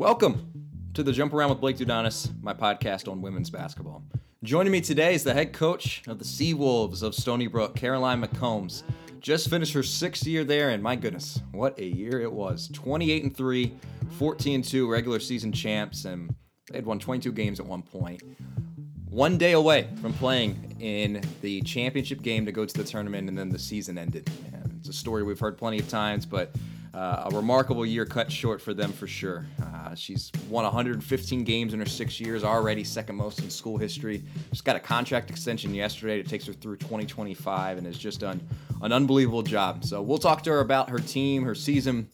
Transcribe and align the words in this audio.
Welcome 0.00 0.50
to 0.94 1.02
the 1.02 1.12
Jump 1.12 1.34
Around 1.34 1.50
with 1.50 1.60
Blake 1.60 1.76
Dudonis, 1.76 2.32
my 2.42 2.54
podcast 2.54 3.06
on 3.06 3.20
women's 3.20 3.50
basketball. 3.50 4.02
Joining 4.42 4.72
me 4.72 4.80
today 4.80 5.12
is 5.12 5.24
the 5.24 5.34
head 5.34 5.52
coach 5.52 6.02
of 6.08 6.18
the 6.18 6.24
Sea 6.24 6.54
Wolves 6.54 7.02
of 7.02 7.14
Stony 7.14 7.48
Brook, 7.48 7.76
Caroline 7.76 8.24
McCombs. 8.24 8.82
Just 9.20 9.50
finished 9.50 9.74
her 9.74 9.82
sixth 9.82 10.26
year 10.26 10.42
there, 10.42 10.70
and 10.70 10.82
my 10.82 10.96
goodness, 10.96 11.42
what 11.52 11.78
a 11.78 11.84
year 11.84 12.18
it 12.18 12.32
was. 12.32 12.70
28 12.72 13.24
and 13.24 13.36
3, 13.36 13.74
14 14.12 14.54
and 14.54 14.64
2 14.64 14.90
regular 14.90 15.20
season 15.20 15.52
champs, 15.52 16.06
and 16.06 16.34
they 16.70 16.78
had 16.78 16.86
won 16.86 16.98
22 16.98 17.30
games 17.32 17.60
at 17.60 17.66
one 17.66 17.82
point. 17.82 18.22
One 19.04 19.36
day 19.36 19.52
away 19.52 19.86
from 20.00 20.14
playing 20.14 20.76
in 20.80 21.20
the 21.42 21.60
championship 21.60 22.22
game 22.22 22.46
to 22.46 22.52
go 22.52 22.64
to 22.64 22.74
the 22.74 22.84
tournament, 22.84 23.28
and 23.28 23.36
then 23.36 23.50
the 23.50 23.58
season 23.58 23.98
ended. 23.98 24.30
And 24.54 24.76
it's 24.78 24.88
a 24.88 24.94
story 24.94 25.24
we've 25.24 25.38
heard 25.38 25.58
plenty 25.58 25.78
of 25.78 25.90
times, 25.90 26.24
but 26.24 26.56
uh, 26.94 27.28
a 27.30 27.36
remarkable 27.36 27.86
year 27.86 28.04
cut 28.04 28.32
short 28.32 28.60
for 28.60 28.74
them 28.74 28.92
for 28.92 29.06
sure. 29.06 29.46
Uh, 29.90 29.94
she's 29.94 30.30
won 30.48 30.62
115 30.64 31.42
games 31.42 31.74
in 31.74 31.80
her 31.80 31.86
six 31.86 32.20
years, 32.20 32.44
already 32.44 32.84
second 32.84 33.16
most 33.16 33.40
in 33.40 33.50
school 33.50 33.76
history. 33.76 34.22
She's 34.52 34.60
got 34.60 34.76
a 34.76 34.80
contract 34.80 35.30
extension 35.30 35.74
yesterday 35.74 36.22
that 36.22 36.28
takes 36.28 36.46
her 36.46 36.52
through 36.52 36.76
2025 36.76 37.78
and 37.78 37.86
has 37.86 37.98
just 37.98 38.20
done 38.20 38.40
an 38.82 38.92
unbelievable 38.92 39.42
job. 39.42 39.84
So 39.84 40.00
we'll 40.00 40.18
talk 40.18 40.44
to 40.44 40.50
her 40.50 40.60
about 40.60 40.90
her 40.90 40.98
team, 40.98 41.42
her 41.42 41.56
season, 41.56 42.08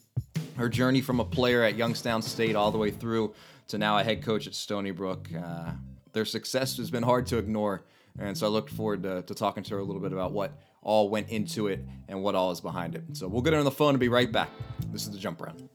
her 0.57 0.71
journey 0.71 1.03
from 1.03 1.21
a 1.21 1.25
player 1.25 1.63
at 1.65 1.77
Youngstown 1.77 2.23
State 2.23 2.57
all 2.57 2.71
the 2.71 2.79
way 2.79 2.91
through 2.91 3.35
to 3.69 3.77
now 3.77 3.99
a 3.99 4.05
head 4.05 4.23
coach 4.23 4.47
at 4.47 4.55
Stony 4.55 4.91
Brook. 4.91 5.29
Uh, 5.37 5.73
their 6.15 6.25
success 6.25 6.79
has 6.79 6.91
been 6.91 7.03
hard 7.03 7.27
to 7.27 7.37
ignore. 7.37 7.85
And 8.19 8.39
so 8.39 8.47
I 8.47 8.49
look 8.49 8.71
forward 8.71 9.03
to, 9.03 9.21
to 9.21 9.35
talking 9.35 9.63
to 9.65 9.75
her 9.75 9.81
a 9.81 9.85
little 9.85 10.01
bit 10.01 10.15
about 10.15 10.33
what 10.33 10.59
all 10.81 11.11
went 11.11 11.29
into 11.29 11.67
it 11.67 11.85
and 12.09 12.23
what 12.23 12.35
all 12.35 12.53
is 12.53 12.61
behind 12.63 12.95
it. 12.95 13.03
So 13.13 13.29
we'll 13.29 13.43
get 13.43 13.53
her 13.53 13.59
on 13.59 13.67
the 13.67 13.71
phone 13.71 13.91
and 13.91 14.01
be 14.01 14.09
right 14.09 14.33
back. 14.33 14.49
This 14.93 15.03
is 15.03 15.11
the 15.11 15.19
jump 15.19 15.43
around. 15.43 15.69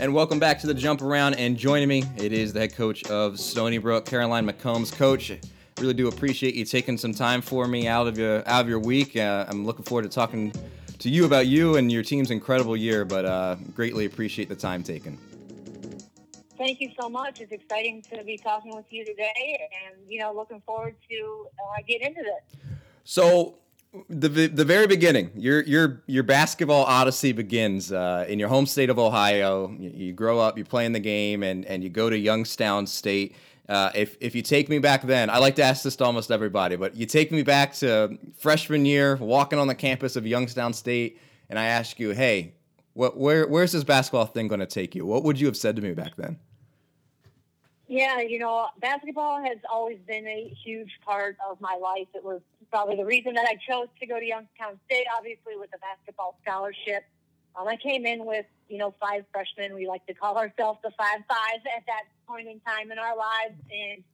And 0.00 0.14
welcome 0.14 0.38
back 0.38 0.58
to 0.60 0.66
the 0.66 0.72
jump 0.72 1.02
around. 1.02 1.34
And 1.34 1.58
joining 1.58 1.86
me, 1.86 2.04
it 2.16 2.32
is 2.32 2.54
the 2.54 2.60
head 2.60 2.74
coach 2.74 3.04
of 3.10 3.38
Stony 3.38 3.76
Brook, 3.76 4.06
Caroline 4.06 4.48
McCombs. 4.48 4.90
Coach, 4.90 5.30
really 5.78 5.92
do 5.92 6.08
appreciate 6.08 6.54
you 6.54 6.64
taking 6.64 6.96
some 6.96 7.12
time 7.12 7.42
for 7.42 7.68
me 7.68 7.86
out 7.86 8.06
of 8.06 8.16
your 8.16 8.38
out 8.48 8.62
of 8.62 8.68
your 8.70 8.78
week. 8.78 9.14
Uh, 9.14 9.44
I'm 9.46 9.66
looking 9.66 9.84
forward 9.84 10.04
to 10.04 10.08
talking 10.08 10.54
to 11.00 11.10
you 11.10 11.26
about 11.26 11.48
you 11.48 11.76
and 11.76 11.92
your 11.92 12.02
team's 12.02 12.30
incredible 12.30 12.78
year, 12.78 13.04
but 13.04 13.26
uh, 13.26 13.56
greatly 13.74 14.06
appreciate 14.06 14.48
the 14.48 14.56
time 14.56 14.82
taken. 14.82 15.18
Thank 16.56 16.80
you 16.80 16.92
so 16.98 17.10
much. 17.10 17.42
It's 17.42 17.52
exciting 17.52 18.00
to 18.10 18.24
be 18.24 18.38
talking 18.38 18.74
with 18.74 18.86
you 18.88 19.04
today, 19.04 19.68
and 19.86 20.10
you 20.10 20.18
know, 20.18 20.32
looking 20.32 20.62
forward 20.62 20.96
to 21.10 21.46
uh, 21.58 21.82
get 21.86 22.00
into 22.00 22.22
this. 22.22 22.70
So 23.04 23.56
the 24.08 24.28
the 24.28 24.64
very 24.64 24.86
beginning, 24.86 25.30
your 25.34 25.62
your 25.62 26.02
your 26.06 26.22
basketball 26.22 26.84
odyssey 26.84 27.32
begins 27.32 27.90
uh, 27.90 28.24
in 28.28 28.38
your 28.38 28.48
home 28.48 28.66
state 28.66 28.88
of 28.88 28.98
Ohio. 28.98 29.74
You, 29.78 29.90
you, 29.90 30.12
grow 30.12 30.38
up, 30.38 30.56
you 30.56 30.64
play 30.64 30.86
in 30.86 30.92
the 30.92 31.00
game, 31.00 31.42
and 31.42 31.64
and 31.64 31.82
you 31.82 31.90
go 31.90 32.08
to 32.08 32.16
Youngstown 32.16 32.86
State. 32.86 33.34
Uh, 33.68 33.90
if 33.94 34.16
if 34.20 34.34
you 34.34 34.42
take 34.42 34.68
me 34.68 34.78
back 34.78 35.02
then, 35.02 35.28
I 35.28 35.38
like 35.38 35.56
to 35.56 35.62
ask 35.62 35.82
this 35.82 35.96
to 35.96 36.04
almost 36.04 36.30
everybody, 36.30 36.76
but 36.76 36.94
you 36.94 37.04
take 37.04 37.32
me 37.32 37.42
back 37.42 37.74
to 37.74 38.16
freshman 38.38 38.84
year, 38.84 39.16
walking 39.16 39.58
on 39.58 39.66
the 39.66 39.74
campus 39.74 40.14
of 40.14 40.26
Youngstown 40.26 40.72
State, 40.72 41.20
and 41.48 41.58
I 41.58 41.66
ask 41.66 41.98
you, 41.98 42.10
hey, 42.10 42.54
what 42.94 43.16
where 43.16 43.48
where's 43.48 43.72
this 43.72 43.84
basketball 43.84 44.26
thing 44.26 44.46
going 44.46 44.60
to 44.60 44.66
take 44.66 44.94
you? 44.94 45.04
What 45.04 45.24
would 45.24 45.40
you 45.40 45.46
have 45.46 45.56
said 45.56 45.74
to 45.76 45.82
me 45.82 45.94
back 45.94 46.14
then? 46.16 46.38
Yeah, 47.88 48.20
you 48.20 48.38
know, 48.38 48.68
basketball 48.80 49.42
has 49.42 49.58
always 49.68 49.98
been 50.06 50.24
a 50.28 50.54
huge 50.64 50.92
part 51.04 51.36
of 51.50 51.60
my 51.60 51.74
life. 51.74 52.06
It 52.14 52.22
was 52.22 52.40
probably 52.70 52.96
the 52.96 53.04
reason 53.04 53.34
that 53.34 53.46
I 53.46 53.56
chose 53.68 53.88
to 54.00 54.06
go 54.06 54.18
to 54.18 54.24
Youngstown 54.24 54.78
State, 54.86 55.06
obviously 55.16 55.56
with 55.56 55.70
a 55.74 55.78
basketball 55.78 56.38
scholarship. 56.42 57.04
Um, 57.58 57.66
I 57.66 57.76
came 57.76 58.06
in 58.06 58.24
with, 58.24 58.46
you 58.68 58.78
know, 58.78 58.94
five 59.00 59.24
freshmen. 59.32 59.74
We 59.74 59.88
like 59.88 60.06
to 60.06 60.14
call 60.14 60.38
ourselves 60.38 60.78
the 60.82 60.92
five 60.96 61.22
five 61.28 61.60
at 61.76 61.84
that 61.86 62.04
point 62.28 62.48
in 62.48 62.60
time 62.60 62.92
in 62.92 62.98
our 62.98 63.16
lives. 63.16 63.58
And, 63.72 64.04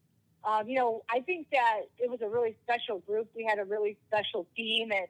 um, 0.44 0.68
you 0.68 0.78
know, 0.78 1.04
I 1.10 1.20
think 1.20 1.48
that 1.52 1.82
it 1.98 2.10
was 2.10 2.22
a 2.22 2.28
really 2.28 2.56
special 2.64 3.00
group. 3.00 3.28
We 3.36 3.44
had 3.44 3.58
a 3.58 3.64
really 3.64 3.98
special 4.08 4.46
team. 4.56 4.90
And, 4.90 5.06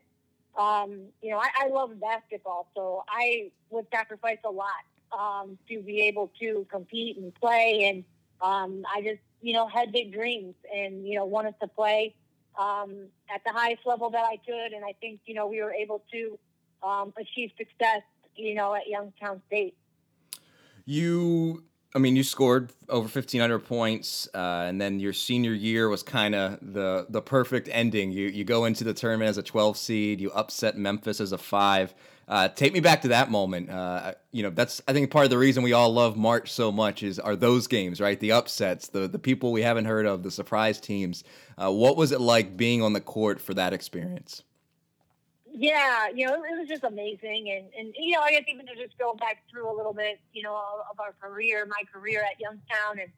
um, 0.58 1.00
you 1.22 1.30
know, 1.30 1.38
I, 1.38 1.50
I 1.60 1.68
love 1.68 1.98
basketball. 2.00 2.68
So 2.74 3.04
I 3.08 3.52
would 3.70 3.86
sacrifice 3.92 4.38
a 4.44 4.50
lot 4.50 4.82
um, 5.16 5.56
to 5.68 5.80
be 5.80 6.00
able 6.02 6.32
to 6.40 6.66
compete 6.68 7.16
and 7.18 7.32
play. 7.34 7.84
And 7.84 8.04
um, 8.40 8.84
I 8.92 9.02
just, 9.02 9.20
you 9.40 9.52
know, 9.52 9.68
had 9.68 9.92
big 9.92 10.12
dreams 10.12 10.54
and, 10.74 11.06
you 11.06 11.14
know, 11.14 11.26
wanted 11.26 11.54
to 11.60 11.68
play 11.68 12.16
um, 12.58 13.06
at 13.32 13.42
the 13.44 13.52
highest 13.52 13.86
level 13.86 14.10
that 14.10 14.24
I 14.24 14.36
could. 14.44 14.72
And 14.72 14.84
I 14.84 14.92
think, 15.00 15.20
you 15.26 15.34
know, 15.34 15.46
we 15.46 15.62
were 15.62 15.72
able 15.72 16.02
to 16.12 16.38
um, 16.82 17.12
achieve 17.18 17.50
success, 17.56 18.02
you 18.34 18.54
know, 18.54 18.74
at 18.74 18.86
Youngstown 18.86 19.42
State. 19.46 19.76
You, 20.84 21.64
I 21.94 21.98
mean, 21.98 22.14
you 22.14 22.22
scored 22.22 22.72
over 22.88 23.04
1,500 23.04 23.58
points, 23.60 24.28
uh, 24.34 24.66
and 24.68 24.80
then 24.80 25.00
your 25.00 25.12
senior 25.12 25.52
year 25.52 25.88
was 25.88 26.02
kind 26.02 26.34
of 26.34 26.58
the 26.60 27.06
the 27.08 27.20
perfect 27.20 27.68
ending. 27.72 28.12
You 28.12 28.28
you 28.28 28.44
go 28.44 28.66
into 28.66 28.84
the 28.84 28.94
tournament 28.94 29.28
as 29.28 29.38
a 29.38 29.42
12 29.42 29.76
seed, 29.76 30.20
you 30.20 30.30
upset 30.30 30.76
Memphis 30.76 31.20
as 31.20 31.32
a 31.32 31.38
five. 31.38 31.94
Uh, 32.28 32.48
take 32.48 32.72
me 32.72 32.80
back 32.80 33.02
to 33.02 33.08
that 33.08 33.30
moment. 33.30 33.70
Uh, 33.70 34.12
you 34.32 34.42
know, 34.42 34.50
that's 34.50 34.82
I 34.88 34.92
think 34.92 35.10
part 35.12 35.24
of 35.24 35.30
the 35.30 35.38
reason 35.38 35.62
we 35.62 35.72
all 35.72 35.92
love 35.92 36.16
March 36.16 36.52
so 36.52 36.72
much 36.72 37.04
is 37.04 37.20
are 37.20 37.36
those 37.36 37.68
games, 37.68 38.00
right? 38.00 38.18
The 38.18 38.32
upsets, 38.32 38.88
the 38.88 39.06
the 39.06 39.18
people 39.18 39.52
we 39.52 39.62
haven't 39.62 39.84
heard 39.84 40.06
of, 40.06 40.24
the 40.24 40.30
surprise 40.32 40.80
teams. 40.80 41.22
Uh, 41.56 41.70
what 41.72 41.96
was 41.96 42.10
it 42.10 42.20
like 42.20 42.56
being 42.56 42.82
on 42.82 42.94
the 42.94 43.00
court 43.00 43.40
for 43.40 43.54
that 43.54 43.72
experience? 43.72 44.42
Yeah, 45.52 46.08
you 46.12 46.26
know, 46.26 46.34
it 46.34 46.58
was 46.58 46.68
just 46.68 46.82
amazing, 46.82 47.48
and 47.48 47.66
and 47.78 47.94
you 47.96 48.16
know, 48.16 48.22
I 48.22 48.32
guess 48.32 48.42
even 48.48 48.66
to 48.66 48.74
just 48.74 48.98
go 48.98 49.14
back 49.14 49.44
through 49.48 49.72
a 49.72 49.74
little 49.74 49.94
bit, 49.94 50.18
you 50.32 50.42
know, 50.42 50.56
of 50.90 50.98
our 50.98 51.14
career, 51.20 51.64
my 51.64 51.82
career 51.92 52.24
at 52.28 52.40
Youngstown, 52.40 52.98
and 53.00 53.10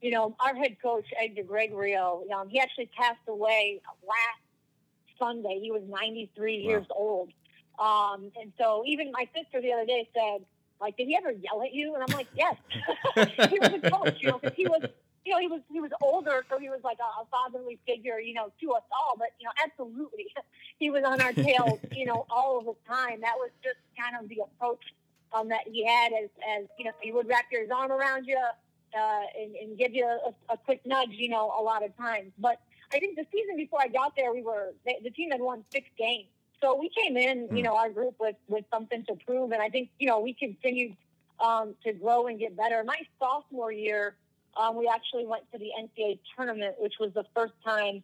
you 0.00 0.12
know, 0.12 0.36
our 0.38 0.54
head 0.54 0.76
coach 0.80 1.06
Ed 1.20 1.34
DiGregorio, 1.36 2.30
um, 2.30 2.48
he 2.48 2.60
actually 2.60 2.88
passed 2.96 3.26
away 3.26 3.80
last 4.06 5.18
Sunday. 5.18 5.58
He 5.60 5.72
was 5.72 5.82
93 5.88 6.62
wow. 6.62 6.70
years 6.70 6.86
old. 6.94 7.30
Um, 7.78 8.30
and 8.40 8.52
so 8.58 8.84
even 8.86 9.10
my 9.12 9.28
sister 9.34 9.60
the 9.60 9.72
other 9.72 9.86
day 9.86 10.08
said, 10.14 10.44
like, 10.80 10.96
did 10.96 11.06
he 11.06 11.16
ever 11.16 11.30
yell 11.30 11.62
at 11.62 11.72
you? 11.72 11.94
And 11.94 12.02
I'm 12.02 12.16
like, 12.16 12.28
yes. 12.36 12.56
he 13.50 13.58
was 13.58 13.70
a 13.82 13.90
coach, 13.90 14.16
you 14.20 14.28
know, 14.28 14.38
because 14.38 14.56
he 14.56 14.66
was, 14.66 14.82
you 15.24 15.32
know, 15.32 15.38
he 15.38 15.46
was 15.46 15.60
he 15.72 15.80
was 15.80 15.90
older, 16.02 16.44
so 16.50 16.58
he 16.58 16.68
was 16.68 16.80
like 16.84 16.98
a, 16.98 17.22
a 17.22 17.26
fatherly 17.30 17.78
figure, 17.86 18.18
you 18.18 18.34
know, 18.34 18.52
to 18.60 18.72
us 18.72 18.82
all. 18.92 19.14
But 19.16 19.28
you 19.40 19.46
know, 19.46 19.52
absolutely, 19.64 20.26
he 20.78 20.90
was 20.90 21.02
on 21.04 21.20
our 21.22 21.32
tails, 21.32 21.78
you 21.92 22.04
know, 22.04 22.26
all 22.28 22.58
of 22.58 22.66
the 22.66 22.74
time. 22.86 23.22
That 23.22 23.34
was 23.36 23.50
just 23.62 23.78
kind 23.98 24.22
of 24.22 24.28
the 24.28 24.42
approach 24.44 24.82
um, 25.32 25.48
that 25.48 25.62
he 25.66 25.86
had, 25.86 26.12
as 26.12 26.28
as 26.58 26.66
you 26.78 26.84
know, 26.84 26.92
he 27.00 27.12
would 27.12 27.26
wrap 27.26 27.46
his 27.50 27.70
arm 27.70 27.90
around 27.90 28.26
you 28.26 28.36
uh, 28.36 29.20
and, 29.40 29.54
and 29.56 29.78
give 29.78 29.94
you 29.94 30.04
a, 30.06 30.52
a 30.52 30.56
quick 30.56 30.80
nudge, 30.84 31.10
you 31.12 31.28
know, 31.28 31.52
a 31.58 31.62
lot 31.62 31.84
of 31.84 31.96
times. 31.96 32.32
But 32.38 32.60
I 32.92 32.98
think 32.98 33.16
the 33.16 33.26
season 33.32 33.56
before 33.56 33.80
I 33.82 33.88
got 33.88 34.14
there, 34.16 34.32
we 34.32 34.42
were 34.42 34.72
the 34.84 35.10
team 35.10 35.30
had 35.30 35.40
won 35.40 35.64
six 35.72 35.88
games. 35.98 36.28
So 36.60 36.78
we 36.78 36.90
came 36.90 37.16
in, 37.16 37.42
you 37.42 37.48
hmm. 37.48 37.62
know, 37.62 37.76
our 37.76 37.90
group 37.90 38.14
with, 38.18 38.36
with 38.48 38.64
something 38.72 39.04
to 39.06 39.14
prove. 39.26 39.52
And 39.52 39.62
I 39.62 39.68
think, 39.68 39.90
you 39.98 40.08
know, 40.08 40.20
we 40.20 40.34
continued 40.34 40.96
um, 41.40 41.74
to 41.84 41.92
grow 41.92 42.26
and 42.26 42.38
get 42.38 42.56
better. 42.56 42.82
My 42.84 42.98
sophomore 43.18 43.72
year, 43.72 44.16
um, 44.56 44.76
we 44.76 44.88
actually 44.92 45.26
went 45.26 45.50
to 45.52 45.58
the 45.58 45.70
NCAA 45.78 46.20
tournament, 46.36 46.76
which 46.78 46.94
was 47.00 47.12
the 47.12 47.24
first 47.34 47.54
time 47.64 48.02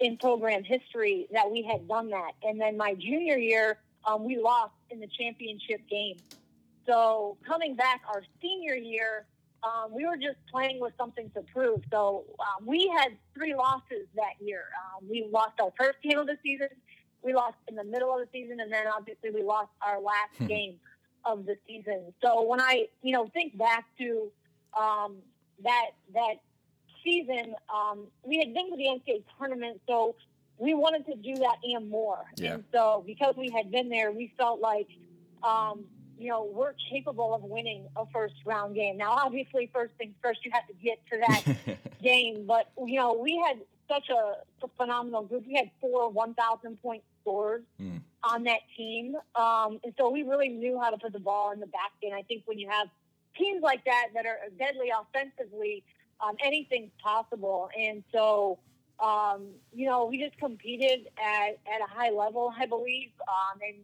in 0.00 0.16
program 0.16 0.64
history 0.64 1.28
that 1.32 1.50
we 1.50 1.62
had 1.62 1.86
done 1.86 2.10
that. 2.10 2.32
And 2.42 2.60
then 2.60 2.76
my 2.76 2.94
junior 2.94 3.36
year, 3.36 3.78
um, 4.06 4.24
we 4.24 4.38
lost 4.38 4.72
in 4.90 4.98
the 4.98 5.06
championship 5.06 5.80
game. 5.88 6.16
So 6.86 7.36
coming 7.46 7.76
back 7.76 8.00
our 8.08 8.22
senior 8.40 8.74
year, 8.74 9.26
um, 9.62 9.92
we 9.92 10.06
were 10.06 10.16
just 10.16 10.38
playing 10.50 10.80
with 10.80 10.94
something 10.98 11.30
to 11.34 11.42
prove. 11.42 11.82
So 11.90 12.24
um, 12.38 12.66
we 12.66 12.88
had 12.96 13.12
three 13.34 13.54
losses 13.54 14.06
that 14.16 14.34
year. 14.40 14.64
Um, 14.96 15.06
we 15.08 15.28
lost 15.30 15.60
our 15.60 15.72
first 15.78 15.98
game 16.02 16.18
of 16.18 16.26
the 16.26 16.38
season 16.42 16.68
we 17.22 17.34
lost 17.34 17.56
in 17.68 17.76
the 17.76 17.84
middle 17.84 18.12
of 18.12 18.20
the 18.20 18.28
season, 18.32 18.60
and 18.60 18.72
then 18.72 18.86
obviously 18.86 19.30
we 19.30 19.42
lost 19.42 19.70
our 19.82 20.00
last 20.00 20.36
hmm. 20.38 20.46
game 20.46 20.80
of 21.24 21.46
the 21.46 21.56
season. 21.66 22.12
So 22.22 22.42
when 22.42 22.60
I, 22.60 22.86
you 23.02 23.12
know, 23.12 23.28
think 23.28 23.56
back 23.58 23.84
to 23.98 24.30
um, 24.78 25.16
that 25.62 25.90
that 26.14 26.36
season, 27.04 27.54
um, 27.72 28.06
we 28.24 28.38
had 28.38 28.54
been 28.54 28.70
to 28.70 28.76
the 28.76 28.84
NCAA 28.84 29.24
tournament, 29.38 29.80
so 29.86 30.14
we 30.58 30.74
wanted 30.74 31.06
to 31.06 31.16
do 31.16 31.34
that 31.36 31.56
and 31.64 31.88
more. 31.90 32.24
Yeah. 32.36 32.54
And 32.54 32.64
so 32.72 33.02
because 33.06 33.34
we 33.36 33.50
had 33.50 33.70
been 33.70 33.88
there, 33.88 34.12
we 34.12 34.32
felt 34.36 34.60
like, 34.60 34.88
um, 35.42 35.84
you 36.18 36.28
know, 36.28 36.44
we're 36.52 36.74
capable 36.90 37.34
of 37.34 37.42
winning 37.42 37.86
a 37.96 38.04
first 38.12 38.34
round 38.44 38.74
game. 38.74 38.98
Now, 38.98 39.12
obviously, 39.12 39.70
first 39.72 39.94
things 39.98 40.14
first, 40.22 40.44
you 40.44 40.50
have 40.52 40.66
to 40.68 40.74
get 40.74 41.00
to 41.10 41.18
that 41.26 41.78
game. 42.02 42.44
But 42.46 42.70
you 42.78 42.96
know, 42.96 43.14
we 43.14 43.42
had 43.46 43.58
such 43.88 44.08
a, 44.10 44.64
a 44.64 44.68
phenomenal 44.76 45.22
group. 45.22 45.46
We 45.46 45.54
had 45.54 45.70
four 45.80 46.10
1,000 46.10 46.80
point 46.82 47.02
scorers 47.20 47.62
mm. 47.80 48.00
on 48.22 48.44
that 48.44 48.60
team. 48.76 49.16
Um, 49.34 49.80
and 49.84 49.94
so 49.98 50.10
we 50.10 50.22
really 50.22 50.48
knew 50.48 50.78
how 50.78 50.90
to 50.90 50.98
put 50.98 51.12
the 51.12 51.20
ball 51.20 51.52
in 51.52 51.60
the 51.60 51.66
basket. 51.66 52.06
And 52.10 52.14
I 52.14 52.22
think 52.22 52.42
when 52.46 52.58
you 52.58 52.68
have 52.68 52.88
teams 53.36 53.62
like 53.62 53.84
that 53.84 54.08
that 54.14 54.26
are 54.26 54.38
deadly 54.58 54.90
offensively, 54.90 55.84
um, 56.20 56.36
anything's 56.44 56.90
possible. 57.02 57.70
And 57.78 58.02
so, 58.12 58.58
um, 58.98 59.48
you 59.72 59.86
know, 59.86 60.06
we 60.06 60.18
just 60.18 60.36
competed 60.38 61.08
at, 61.18 61.58
at 61.72 61.80
a 61.82 61.88
high 61.88 62.10
level, 62.10 62.52
I 62.58 62.66
believe. 62.66 63.10
Um, 63.26 63.60
and, 63.66 63.76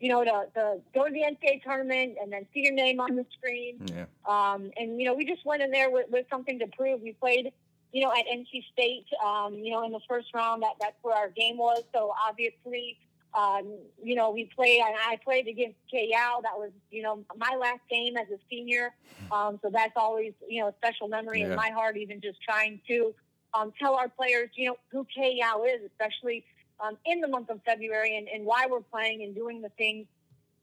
you 0.00 0.08
know, 0.08 0.24
to, 0.24 0.46
to 0.54 0.80
go 0.94 1.06
to 1.06 1.12
the 1.12 1.20
NCAA 1.20 1.62
tournament 1.62 2.16
and 2.20 2.32
then 2.32 2.46
see 2.52 2.60
your 2.60 2.72
name 2.72 2.98
on 3.00 3.14
the 3.14 3.26
screen. 3.38 3.86
Yeah. 3.86 4.06
Um, 4.26 4.70
and, 4.76 4.98
you 4.98 5.06
know, 5.06 5.14
we 5.14 5.24
just 5.24 5.44
went 5.44 5.62
in 5.62 5.70
there 5.70 5.90
with, 5.90 6.06
with 6.10 6.26
something 6.30 6.58
to 6.58 6.66
prove. 6.66 7.02
We 7.02 7.12
played, 7.12 7.52
you 7.92 8.02
know, 8.02 8.10
at 8.10 8.26
NC 8.26 8.64
State, 8.72 9.06
um, 9.24 9.54
you 9.54 9.70
know, 9.70 9.84
in 9.84 9.92
the 9.92 10.00
first 10.08 10.28
round. 10.34 10.62
That, 10.62 10.74
that's 10.80 10.96
where 11.02 11.14
our 11.14 11.28
game 11.28 11.58
was. 11.58 11.82
So 11.94 12.12
obviously, 12.28 12.98
um, 13.34 13.78
you 14.02 14.14
know, 14.14 14.30
we 14.30 14.50
played, 14.54 14.80
and 14.80 14.94
I 15.06 15.18
played 15.22 15.46
against 15.46 15.76
Yow. 15.92 16.40
That 16.42 16.56
was, 16.56 16.70
you 16.90 17.02
know, 17.02 17.24
my 17.36 17.56
last 17.56 17.80
game 17.90 18.16
as 18.16 18.28
a 18.28 18.38
senior. 18.50 18.94
Um, 19.30 19.58
so 19.62 19.70
that's 19.70 19.92
always, 19.96 20.32
you 20.48 20.62
know, 20.62 20.68
a 20.68 20.74
special 20.74 21.08
memory 21.08 21.40
yeah. 21.40 21.50
in 21.50 21.54
my 21.54 21.70
heart, 21.70 21.96
even 21.96 22.20
just 22.20 22.42
trying 22.42 22.80
to 22.88 23.14
um, 23.54 23.72
tell 23.78 23.94
our 23.94 24.08
players, 24.08 24.50
you 24.54 24.68
know, 24.68 24.76
who 24.90 25.06
Yow 25.16 25.64
is, 25.64 25.80
especially 25.86 26.44
um, 26.80 26.96
in 27.06 27.20
the 27.20 27.28
month 27.28 27.50
of 27.50 27.60
February 27.64 28.16
and, 28.16 28.28
and 28.28 28.44
why 28.44 28.66
we're 28.68 28.80
playing 28.80 29.22
and 29.22 29.34
doing 29.34 29.62
the 29.62 29.68
things, 29.70 30.06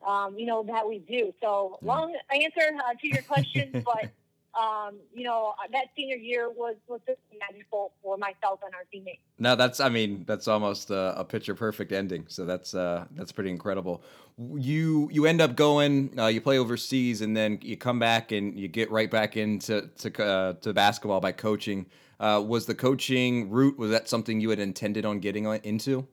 um, 0.05 0.37
you 0.37 0.45
know, 0.45 0.63
that 0.63 0.87
we 0.87 0.99
do. 0.99 1.33
So 1.41 1.79
long 1.81 2.15
answer 2.31 2.77
uh, 2.77 2.93
to 2.99 3.07
your 3.07 3.23
question, 3.23 3.83
but 3.85 4.11
um, 4.55 4.95
you 5.13 5.23
know, 5.23 5.53
that 5.71 5.85
senior 5.95 6.15
year 6.15 6.49
was 6.49 6.75
was 6.87 6.99
just 7.07 7.19
magical 7.39 7.91
for 8.01 8.17
myself 8.17 8.59
and 8.65 8.73
our 8.73 8.83
teammates. 8.91 9.21
No, 9.37 9.55
that's 9.55 9.79
I 9.79 9.89
mean 9.89 10.23
that's 10.27 10.47
almost 10.47 10.89
a, 10.89 11.19
a 11.19 11.23
picture 11.23 11.53
perfect 11.53 11.91
ending. 11.91 12.25
So 12.27 12.45
that's 12.45 12.73
uh, 12.73 13.05
that's 13.11 13.31
pretty 13.31 13.51
incredible. 13.51 14.03
You 14.37 15.09
you 15.11 15.25
end 15.25 15.41
up 15.41 15.55
going, 15.55 16.17
uh, 16.17 16.27
you 16.27 16.41
play 16.41 16.57
overseas, 16.57 17.21
and 17.21 17.37
then 17.37 17.59
you 17.61 17.77
come 17.77 17.99
back 17.99 18.31
and 18.31 18.57
you 18.57 18.67
get 18.67 18.89
right 18.89 19.09
back 19.09 19.37
into 19.37 19.89
to 19.99 20.23
uh, 20.23 20.53
to 20.53 20.73
basketball 20.73 21.19
by 21.19 21.31
coaching. 21.31 21.85
Uh, 22.19 22.43
was 22.45 22.65
the 22.65 22.75
coaching 22.75 23.49
route 23.49 23.77
was 23.77 23.91
that 23.91 24.09
something 24.09 24.41
you 24.41 24.49
had 24.49 24.59
intended 24.59 25.05
on 25.05 25.19
getting 25.19 25.45
into? 25.63 26.07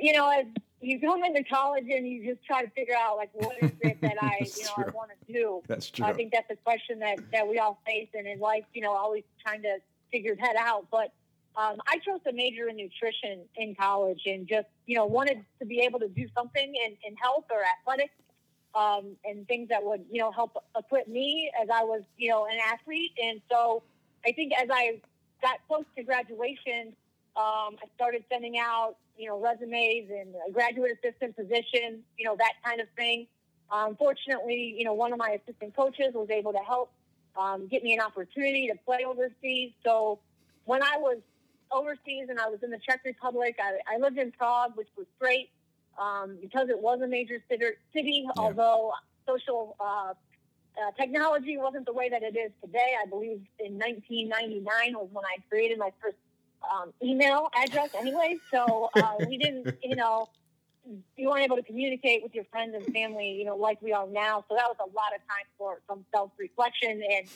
You 0.00 0.12
know, 0.14 0.30
as 0.30 0.46
you 0.84 1.00
come 1.00 1.24
into 1.24 1.42
college 1.44 1.86
and 1.90 2.06
you 2.06 2.24
just 2.24 2.44
try 2.44 2.64
to 2.64 2.70
figure 2.70 2.94
out 2.94 3.16
like 3.16 3.30
what 3.32 3.56
is 3.62 3.72
it 3.80 4.00
that 4.00 4.16
I 4.22 4.38
you 4.40 4.64
know 4.64 4.70
true. 4.74 4.84
I 4.88 4.90
want 4.90 5.10
to 5.26 5.32
do. 5.32 5.62
That's 5.66 5.90
true. 5.90 6.04
I 6.04 6.12
think 6.12 6.32
that's 6.32 6.50
a 6.50 6.56
question 6.56 6.98
that 7.00 7.18
that 7.32 7.48
we 7.48 7.58
all 7.58 7.80
face 7.86 8.08
and 8.14 8.26
in 8.26 8.38
life, 8.38 8.64
you 8.74 8.82
know, 8.82 8.92
always 8.92 9.24
trying 9.44 9.62
to 9.62 9.78
figure 10.12 10.36
that 10.40 10.56
out. 10.56 10.86
But 10.90 11.12
um, 11.56 11.76
I 11.86 11.98
chose 11.98 12.20
to 12.26 12.32
major 12.32 12.68
in 12.68 12.76
nutrition 12.76 13.42
in 13.56 13.74
college 13.74 14.22
and 14.26 14.46
just 14.46 14.66
you 14.86 14.96
know 14.96 15.06
wanted 15.06 15.44
to 15.60 15.66
be 15.66 15.80
able 15.80 16.00
to 16.00 16.08
do 16.08 16.26
something 16.36 16.74
in, 16.74 16.96
in 17.06 17.16
health 17.16 17.44
or 17.50 17.60
athletics 17.80 18.14
um, 18.74 19.16
and 19.24 19.46
things 19.46 19.68
that 19.68 19.82
would 19.82 20.04
you 20.10 20.20
know 20.20 20.32
help 20.32 20.56
equip 20.76 21.08
me 21.08 21.50
as 21.60 21.68
I 21.72 21.84
was 21.84 22.02
you 22.16 22.28
know 22.28 22.46
an 22.46 22.58
athlete. 22.64 23.12
And 23.22 23.40
so 23.50 23.82
I 24.26 24.32
think 24.32 24.52
as 24.52 24.68
I 24.72 25.00
got 25.42 25.58
close 25.68 25.84
to 25.96 26.02
graduation, 26.02 26.94
um, 27.36 27.76
I 27.82 27.86
started 27.94 28.24
sending 28.30 28.58
out 28.58 28.96
you 29.16 29.28
know, 29.28 29.40
resumes 29.40 30.10
and 30.10 30.34
a 30.48 30.52
graduate 30.52 30.92
assistant 31.02 31.36
position, 31.36 32.02
you 32.18 32.24
know, 32.24 32.36
that 32.36 32.54
kind 32.64 32.80
of 32.80 32.88
thing. 32.96 33.26
Um, 33.70 33.96
fortunately, 33.96 34.74
you 34.76 34.84
know, 34.84 34.94
one 34.94 35.12
of 35.12 35.18
my 35.18 35.38
assistant 35.42 35.74
coaches 35.74 36.12
was 36.14 36.28
able 36.30 36.52
to 36.52 36.58
help 36.58 36.92
um, 37.36 37.66
get 37.68 37.82
me 37.82 37.94
an 37.94 38.00
opportunity 38.00 38.68
to 38.68 38.74
play 38.84 39.04
overseas. 39.06 39.72
So 39.84 40.18
when 40.64 40.82
I 40.82 40.96
was 40.98 41.18
overseas 41.72 42.28
and 42.28 42.38
I 42.38 42.48
was 42.48 42.62
in 42.62 42.70
the 42.70 42.78
Czech 42.78 43.00
Republic, 43.04 43.56
I, 43.60 43.94
I 43.94 43.98
lived 43.98 44.18
in 44.18 44.32
Prague, 44.32 44.72
which 44.76 44.88
was 44.96 45.06
great 45.18 45.50
um, 45.98 46.38
because 46.40 46.68
it 46.68 46.78
was 46.78 47.00
a 47.00 47.06
major 47.06 47.42
city, 47.48 47.76
yeah. 47.94 48.30
although 48.36 48.92
social 49.26 49.76
uh, 49.80 50.12
uh, 50.76 50.90
technology 50.98 51.56
wasn't 51.56 51.86
the 51.86 51.92
way 51.92 52.08
that 52.08 52.22
it 52.22 52.36
is 52.36 52.50
today. 52.62 52.94
I 53.02 53.08
believe 53.08 53.40
in 53.58 53.78
1999 53.78 54.94
was 54.94 55.08
when 55.12 55.24
I 55.24 55.42
created 55.48 55.78
my 55.78 55.90
first 56.02 56.16
um, 56.72 56.92
email 57.02 57.48
address 57.54 57.90
anyway. 57.94 58.38
So 58.50 58.90
uh, 58.94 59.16
we 59.28 59.38
didn't, 59.38 59.76
you 59.82 59.96
know, 59.96 60.28
you 61.16 61.30
weren't 61.30 61.44
able 61.44 61.56
to 61.56 61.62
communicate 61.62 62.22
with 62.22 62.34
your 62.34 62.44
friends 62.44 62.74
and 62.74 62.84
family, 62.94 63.32
you 63.32 63.44
know, 63.44 63.56
like 63.56 63.80
we 63.80 63.92
are 63.92 64.06
now. 64.06 64.44
So 64.48 64.54
that 64.56 64.66
was 64.68 64.76
a 64.80 64.94
lot 64.94 65.14
of 65.14 65.20
time 65.20 65.46
for 65.56 65.80
some 65.88 66.04
self 66.12 66.30
reflection. 66.38 67.02
And 67.02 67.26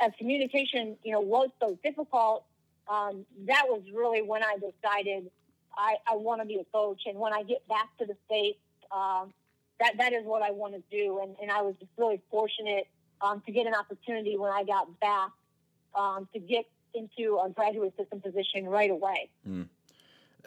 as 0.00 0.12
communication, 0.18 0.96
you 1.02 1.12
know, 1.12 1.20
was 1.20 1.48
so 1.60 1.78
difficult, 1.82 2.44
um, 2.88 3.24
that 3.46 3.64
was 3.66 3.82
really 3.94 4.22
when 4.22 4.42
I 4.42 4.56
decided 4.56 5.30
I, 5.76 5.96
I 6.10 6.16
want 6.16 6.40
to 6.42 6.46
be 6.46 6.56
a 6.56 6.64
coach. 6.64 7.02
And 7.06 7.18
when 7.18 7.32
I 7.32 7.42
get 7.42 7.66
back 7.68 7.88
to 7.98 8.06
the 8.06 8.16
States, 8.26 8.58
um, 8.92 9.32
that, 9.80 9.96
that 9.98 10.12
is 10.12 10.24
what 10.24 10.42
I 10.42 10.50
want 10.50 10.74
to 10.74 10.82
do. 10.90 11.20
And, 11.22 11.36
and 11.40 11.50
I 11.50 11.62
was 11.62 11.74
just 11.78 11.92
really 11.96 12.20
fortunate 12.30 12.88
um, 13.20 13.42
to 13.46 13.52
get 13.52 13.66
an 13.66 13.74
opportunity 13.74 14.36
when 14.36 14.52
I 14.52 14.64
got 14.64 15.00
back 15.00 15.30
um, 15.94 16.28
to 16.32 16.38
get 16.38 16.66
into 16.94 17.38
a 17.44 17.50
graduate 17.50 17.92
assistant 17.96 18.22
position 18.22 18.66
right 18.66 18.90
away. 18.90 19.28
Mm. 19.48 19.68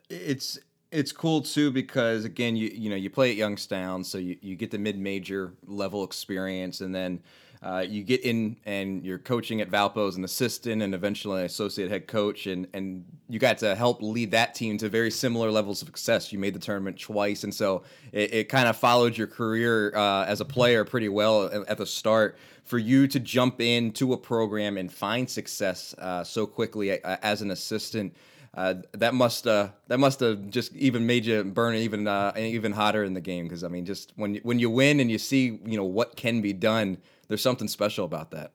It's 0.10 0.60
it's 0.92 1.12
cool 1.12 1.42
too 1.42 1.72
because 1.72 2.26
again 2.26 2.56
you 2.56 2.70
you 2.74 2.90
know 2.90 2.96
you 2.96 3.10
play 3.10 3.32
at 3.32 3.38
Youngstown 3.38 4.04
so 4.04 4.18
you, 4.18 4.38
you 4.42 4.56
get 4.56 4.72
the 4.72 4.78
mid 4.78 4.98
major 4.98 5.54
level 5.66 6.04
experience 6.04 6.82
and 6.82 6.94
then 6.94 7.22
uh, 7.64 7.86
you 7.88 8.04
get 8.04 8.22
in 8.22 8.58
and 8.66 9.06
you're 9.06 9.20
coaching 9.20 9.62
at 9.62 9.70
Valpo 9.70 10.08
as 10.08 10.16
an 10.16 10.24
assistant 10.24 10.82
and 10.82 10.96
eventually 10.96 11.42
an 11.42 11.46
associate 11.46 11.90
head 11.90 12.08
coach 12.08 12.48
and 12.48 12.68
and 12.74 13.06
you 13.30 13.40
got 13.40 13.58
to 13.60 13.76
help 13.76 14.02
lead 14.02 14.32
that 14.32 14.54
team 14.54 14.78
to 14.80 14.90
very 14.90 15.12
similar 15.12 15.50
levels 15.52 15.82
of 15.82 15.88
success. 15.88 16.34
You 16.34 16.40
made 16.40 16.56
the 16.56 16.60
tournament 16.60 17.00
twice 17.00 17.44
and 17.44 17.54
so 17.54 17.84
it, 18.12 18.34
it 18.34 18.50
kind 18.50 18.68
of 18.68 18.76
followed 18.76 19.16
your 19.16 19.28
career 19.28 19.96
uh, 19.96 20.26
as 20.26 20.42
a 20.42 20.46
player 20.46 20.84
pretty 20.84 21.10
well 21.10 21.46
at, 21.68 21.78
the 21.78 21.86
start. 21.86 22.38
For 22.64 22.78
you 22.78 23.08
to 23.08 23.20
jump 23.20 23.60
into 23.60 24.14
a 24.14 24.18
program 24.18 24.78
and 24.78 24.92
find 24.92 25.30
success 25.30 25.94
uh, 25.98 26.24
so 26.24 26.46
quickly 26.46 27.04
as 27.04 27.42
an 27.42 27.52
assistant. 27.52 28.16
Uh, 28.54 28.76
that 28.92 29.14
must 29.14 29.48
uh, 29.48 29.70
that 29.88 29.98
must 29.98 30.20
have 30.20 30.50
just 30.50 30.76
even 30.76 31.06
made 31.06 31.26
you 31.26 31.44
burn 31.44 31.74
even 31.76 32.06
uh, 32.08 32.34
even 32.36 32.74
hotter 32.74 33.04
in 33.04 33.14
the 33.14 33.22
game 33.22 33.46
because 33.46 33.64
I 33.64 33.70
mean 33.70 33.86
just 33.86 34.12
when 34.18 34.36
when 34.44 34.60
you 34.60 34.70
win 34.70 35.00
and 35.00 35.10
you 35.10 35.18
see 35.18 35.60
you 35.66 35.78
know 35.78 35.86
what 35.86 36.18
can 36.18 36.42
be 36.42 36.52
done 36.52 36.98
there's 37.32 37.42
something 37.42 37.70
special 37.70 38.04
about 38.04 38.32
that. 38.32 38.52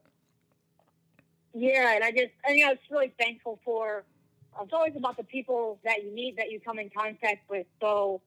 Yeah, 1.55 1.95
and 1.95 2.05
I 2.05 2.11
just, 2.11 2.33
I 2.45 2.49
think 2.49 2.67
I 2.67 2.69
was 2.69 2.79
really 2.91 3.11
thankful 3.19 3.59
for. 3.65 4.05
It's 4.61 4.73
always 4.75 4.93
about 4.95 5.17
the 5.17 5.25
people 5.25 5.79
that 5.83 6.05
you 6.05 6.11
meet, 6.11 6.37
that 6.37 6.51
you 6.51 6.61
come 6.61 6.79
in 6.79 6.91
contact 6.91 7.49
with. 7.49 7.67
So, 7.81 8.21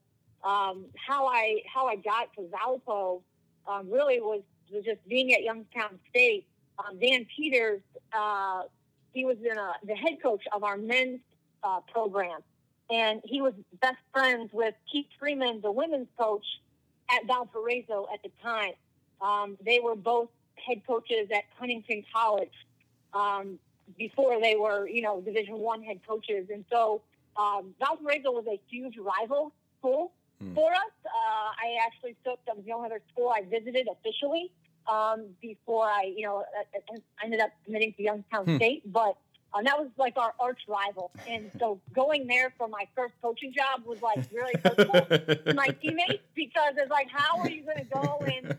um, 0.43 0.85
how 0.95 1.27
I 1.27 1.61
how 1.71 1.85
I 1.85 1.97
got 1.97 2.33
to 2.33 2.47
Valpo 2.47 3.21
um, 3.67 3.91
really 3.91 4.19
was 4.19 4.41
was 4.73 4.83
just 4.85 5.07
being 5.07 5.35
at 5.35 5.43
Youngstown 5.43 5.99
State. 6.09 6.47
Um, 6.79 6.97
Dan 6.97 7.27
Peters, 7.37 7.81
uh, 8.11 8.63
he 9.13 9.25
was 9.25 9.37
a, 9.37 9.85
the 9.85 9.93
head 9.93 10.19
coach 10.19 10.45
of 10.51 10.63
our 10.63 10.77
men's 10.77 11.19
uh, 11.63 11.79
program, 11.91 12.41
and 12.89 13.21
he 13.23 13.41
was 13.41 13.53
best 13.81 13.97
friends 14.11 14.51
with 14.53 14.73
Keith 14.91 15.07
Freeman, 15.19 15.61
the 15.61 15.71
women's 15.71 16.07
coach 16.17 16.45
at 17.09 17.25
Valparaiso 17.27 18.07
at 18.13 18.21
the 18.23 18.31
time. 18.41 18.73
Um, 19.21 19.57
they 19.63 19.79
were 19.79 19.95
both 19.95 20.29
head 20.55 20.81
coaches 20.85 21.29
at 21.33 21.43
Huntington 21.57 22.03
College 22.13 22.53
um, 23.13 23.59
before 23.97 24.39
they 24.39 24.55
were, 24.55 24.87
you 24.87 25.01
know, 25.01 25.21
Division 25.21 25.59
One 25.59 25.81
head 25.83 25.99
coaches, 26.07 26.47
and 26.51 26.65
so 26.71 27.01
um, 27.37 27.73
Valparaiso 27.79 28.31
was 28.31 28.45
a 28.47 28.59
huge 28.69 28.95
rival 28.97 29.51
school 29.79 30.11
hmm. 30.41 30.53
for 30.53 30.71
us. 30.71 30.93
Uh, 31.05 31.09
I 31.09 31.77
actually 31.85 32.15
took 32.25 32.43
that 32.45 32.55
was 32.55 32.65
the 32.65 32.71
only 32.71 32.87
other 32.87 33.01
school 33.11 33.29
I 33.29 33.43
visited 33.43 33.87
officially 33.91 34.51
um, 34.91 35.25
before 35.41 35.85
I, 35.85 36.13
you 36.15 36.25
know, 36.25 36.43
ended 37.23 37.39
up 37.39 37.51
committing 37.65 37.93
to 37.93 38.03
Youngstown 38.03 38.45
hmm. 38.45 38.55
State, 38.57 38.91
but. 38.91 39.17
Um, 39.53 39.63
that 39.63 39.79
was 39.79 39.89
like 39.97 40.15
our 40.17 40.33
arch 40.39 40.61
rival. 40.67 41.11
And 41.27 41.49
so 41.59 41.79
going 41.93 42.27
there 42.27 42.53
for 42.57 42.67
my 42.67 42.87
first 42.95 43.15
coaching 43.21 43.51
job 43.51 43.85
was 43.85 44.01
like 44.01 44.25
really 44.31 44.53
hurtful 44.63 45.17
to 45.45 45.53
my 45.55 45.67
teammates 45.81 46.23
because 46.35 46.73
it's 46.77 46.91
like, 46.91 47.07
how 47.11 47.39
are 47.39 47.49
you 47.49 47.63
going 47.63 47.77
to 47.77 47.85
go 47.85 48.23
and, 48.27 48.55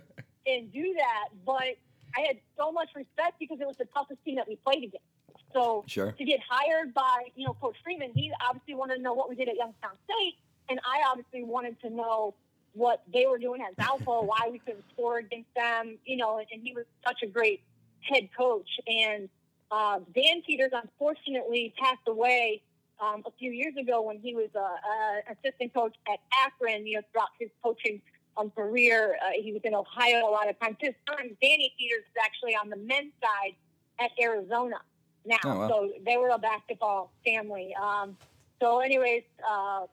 and 0.47 0.73
do 0.73 0.95
that? 0.99 1.29
But 1.47 1.77
I 2.17 2.21
had 2.27 2.39
so 2.59 2.73
much 2.73 2.89
respect 2.97 3.39
because 3.39 3.61
it 3.61 3.67
was 3.67 3.77
the 3.77 3.85
toughest 3.87 4.25
team 4.25 4.37
that 4.37 4.49
we 4.49 4.57
played 4.57 4.85
against. 4.85 5.05
So 5.53 5.85
sure. 5.87 6.13
to 6.13 6.25
get 6.25 6.41
hired 6.49 6.95
by, 6.95 7.25
you 7.35 7.47
know, 7.47 7.55
Coach 7.55 7.77
Freeman, 7.83 8.13
he 8.15 8.33
obviously 8.49 8.75
wanted 8.75 8.97
to 8.97 9.03
know 9.03 9.15
what 9.15 9.29
we 9.29 9.35
did 9.35 9.49
at 9.49 9.57
Youngstown 9.57 9.93
State. 10.05 10.35
And 10.69 10.81
I 10.85 11.03
obviously 11.09 11.43
wanted 11.43 11.81
to 11.83 11.91
know 11.91 12.35
what 12.73 13.03
they 13.13 13.27
were 13.27 13.39
doing 13.39 13.61
at 13.63 13.77
Valpo, 13.77 14.25
why 14.25 14.49
we 14.51 14.61
couldn't 14.61 14.85
score 14.93 15.19
against 15.19 15.53
them, 15.55 15.99
you 16.05 16.17
know, 16.17 16.39
and, 16.39 16.47
and 16.53 16.63
he 16.63 16.73
was 16.73 16.85
such 17.05 17.23
a 17.23 17.27
great 17.27 17.63
head 18.01 18.29
coach. 18.37 18.69
And 18.87 19.29
uh, 19.71 20.01
Dan 20.15 20.43
Peters, 20.47 20.71
unfortunately, 20.73 21.75
passed 21.79 22.07
away 22.07 22.63
um, 23.01 23.23
a 23.27 23.31
few 23.39 23.51
years 23.51 23.75
ago 23.77 24.03
when 24.03 24.19
he 24.19 24.35
was 24.35 24.49
an 24.55 25.37
assistant 25.37 25.73
coach 25.73 25.95
at 26.09 26.19
Akron, 26.45 26.87
you 26.87 26.97
know, 26.97 27.03
throughout 27.13 27.29
his 27.39 27.51
coaching 27.63 28.01
um, 28.37 28.51
career. 28.51 29.17
Uh, 29.25 29.31
he 29.41 29.53
was 29.53 29.63
in 29.65 29.75
Ohio 29.75 30.29
a 30.29 30.31
lot 30.31 30.49
of 30.49 30.59
times. 30.61 30.77
His 30.81 30.95
son, 31.09 31.37
Danny 31.41 31.73
Peters, 31.79 32.01
is 32.01 32.23
actually 32.23 32.55
on 32.55 32.69
the 32.69 32.77
men's 32.77 33.13
side 33.23 33.55
at 33.99 34.11
Arizona 34.21 34.81
now. 35.25 35.37
Oh, 35.45 35.59
wow. 35.59 35.69
So 35.69 35.93
they 36.05 36.17
were 36.17 36.31
a 36.31 36.39
basketball 36.39 37.13
family. 37.25 37.75
Um, 37.81 38.17
so, 38.61 38.81
anyways, 38.81 39.23
uh, 39.49 39.87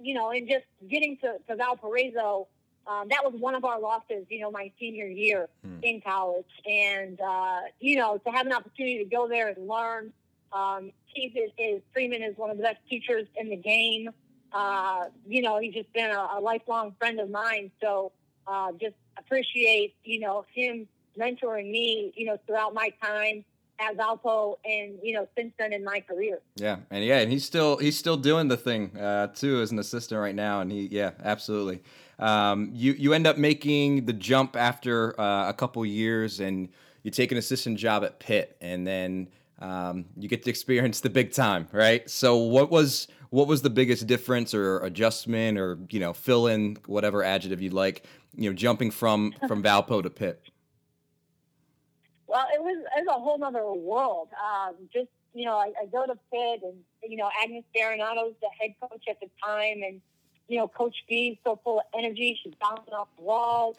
you 0.00 0.14
know, 0.14 0.30
and 0.30 0.48
just 0.48 0.64
getting 0.88 1.18
to, 1.18 1.36
to 1.48 1.56
Valparaiso, 1.56 2.48
um, 2.88 3.08
that 3.10 3.22
was 3.22 3.34
one 3.38 3.54
of 3.54 3.64
our 3.64 3.78
losses, 3.78 4.24
you 4.30 4.40
know, 4.40 4.50
my 4.50 4.72
senior 4.80 5.06
year 5.06 5.48
hmm. 5.62 5.78
in 5.82 6.00
college. 6.00 6.46
And, 6.66 7.20
uh, 7.20 7.60
you 7.80 7.96
know, 7.96 8.18
to 8.18 8.30
have 8.30 8.46
an 8.46 8.52
opportunity 8.52 8.98
to 8.98 9.04
go 9.04 9.28
there 9.28 9.48
and 9.48 9.68
learn. 9.68 10.12
Um, 10.52 10.92
Keith 11.14 11.34
is, 11.36 11.50
is, 11.58 11.82
Freeman 11.92 12.22
is 12.22 12.36
one 12.38 12.50
of 12.50 12.56
the 12.56 12.62
best 12.62 12.78
teachers 12.88 13.26
in 13.36 13.50
the 13.50 13.56
game. 13.56 14.10
Uh, 14.52 15.04
you 15.26 15.42
know, 15.42 15.60
he's 15.60 15.74
just 15.74 15.92
been 15.92 16.10
a, 16.10 16.28
a 16.38 16.40
lifelong 16.40 16.94
friend 16.98 17.20
of 17.20 17.28
mine. 17.28 17.70
So 17.82 18.12
uh, 18.46 18.72
just 18.80 18.94
appreciate, 19.18 19.94
you 20.04 20.20
know, 20.20 20.46
him 20.54 20.88
mentoring 21.18 21.70
me, 21.70 22.12
you 22.16 22.24
know, 22.24 22.38
throughout 22.46 22.72
my 22.72 22.90
time 23.02 23.44
at 23.80 23.96
Valpo 23.96 24.56
and 24.64 24.98
you 25.02 25.14
know 25.14 25.26
since 25.36 25.52
then 25.58 25.72
in 25.72 25.84
my 25.84 26.00
career. 26.00 26.40
Yeah, 26.56 26.78
and 26.90 27.04
yeah, 27.04 27.18
and 27.18 27.30
he's 27.30 27.44
still 27.44 27.76
he's 27.76 27.98
still 27.98 28.16
doing 28.16 28.48
the 28.48 28.56
thing 28.56 28.96
uh, 28.96 29.28
too 29.28 29.60
as 29.60 29.70
an 29.70 29.78
assistant 29.78 30.20
right 30.20 30.34
now, 30.34 30.60
and 30.60 30.70
he 30.70 30.88
yeah 30.90 31.12
absolutely. 31.22 31.82
Um, 32.18 32.70
you 32.72 32.92
you 32.92 33.14
end 33.14 33.26
up 33.26 33.38
making 33.38 34.06
the 34.06 34.12
jump 34.12 34.56
after 34.56 35.18
uh, 35.20 35.48
a 35.48 35.54
couple 35.54 35.84
years, 35.86 36.40
and 36.40 36.68
you 37.02 37.10
take 37.10 37.32
an 37.32 37.38
assistant 37.38 37.78
job 37.78 38.04
at 38.04 38.18
Pitt, 38.18 38.56
and 38.60 38.86
then 38.86 39.28
um, 39.60 40.04
you 40.16 40.28
get 40.28 40.42
to 40.44 40.50
experience 40.50 41.00
the 41.00 41.10
big 41.10 41.32
time, 41.32 41.68
right? 41.72 42.08
So 42.08 42.36
what 42.36 42.70
was 42.70 43.08
what 43.30 43.46
was 43.46 43.62
the 43.62 43.70
biggest 43.70 44.06
difference 44.06 44.54
or 44.54 44.78
adjustment 44.80 45.58
or 45.58 45.78
you 45.90 46.00
know 46.00 46.12
fill 46.12 46.46
in 46.46 46.78
whatever 46.86 47.22
adjective 47.22 47.60
you'd 47.60 47.72
like, 47.72 48.04
you 48.34 48.50
know, 48.50 48.54
jumping 48.54 48.90
from 48.90 49.34
from 49.46 49.62
Valpo 49.62 50.02
to 50.02 50.10
Pitt? 50.10 50.42
Well, 52.28 52.46
it 52.54 52.62
was 52.62 52.84
it 52.96 53.06
was 53.06 53.16
a 53.16 53.20
whole 53.20 53.42
other 53.42 53.64
world. 53.72 54.28
Um, 54.32 54.74
just 54.92 55.08
you 55.34 55.46
know, 55.46 55.56
I, 55.56 55.72
I 55.80 55.86
go 55.86 56.06
to 56.06 56.14
Pitt, 56.30 56.60
and 56.62 56.76
you 57.02 57.16
know, 57.16 57.30
Agnes 57.42 57.64
Berenato's 57.74 58.34
the 58.40 58.48
head 58.60 58.74
coach 58.80 59.04
at 59.08 59.18
the 59.20 59.28
time, 59.42 59.82
and 59.82 60.00
you 60.46 60.58
know, 60.58 60.68
Coach 60.68 60.94
B 61.08 61.40
so 61.42 61.58
full 61.64 61.78
of 61.78 61.86
energy. 61.96 62.38
She's 62.42 62.52
bouncing 62.60 62.92
off 62.92 63.08
the 63.16 63.24
walls, 63.24 63.76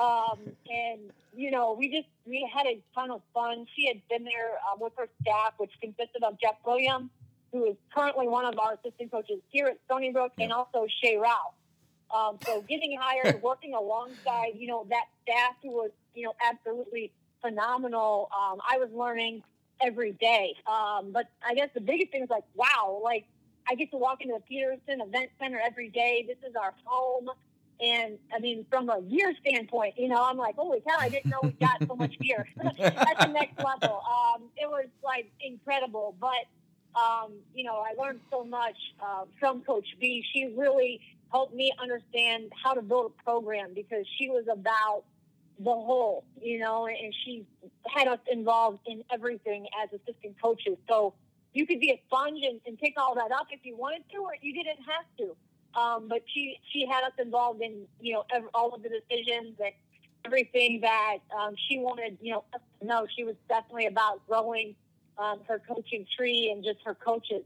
um, 0.00 0.38
and 0.70 1.00
you 1.36 1.50
know, 1.50 1.72
we 1.72 1.88
just 1.88 2.06
we 2.26 2.48
had 2.52 2.66
a 2.66 2.80
ton 2.94 3.10
of 3.10 3.22
fun. 3.34 3.66
She 3.74 3.88
had 3.88 4.00
been 4.08 4.24
there 4.24 4.52
uh, 4.70 4.76
with 4.78 4.92
her 4.96 5.08
staff, 5.22 5.54
which 5.58 5.72
consisted 5.80 6.22
of 6.22 6.38
Jeff 6.40 6.56
Williams, 6.64 7.10
who 7.52 7.64
is 7.66 7.76
currently 7.92 8.28
one 8.28 8.44
of 8.44 8.56
our 8.60 8.74
assistant 8.74 9.10
coaches 9.10 9.40
here 9.50 9.66
at 9.66 9.78
Stony 9.86 10.12
Brook, 10.12 10.32
and 10.38 10.52
also 10.52 10.86
Shea 11.02 11.16
Ralph. 11.16 11.54
Um, 12.14 12.38
so 12.44 12.62
getting 12.62 12.98
hired, 13.00 13.40
working 13.42 13.74
alongside, 13.74 14.52
you 14.56 14.66
know, 14.66 14.84
that 14.90 15.04
staff 15.22 15.54
who 15.62 15.70
was, 15.70 15.90
you 16.14 16.24
know, 16.24 16.34
absolutely 16.44 17.12
phenomenal. 17.42 18.28
Um, 18.32 18.60
I 18.68 18.78
was 18.78 18.90
learning 18.92 19.42
every 19.80 20.12
day. 20.12 20.54
Um, 20.66 21.10
but 21.12 21.26
I 21.46 21.54
guess 21.54 21.70
the 21.74 21.80
biggest 21.80 22.12
thing 22.12 22.22
is 22.22 22.30
like, 22.30 22.44
wow, 22.54 23.00
like 23.02 23.24
I 23.68 23.74
get 23.74 23.90
to 23.92 23.96
walk 23.96 24.20
into 24.20 24.34
the 24.34 24.40
Petersen 24.40 25.00
Event 25.00 25.30
Center 25.40 25.60
every 25.64 25.88
day. 25.88 26.24
This 26.26 26.38
is 26.48 26.56
our 26.56 26.74
home. 26.84 27.30
And 27.80 28.18
I 28.34 28.40
mean, 28.40 28.66
from 28.68 28.90
a 28.90 29.00
gear 29.00 29.34
standpoint, 29.40 29.94
you 29.96 30.08
know, 30.08 30.22
I'm 30.22 30.36
like, 30.36 30.56
holy 30.56 30.80
cow, 30.80 30.96
I 30.98 31.08
didn't 31.08 31.30
know 31.30 31.38
we 31.42 31.52
got 31.52 31.78
so 31.86 31.94
much 31.94 32.18
gear. 32.18 32.46
That's 32.62 33.24
the 33.24 33.32
next 33.32 33.58
level. 33.58 34.02
Um, 34.04 34.42
it 34.56 34.68
was 34.68 34.86
like 35.02 35.30
incredible. 35.40 36.14
But, 36.20 37.00
um, 37.00 37.32
you 37.54 37.64
know, 37.64 37.76
I 37.76 38.00
learned 38.00 38.20
so 38.30 38.44
much 38.44 38.76
uh, 39.00 39.24
from 39.38 39.62
Coach 39.62 39.86
B. 39.98 40.22
She 40.32 40.52
really 40.56 41.00
helped 41.32 41.54
me 41.54 41.72
understand 41.80 42.52
how 42.62 42.74
to 42.74 42.82
build 42.82 43.12
a 43.18 43.22
program 43.22 43.72
because 43.74 44.04
she 44.18 44.28
was 44.28 44.44
about 44.52 45.04
the 45.62 45.70
whole, 45.70 46.24
you 46.40 46.58
know, 46.58 46.86
and 46.86 47.14
she 47.24 47.44
had 47.86 48.08
us 48.08 48.18
involved 48.30 48.80
in 48.86 49.04
everything 49.12 49.66
as 49.82 49.90
assistant 49.92 50.34
coaches. 50.40 50.78
So 50.88 51.12
you 51.52 51.66
could 51.66 51.80
be 51.80 51.90
a 51.90 52.00
sponge 52.06 52.40
and, 52.44 52.60
and 52.66 52.78
pick 52.78 52.94
all 52.96 53.14
that 53.16 53.30
up 53.30 53.48
if 53.50 53.60
you 53.64 53.76
wanted 53.76 54.04
to, 54.12 54.18
or 54.18 54.32
you 54.40 54.54
didn't 54.54 54.78
have 54.78 55.04
to. 55.18 55.36
Um, 55.78 56.08
but 56.08 56.22
she 56.32 56.58
she 56.72 56.86
had 56.86 57.04
us 57.04 57.12
involved 57.18 57.62
in 57.62 57.82
you 58.00 58.14
know 58.14 58.24
all 58.54 58.74
of 58.74 58.82
the 58.82 58.88
decisions 58.88 59.54
and 59.62 59.72
everything 60.24 60.80
that 60.80 61.18
um, 61.38 61.54
she 61.68 61.78
wanted. 61.78 62.18
You 62.20 62.32
know, 62.32 62.44
no, 62.82 63.06
she 63.14 63.24
was 63.24 63.36
definitely 63.48 63.86
about 63.86 64.26
growing 64.26 64.74
um, 65.18 65.40
her 65.46 65.60
coaching 65.68 66.06
tree 66.16 66.50
and 66.50 66.64
just 66.64 66.78
her 66.84 66.94
coaches 66.94 67.42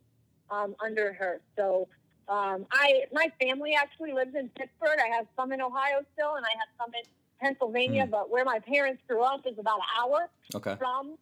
um, 0.51 0.75
under 0.83 1.13
her. 1.13 1.41
So 1.57 1.89
um, 2.29 2.65
I 2.71 3.05
my 3.13 3.31
family 3.41 3.75
actually 3.75 4.13
lives 4.13 4.35
in 4.35 4.49
Pittsburgh. 4.51 4.99
I 5.05 5.15
have 5.17 5.27
some 5.37 5.53
in 5.53 5.61
Ohio 5.61 6.01
still, 6.15 6.37
and 6.37 6.47
I 6.47 6.51
have 6.51 6.69
some 6.79 6.95
in 6.95 7.03
Pennsylvania, 7.41 8.07
mm. 8.07 8.11
but 8.11 8.31
where 8.31 8.45
my 8.45 8.59
parents 8.61 9.03
grew 9.07 9.23
up 9.23 9.47
is 9.47 9.59
about 9.59 9.79
an 9.79 10.03
hour 10.03 10.29
okay. 10.55 10.77
from 10.79 11.17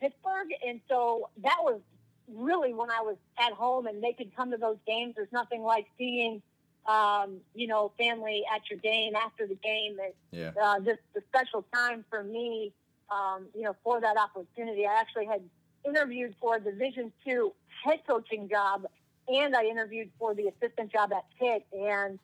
Pittsburgh. 0.00 0.48
And 0.66 0.80
so 0.88 1.30
that 1.42 1.58
was 1.62 1.80
really 2.28 2.74
when 2.74 2.90
I 2.90 3.00
was 3.02 3.16
at 3.38 3.52
home 3.52 3.86
and 3.86 4.02
they 4.02 4.12
could 4.12 4.34
come 4.34 4.50
to 4.50 4.56
those 4.56 4.78
games. 4.86 5.14
There's 5.16 5.32
nothing 5.32 5.62
like 5.62 5.86
seeing, 5.98 6.42
um, 6.86 7.38
you 7.54 7.66
know, 7.66 7.92
family 7.98 8.44
at 8.54 8.62
your 8.70 8.78
game 8.78 9.14
after 9.14 9.46
the 9.46 9.56
game. 9.56 9.96
And 10.02 10.12
yeah. 10.30 10.50
uh, 10.62 10.80
just 10.80 11.00
a 11.16 11.20
special 11.28 11.64
time 11.74 12.04
for 12.10 12.22
me, 12.22 12.72
um, 13.10 13.46
you 13.54 13.62
know, 13.62 13.76
for 13.84 14.00
that 14.00 14.16
opportunity. 14.16 14.86
I 14.86 14.98
actually 14.98 15.26
had 15.26 15.42
interviewed 15.84 16.34
for 16.40 16.56
a 16.56 16.60
Division 16.60 17.12
two 17.24 17.52
head 17.84 18.00
coaching 18.06 18.48
job 18.48 18.86
and 19.28 19.56
I 19.56 19.64
interviewed 19.64 20.10
for 20.18 20.34
the 20.34 20.48
assistant 20.48 20.92
job 20.92 21.12
at 21.12 21.24
Pitt. 21.38 21.66
And 21.72 22.18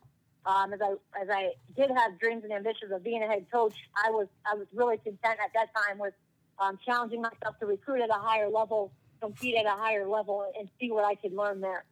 um, 0.44 0.72
as 0.72 0.80
I 0.80 0.92
as 1.20 1.28
I 1.30 1.52
did 1.76 1.90
have 1.90 2.18
dreams 2.18 2.44
and 2.44 2.52
ambitions 2.52 2.92
of 2.92 3.04
being 3.04 3.22
a 3.22 3.26
head 3.26 3.46
coach, 3.52 3.74
I 4.04 4.10
was 4.10 4.26
I 4.50 4.54
was 4.54 4.66
really 4.74 4.96
content 4.98 5.38
at 5.44 5.52
that 5.54 5.68
time 5.74 5.98
with 5.98 6.14
um, 6.58 6.78
challenging 6.84 7.22
myself 7.22 7.58
to 7.60 7.66
recruit 7.66 8.02
at 8.02 8.10
a 8.10 8.14
higher 8.14 8.48
level, 8.48 8.92
compete 9.20 9.56
at 9.56 9.66
a 9.66 9.76
higher 9.76 10.06
level, 10.06 10.44
and 10.58 10.68
see 10.80 10.90
what 10.90 11.04
I 11.04 11.14
could 11.14 11.32
learn 11.32 11.60
there. 11.60 11.84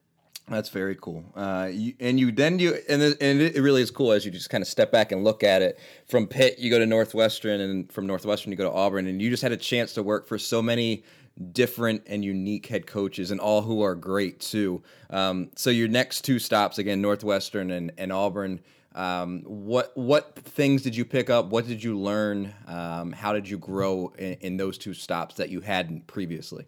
That's 0.49 0.69
very 0.69 0.97
cool. 0.97 1.25
Uh, 1.37 1.69
you, 1.71 1.95
and 2.01 2.19
you 2.19 2.33
then 2.33 2.59
you 2.59 2.77
and 2.89 3.01
and 3.03 3.41
it 3.41 3.61
really 3.61 3.83
is 3.83 3.93
cool 3.93 4.11
as 4.11 4.25
you 4.25 4.33
just 4.33 4.51
kind 4.51 4.63
of 4.63 4.69
step 4.69 4.91
back 4.91 5.13
and 5.13 5.23
look 5.23 5.45
at 5.45 5.63
it. 5.63 5.79
From 6.09 6.27
Pitt, 6.27 6.59
you 6.59 6.71
go 6.71 6.79
to 6.81 6.87
Northwestern, 6.87 7.61
and 7.61 7.93
from 7.93 8.07
Northwestern, 8.07 8.51
you 8.51 8.59
go 8.59 8.65
to 8.65 8.73
Auburn, 8.73 9.07
and 9.07 9.23
you 9.23 9.31
just 9.31 9.45
had 9.45 9.53
a 9.53 9.57
chance 9.57 9.93
to 9.93 10.03
work 10.03 10.27
for 10.27 10.39
so 10.39 10.61
many 10.61 11.05
different 11.53 12.03
and 12.07 12.25
unique 12.25 12.67
head 12.67 12.87
coaches, 12.87 13.31
and 13.31 13.41
all 13.41 13.63
who 13.63 13.83
are 13.83 13.95
great 13.95 14.41
too. 14.41 14.83
Um, 15.11 15.51
so 15.57 15.71
your 15.71 15.89
next 15.89 16.23
two 16.23 16.39
stops 16.39 16.79
again, 16.79 17.01
Northwestern 17.01 17.71
and, 17.71 17.93
and 17.99 18.13
Auburn. 18.13 18.61
Um, 18.95 19.43
what 19.43 19.97
what 19.97 20.35
things 20.35 20.83
did 20.83 20.97
you 20.97 21.05
pick 21.05 21.31
up? 21.31 21.47
What 21.47 21.67
did 21.67 21.83
you 21.83 21.99
learn? 21.99 22.53
Um, 22.67 23.13
how 23.13 23.33
did 23.33 23.49
you 23.49 23.57
grow 23.57 24.13
in, 24.19 24.33
in, 24.41 24.57
those 24.57 24.79
two 24.79 24.95
stops 24.95 25.37
that 25.37 25.49
you 25.49 25.61
hadn't 25.61 26.09
previously? 26.09 26.67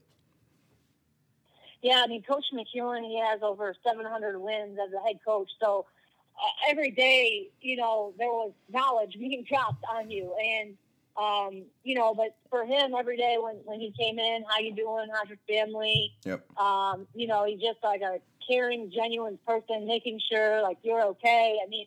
Yeah, 1.82 2.02
I 2.04 2.06
mean, 2.06 2.22
Coach 2.22 2.44
McKeown, 2.54 3.02
he 3.02 3.18
has 3.18 3.42
over 3.42 3.74
700 3.84 4.38
wins 4.38 4.78
as 4.78 4.92
a 4.92 5.04
head 5.04 5.18
coach. 5.24 5.50
So 5.60 5.84
uh, 6.40 6.70
every 6.70 6.92
day, 6.92 7.48
you 7.60 7.76
know, 7.76 8.14
there 8.18 8.28
was 8.28 8.52
knowledge 8.70 9.16
being 9.18 9.44
dropped 9.48 9.84
on 9.92 10.08
you, 10.08 10.32
and 10.40 10.76
um, 11.16 11.64
you 11.84 11.94
know, 11.94 12.14
but 12.14 12.36
for 12.48 12.64
him, 12.64 12.94
every 12.98 13.16
day 13.16 13.36
when, 13.40 13.56
when 13.64 13.80
he 13.80 13.92
came 13.98 14.18
in, 14.18 14.44
how 14.48 14.58
you 14.60 14.74
doing? 14.74 15.08
How's 15.12 15.28
your 15.28 15.38
family? 15.48 16.12
Yep. 16.24 16.58
Um, 16.58 17.06
you 17.14 17.26
know, 17.26 17.44
he's 17.44 17.60
just 17.60 17.78
like 17.82 18.00
a 18.00 18.18
caring, 18.46 18.90
genuine 18.90 19.38
person, 19.46 19.86
making 19.86 20.20
sure 20.30 20.62
like 20.62 20.78
you're 20.82 21.02
okay. 21.02 21.58
I 21.64 21.68
mean, 21.68 21.86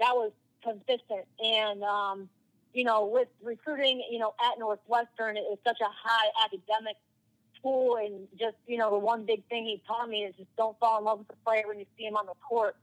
that 0.00 0.14
was 0.14 0.32
consistent. 0.62 1.26
And, 1.42 1.82
um, 1.84 2.28
you 2.72 2.82
know, 2.82 3.06
with 3.06 3.28
recruiting, 3.42 4.02
you 4.10 4.18
know, 4.18 4.34
at 4.44 4.58
Northwestern, 4.58 5.36
it's 5.36 5.62
such 5.64 5.80
a 5.80 5.88
high 5.88 6.44
academic 6.44 6.96
school. 7.56 7.96
And 7.96 8.26
just, 8.38 8.56
you 8.66 8.76
know, 8.76 8.90
the 8.90 8.98
one 8.98 9.24
big 9.24 9.44
thing 9.48 9.64
he 9.64 9.80
taught 9.86 10.08
me 10.08 10.24
is 10.24 10.34
just 10.36 10.54
don't 10.56 10.76
fall 10.80 10.98
in 10.98 11.04
love 11.04 11.20
with 11.20 11.28
the 11.28 11.36
player 11.44 11.62
when 11.66 11.78
you 11.78 11.86
see 11.96 12.04
him 12.04 12.16
on 12.16 12.26
the 12.26 12.34
court. 12.46 12.76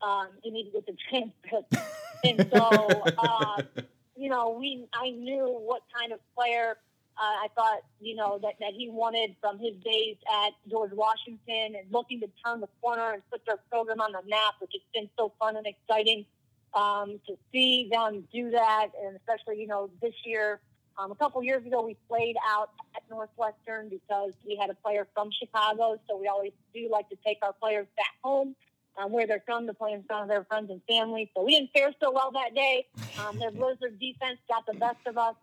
Um, 0.00 0.28
you 0.42 0.52
need 0.52 0.64
to 0.64 0.70
get 0.70 0.86
the 0.86 0.96
transcript. 1.10 1.76
and 2.24 2.48
so, 2.50 3.02
uh, 3.18 3.62
you 4.16 4.28
know, 4.28 4.56
we 4.58 4.86
I 4.92 5.10
knew 5.10 5.44
what 5.44 5.82
kind 5.96 6.12
of 6.12 6.20
player 6.36 6.76
uh, 7.16 7.44
I 7.44 7.48
thought, 7.54 7.82
you 8.00 8.16
know, 8.16 8.38
that, 8.42 8.54
that 8.60 8.72
he 8.76 8.88
wanted 8.88 9.36
from 9.40 9.58
his 9.58 9.74
days 9.84 10.16
at 10.44 10.52
George 10.68 10.90
Washington 10.92 11.76
and 11.78 11.86
looking 11.92 12.20
to 12.20 12.28
turn 12.44 12.60
the 12.60 12.68
corner 12.82 13.12
and 13.12 13.22
put 13.30 13.44
their 13.46 13.58
program 13.70 14.00
on 14.00 14.12
the 14.12 14.22
map, 14.28 14.54
which 14.60 14.72
has 14.72 14.82
been 14.92 15.08
so 15.16 15.32
fun 15.38 15.56
and 15.56 15.66
exciting 15.66 16.26
um, 16.74 17.20
to 17.26 17.36
see 17.52 17.88
them 17.90 18.26
do 18.32 18.50
that. 18.50 18.88
And 19.04 19.16
especially, 19.16 19.60
you 19.60 19.68
know, 19.68 19.90
this 20.02 20.14
year, 20.24 20.60
um, 20.98 21.12
a 21.12 21.14
couple 21.14 21.42
years 21.44 21.64
ago, 21.64 21.84
we 21.84 21.96
played 22.08 22.36
out 22.48 22.70
at 22.96 23.02
Northwestern 23.08 23.88
because 23.88 24.32
we 24.44 24.56
had 24.56 24.70
a 24.70 24.74
player 24.74 25.06
from 25.14 25.30
Chicago. 25.30 26.00
So 26.08 26.16
we 26.16 26.26
always 26.26 26.52
do 26.74 26.88
like 26.90 27.08
to 27.10 27.16
take 27.24 27.38
our 27.42 27.52
players 27.52 27.86
back 27.96 28.14
home 28.22 28.56
um, 28.96 29.12
where 29.12 29.26
they're 29.26 29.42
from 29.44 29.66
to 29.66 29.74
play 29.74 29.92
in 29.92 30.02
front 30.04 30.22
of 30.22 30.28
their 30.28 30.44
friends 30.44 30.70
and 30.70 30.80
family. 30.88 31.30
So 31.36 31.42
we 31.44 31.52
didn't 31.52 31.70
fare 31.72 31.92
so 32.00 32.10
well 32.12 32.30
that 32.32 32.54
day. 32.54 32.86
Um, 33.18 33.38
their 33.38 33.50
Blizzard 33.50 33.98
defense 33.98 34.38
got 34.48 34.66
the 34.66 34.74
best 34.74 34.98
of 35.06 35.18
us. 35.18 35.34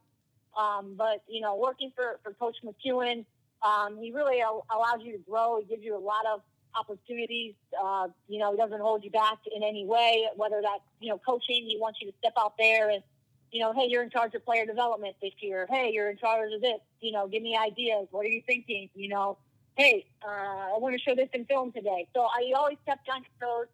Um, 0.57 0.95
but, 0.97 1.23
you 1.27 1.41
know, 1.41 1.55
working 1.55 1.91
for, 1.95 2.19
for 2.23 2.33
Coach 2.33 2.57
McKeown, 2.63 3.25
um, 3.65 3.97
he 3.97 4.11
really 4.11 4.41
al- 4.41 4.65
allows 4.73 5.01
you 5.01 5.13
to 5.13 5.17
grow. 5.19 5.59
He 5.59 5.65
gives 5.65 5.83
you 5.83 5.95
a 5.95 5.99
lot 5.99 6.25
of 6.25 6.41
opportunities. 6.77 7.53
Uh, 7.81 8.07
you 8.27 8.39
know, 8.39 8.51
he 8.51 8.57
doesn't 8.57 8.81
hold 8.81 9.03
you 9.03 9.11
back 9.11 9.37
in 9.55 9.63
any 9.63 9.85
way, 9.85 10.27
whether 10.35 10.61
that's, 10.61 10.83
you 10.99 11.09
know, 11.09 11.17
coaching, 11.17 11.65
he 11.67 11.77
wants 11.79 11.99
you 12.01 12.11
to 12.11 12.17
step 12.19 12.33
out 12.37 12.53
there 12.57 12.89
and, 12.89 13.03
you 13.51 13.59
know, 13.59 13.73
hey, 13.73 13.87
you're 13.89 14.03
in 14.03 14.09
charge 14.09 14.33
of 14.33 14.45
player 14.45 14.65
development 14.65 15.15
this 15.21 15.33
year. 15.41 15.67
Hey, 15.69 15.91
you're 15.93 16.09
in 16.09 16.17
charge 16.17 16.53
of 16.53 16.61
this. 16.61 16.79
You 17.01 17.11
know, 17.11 17.27
give 17.27 17.43
me 17.43 17.57
ideas. 17.57 18.07
What 18.11 18.25
are 18.25 18.29
you 18.29 18.41
thinking? 18.45 18.89
You 18.95 19.09
know, 19.09 19.37
hey, 19.75 20.05
uh, 20.23 20.75
I 20.75 20.77
want 20.77 20.95
to 20.95 21.01
show 21.01 21.15
this 21.15 21.29
in 21.33 21.45
film 21.45 21.71
today. 21.71 22.07
So 22.13 22.21
I 22.21 22.51
always 22.55 22.77
kept 22.85 23.07
on 23.09 23.23
toes. 23.39 23.67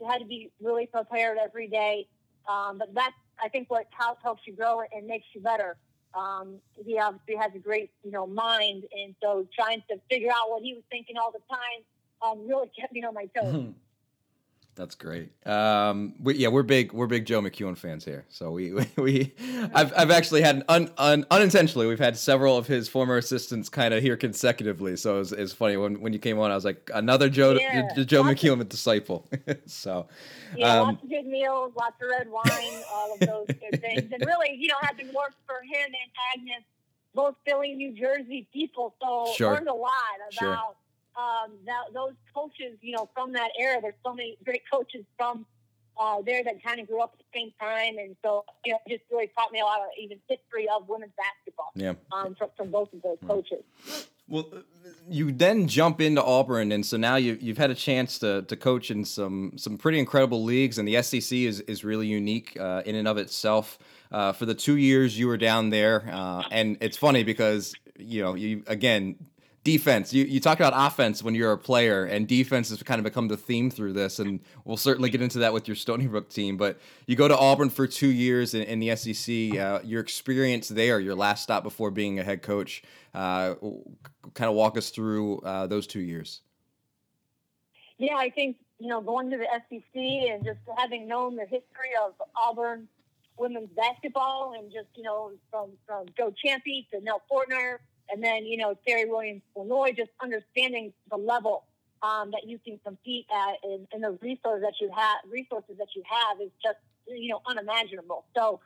you 0.00 0.06
had 0.08 0.18
to 0.18 0.26
be 0.26 0.50
really 0.60 0.86
prepared 0.86 1.38
every 1.42 1.68
day. 1.68 2.06
Um, 2.48 2.78
but 2.78 2.92
that's, 2.94 3.14
I 3.42 3.48
think, 3.48 3.70
what 3.70 3.86
helps 3.90 4.22
helps 4.22 4.42
you 4.46 4.52
grow 4.54 4.82
and 4.94 5.06
makes 5.06 5.26
you 5.32 5.40
better. 5.40 5.76
Um, 6.14 6.56
he 6.84 6.98
obviously 6.98 7.36
has 7.36 7.52
a 7.54 7.58
great, 7.58 7.90
you 8.04 8.12
know, 8.12 8.26
mind, 8.26 8.84
and 8.92 9.16
so 9.20 9.46
trying 9.52 9.82
to 9.90 9.98
figure 10.08 10.30
out 10.30 10.48
what 10.48 10.62
he 10.62 10.74
was 10.74 10.84
thinking 10.88 11.16
all 11.16 11.32
the 11.32 11.40
time 11.50 11.82
um, 12.22 12.46
really 12.48 12.70
kept 12.78 12.92
me 12.92 13.02
on 13.02 13.14
my 13.14 13.26
toes. 13.26 13.72
That's 14.76 14.96
great. 14.96 15.30
Um, 15.46 16.14
we, 16.20 16.34
yeah, 16.34 16.48
we're 16.48 16.64
big 16.64 16.92
we're 16.92 17.06
big 17.06 17.26
Joe 17.26 17.40
McKeown 17.40 17.76
fans 17.76 18.04
here. 18.04 18.24
So 18.28 18.50
we 18.50 18.72
we, 18.72 18.88
we 18.96 19.34
I've 19.72 19.92
I've 19.96 20.10
actually 20.10 20.42
had 20.42 20.64
un, 20.68 20.90
un, 20.98 21.24
unintentionally 21.30 21.86
we've 21.86 21.98
had 21.98 22.16
several 22.16 22.56
of 22.56 22.66
his 22.66 22.88
former 22.88 23.16
assistants 23.16 23.68
kind 23.68 23.94
of 23.94 24.02
here 24.02 24.16
consecutively. 24.16 24.96
So 24.96 25.20
it's 25.20 25.30
it's 25.30 25.52
funny 25.52 25.76
when 25.76 26.00
when 26.00 26.12
you 26.12 26.18
came 26.18 26.40
on, 26.40 26.50
I 26.50 26.54
was 26.54 26.64
like 26.64 26.90
another 26.92 27.28
Joe 27.28 27.52
yeah, 27.52 27.88
Joe 27.94 28.24
McKeown 28.24 28.60
of, 28.60 28.68
disciple. 28.68 29.28
so 29.66 30.08
yeah, 30.56 30.80
um, 30.80 30.88
lots 30.88 31.02
of 31.04 31.08
good 31.08 31.26
meals, 31.26 31.72
lots 31.76 31.96
of 32.02 32.08
red 32.08 32.28
wine, 32.28 32.82
all 32.92 33.14
of 33.14 33.20
those 33.20 33.46
good 33.46 33.80
things, 33.80 34.10
and 34.12 34.26
really, 34.26 34.56
you 34.56 34.68
know, 34.68 34.74
having 34.82 35.06
worked 35.14 35.36
for 35.46 35.62
him 35.62 35.86
and 35.86 36.40
Agnes, 36.40 36.64
both 37.14 37.36
Philly, 37.46 37.74
New 37.74 37.92
Jersey 37.92 38.48
people, 38.52 38.94
so 39.00 39.32
sure. 39.36 39.52
learned 39.52 39.68
a 39.68 39.74
lot 39.74 39.90
about. 40.18 40.32
Sure 40.32 40.74
um, 41.16 41.52
that, 41.66 41.92
those 41.92 42.14
coaches, 42.34 42.76
you 42.80 42.94
know, 42.94 43.08
from 43.14 43.32
that 43.32 43.50
era. 43.58 43.80
There's 43.80 43.94
so 44.04 44.14
many 44.14 44.36
great 44.44 44.62
coaches 44.70 45.04
from 45.16 45.46
uh, 45.98 46.22
there 46.22 46.42
that 46.42 46.62
kind 46.62 46.80
of 46.80 46.88
grew 46.88 47.00
up 47.00 47.14
at 47.14 47.18
the 47.18 47.38
same 47.38 47.52
time, 47.60 47.98
and 47.98 48.16
so 48.22 48.44
you 48.64 48.72
know, 48.72 48.78
just 48.88 49.02
really 49.10 49.30
taught 49.36 49.52
me 49.52 49.60
a 49.60 49.64
lot 49.64 49.80
of 49.80 49.88
even 50.00 50.18
history 50.28 50.66
of 50.68 50.88
women's 50.88 51.12
basketball. 51.16 51.70
Yeah. 51.74 51.94
Um, 52.12 52.34
from, 52.34 52.50
from 52.56 52.70
both 52.70 52.92
of 52.92 53.02
those 53.02 53.18
coaches. 53.26 53.62
Well, 54.26 54.48
you 55.08 55.32
then 55.32 55.68
jump 55.68 56.00
into 56.00 56.24
Auburn, 56.24 56.72
and 56.72 56.84
so 56.84 56.96
now 56.96 57.16
you, 57.16 57.36
you've 57.40 57.58
had 57.58 57.70
a 57.70 57.74
chance 57.74 58.18
to, 58.20 58.42
to 58.42 58.56
coach 58.56 58.90
in 58.90 59.04
some 59.04 59.52
some 59.56 59.76
pretty 59.76 59.98
incredible 59.98 60.42
leagues, 60.42 60.78
and 60.78 60.88
the 60.88 61.02
SEC 61.02 61.36
is 61.38 61.60
is 61.60 61.84
really 61.84 62.06
unique 62.06 62.56
uh, 62.58 62.82
in 62.86 62.94
and 62.94 63.06
of 63.06 63.18
itself. 63.18 63.78
Uh, 64.10 64.32
for 64.32 64.46
the 64.46 64.54
two 64.54 64.76
years 64.76 65.18
you 65.18 65.26
were 65.26 65.36
down 65.36 65.70
there, 65.70 66.08
uh, 66.10 66.42
and 66.50 66.78
it's 66.80 66.96
funny 66.96 67.22
because 67.22 67.74
you 67.98 68.22
know 68.22 68.34
you 68.34 68.62
again 68.66 69.16
defense. 69.64 70.12
You 70.12 70.24
you 70.24 70.38
talked 70.38 70.60
about 70.60 70.74
offense 70.76 71.22
when 71.22 71.34
you're 71.34 71.52
a 71.52 71.58
player, 71.58 72.04
and 72.04 72.28
defense 72.28 72.68
has 72.68 72.82
kind 72.82 72.98
of 72.98 73.04
become 73.04 73.28
the 73.28 73.36
theme 73.36 73.70
through 73.70 73.94
this, 73.94 74.18
and 74.18 74.40
we'll 74.64 74.76
certainly 74.76 75.08
get 75.10 75.22
into 75.22 75.38
that 75.38 75.52
with 75.52 75.66
your 75.66 75.74
Stony 75.74 76.06
Brook 76.06 76.28
team. 76.28 76.56
But 76.56 76.78
you 77.06 77.16
go 77.16 77.26
to 77.26 77.36
Auburn 77.36 77.70
for 77.70 77.86
two 77.86 78.08
years 78.08 78.54
in, 78.54 78.62
in 78.62 78.78
the 78.78 78.94
SEC. 78.94 79.58
Uh, 79.58 79.80
your 79.82 80.00
experience 80.00 80.68
there, 80.68 81.00
your 81.00 81.14
last 81.14 81.42
stop 81.42 81.62
before 81.62 81.90
being 81.90 82.18
a 82.18 82.22
head 82.22 82.42
coach, 82.42 82.82
uh, 83.14 83.54
kind 84.34 84.48
of 84.48 84.54
walk 84.54 84.76
us 84.76 84.90
through 84.90 85.38
uh, 85.40 85.66
those 85.66 85.86
two 85.86 86.00
years. 86.00 86.42
Yeah, 87.98 88.16
I 88.16 88.30
think 88.30 88.56
you 88.78 88.88
know 88.88 89.00
going 89.00 89.30
to 89.30 89.38
the 89.38 89.46
SEC 89.68 89.94
and 89.94 90.44
just 90.44 90.58
having 90.76 91.08
known 91.08 91.36
the 91.36 91.44
history 91.44 91.92
of 92.04 92.12
Auburn 92.36 92.86
women's 93.38 93.70
basketball, 93.70 94.54
and 94.58 94.70
just 94.70 94.88
you 94.94 95.04
know 95.04 95.32
from 95.50 95.70
from 95.86 96.06
Joe 96.16 96.34
Ciampi 96.44 96.86
to 96.90 97.00
Nell 97.00 97.22
Fortner 97.32 97.78
and 98.10 98.22
then, 98.22 98.44
you 98.44 98.56
know, 98.56 98.74
Terry 98.86 99.08
Williams 99.08 99.42
Illinois, 99.56 99.92
just 99.96 100.10
understanding 100.22 100.92
the 101.10 101.16
level 101.16 101.64
um, 102.02 102.30
that 102.32 102.46
you 102.46 102.58
can 102.58 102.78
compete 102.84 103.26
at 103.34 103.56
and, 103.62 103.86
and, 103.92 104.04
the 104.04 104.18
resources 104.20 104.62
that 104.62 104.74
you 104.80 104.90
have 104.94 105.18
resources 105.30 105.76
that 105.78 105.88
you 105.96 106.02
have 106.06 106.40
is 106.40 106.50
just, 106.62 106.78
you 107.08 107.28
know, 107.28 107.40
unimaginable. 107.46 108.24
So, 108.36 108.60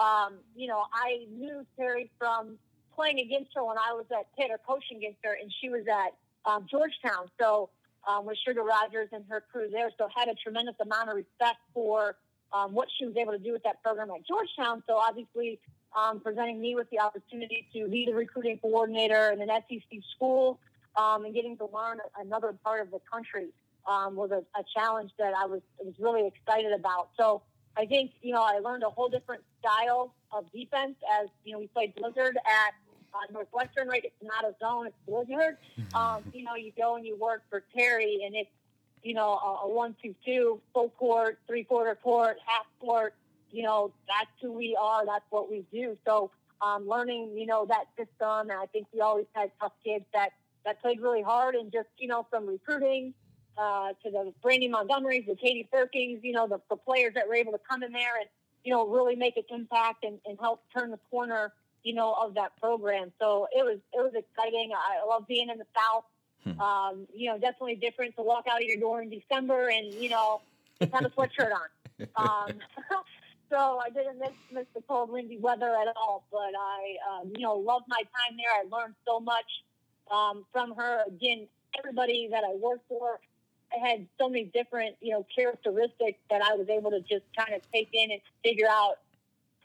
um, 0.00 0.34
you 0.56 0.66
know, 0.66 0.84
I 0.92 1.26
knew 1.30 1.64
Terri 1.78 2.10
from 2.18 2.58
playing 2.94 3.20
against 3.20 3.52
her 3.54 3.64
when 3.64 3.78
I 3.78 3.92
was 3.92 4.06
at 4.10 4.26
Pitt 4.36 4.50
or 4.50 4.58
coaching 4.58 4.98
against 4.98 5.18
her, 5.24 5.36
and 5.40 5.52
she 5.60 5.68
was 5.68 5.84
at 5.86 6.14
um, 6.50 6.66
Georgetown. 6.70 7.30
So 7.40 7.70
um, 8.08 8.26
with 8.26 8.38
Sugar 8.46 8.62
Rodgers 8.62 9.08
and 9.12 9.24
her 9.28 9.42
crew 9.52 9.68
there, 9.70 9.90
so 9.96 10.08
had 10.14 10.28
a 10.28 10.34
tremendous 10.34 10.74
amount 10.80 11.10
of 11.10 11.16
respect 11.16 11.58
for 11.72 12.16
um, 12.52 12.72
what 12.72 12.88
she 12.98 13.06
was 13.06 13.16
able 13.16 13.32
to 13.32 13.38
do 13.38 13.52
with 13.52 13.62
that 13.62 13.82
program 13.82 14.10
at 14.10 14.26
Georgetown. 14.26 14.82
So 14.88 14.96
obviously, 14.96 15.60
um, 15.96 16.20
presenting 16.20 16.60
me 16.60 16.74
with 16.74 16.88
the 16.90 17.00
opportunity 17.00 17.66
to 17.72 17.88
be 17.88 18.06
the 18.06 18.14
recruiting 18.14 18.58
coordinator 18.58 19.30
in 19.30 19.40
an 19.40 19.48
SEC 19.68 20.00
school 20.14 20.58
um, 20.96 21.24
and 21.24 21.34
getting 21.34 21.56
to 21.56 21.66
learn 21.66 21.98
another 22.18 22.54
part 22.64 22.80
of 22.80 22.90
the 22.90 23.00
country 23.10 23.48
um, 23.86 24.14
was 24.14 24.30
a, 24.30 24.42
a, 24.58 24.64
challenge 24.74 25.10
that 25.18 25.32
I 25.34 25.46
was 25.46 25.62
was 25.78 25.94
really 25.98 26.26
excited 26.26 26.72
about. 26.72 27.08
So 27.16 27.42
I 27.76 27.86
think 27.86 28.12
you 28.22 28.32
know 28.32 28.42
I 28.42 28.58
learned 28.58 28.82
a 28.82 28.90
whole 28.90 29.08
different 29.08 29.42
style 29.58 30.14
of 30.32 30.50
defense 30.52 30.96
as 31.20 31.28
you 31.44 31.52
know 31.52 31.58
we 31.58 31.66
played 31.68 31.94
Blizzard 31.94 32.36
at 32.36 32.74
uh, 33.14 33.32
Northwestern, 33.32 33.88
right? 33.88 34.04
It's 34.04 34.14
not 34.22 34.44
a 34.44 34.54
zone; 34.60 34.86
it's 34.86 34.96
Blizzard. 35.08 35.56
Mm-hmm. 35.78 35.96
Um, 35.96 36.22
you 36.32 36.44
know, 36.44 36.54
you 36.54 36.72
go 36.76 36.96
and 36.96 37.06
you 37.06 37.16
work 37.16 37.42
for 37.48 37.64
Terri, 37.76 38.24
and 38.24 38.34
it's 38.36 38.50
you 39.02 39.14
know 39.14 39.32
a, 39.32 39.66
a 39.66 39.68
one-two-two, 39.68 40.60
full 40.74 40.90
court, 40.90 41.38
three-quarter 41.46 41.96
court, 41.96 42.36
half 42.46 42.66
court 42.80 43.14
you 43.52 43.62
know, 43.62 43.92
that's 44.08 44.30
who 44.40 44.52
we 44.52 44.76
are. 44.80 45.04
That's 45.04 45.24
what 45.30 45.50
we 45.50 45.64
do. 45.72 45.96
So 46.06 46.30
um, 46.62 46.86
learning, 46.88 47.36
you 47.36 47.46
know, 47.46 47.66
that 47.66 47.84
system. 47.96 48.50
And 48.50 48.52
I 48.52 48.66
think 48.66 48.86
we 48.92 49.00
always 49.00 49.26
had 49.34 49.50
tough 49.60 49.72
kids 49.84 50.04
that, 50.12 50.30
that 50.64 50.80
played 50.82 51.00
really 51.00 51.22
hard 51.22 51.54
and 51.54 51.72
just, 51.72 51.88
you 51.98 52.08
know, 52.08 52.26
from 52.30 52.46
recruiting 52.46 53.14
uh, 53.58 53.88
to 54.04 54.10
the 54.10 54.32
Brandy 54.42 54.68
Montgomerys, 54.68 55.26
the 55.26 55.36
Katie 55.36 55.68
Perkins, 55.70 56.20
you 56.22 56.32
know, 56.32 56.46
the, 56.46 56.60
the 56.68 56.76
players 56.76 57.14
that 57.14 57.26
were 57.26 57.34
able 57.34 57.52
to 57.52 57.60
come 57.68 57.82
in 57.82 57.92
there 57.92 58.18
and, 58.20 58.28
you 58.64 58.72
know, 58.72 58.86
really 58.86 59.16
make 59.16 59.36
an 59.36 59.44
impact 59.50 60.04
and, 60.04 60.18
and 60.26 60.38
help 60.38 60.62
turn 60.76 60.90
the 60.90 60.98
corner, 61.10 61.52
you 61.82 61.94
know, 61.94 62.14
of 62.20 62.34
that 62.34 62.52
program. 62.60 63.12
So 63.18 63.48
it 63.56 63.64
was, 63.64 63.78
it 63.92 64.00
was 64.00 64.12
exciting. 64.14 64.70
I 64.74 65.06
love 65.06 65.26
being 65.26 65.48
in 65.48 65.58
the 65.58 65.66
South. 65.76 66.04
Hmm. 66.44 66.60
Um, 66.60 67.06
you 67.14 67.28
know, 67.28 67.38
definitely 67.38 67.76
different 67.76 68.16
to 68.16 68.22
walk 68.22 68.46
out 68.50 68.62
of 68.62 68.66
your 68.66 68.78
door 68.78 69.02
in 69.02 69.10
December 69.10 69.68
and, 69.68 69.92
you 69.92 70.08
know, 70.08 70.40
just 70.80 70.92
have 70.92 71.04
a 71.04 71.10
sweatshirt 71.10 71.52
on. 71.52 71.68
Um, 72.16 72.48
so 73.50 73.80
I 73.84 73.90
didn't 73.90 74.18
miss, 74.18 74.30
miss 74.52 74.66
the 74.74 74.82
cold, 74.88 75.10
windy 75.10 75.38
weather 75.38 75.74
at 75.74 75.88
all. 75.96 76.24
But 76.30 76.52
I, 76.58 77.20
um, 77.20 77.32
you 77.36 77.42
know, 77.42 77.54
loved 77.56 77.86
my 77.88 77.98
time 77.98 78.36
there. 78.36 78.52
I 78.52 78.64
learned 78.74 78.94
so 79.06 79.20
much 79.20 79.44
um, 80.10 80.44
from 80.52 80.74
her. 80.76 81.04
Again, 81.06 81.48
everybody 81.78 82.28
that 82.30 82.44
I 82.44 82.54
worked 82.54 82.88
for 82.88 83.20
I 83.72 83.88
had 83.88 84.06
so 84.18 84.28
many 84.28 84.44
different, 84.44 84.96
you 85.00 85.12
know, 85.12 85.26
characteristics 85.34 86.18
that 86.28 86.42
I 86.42 86.54
was 86.54 86.68
able 86.68 86.90
to 86.90 87.00
just 87.00 87.24
kind 87.36 87.54
of 87.54 87.62
take 87.72 87.88
in 87.92 88.10
and 88.10 88.20
figure 88.42 88.66
out 88.68 88.96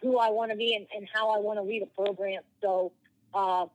who 0.01 0.19
I 0.19 0.29
want 0.29 0.51
to 0.51 0.57
be 0.57 0.75
and, 0.75 0.85
and 0.95 1.07
how 1.11 1.29
I 1.29 1.39
want 1.39 1.57
to 1.57 1.63
lead 1.63 1.81
a 1.81 1.87
program. 1.87 2.41
So, 2.61 2.91
uh, 3.33 3.65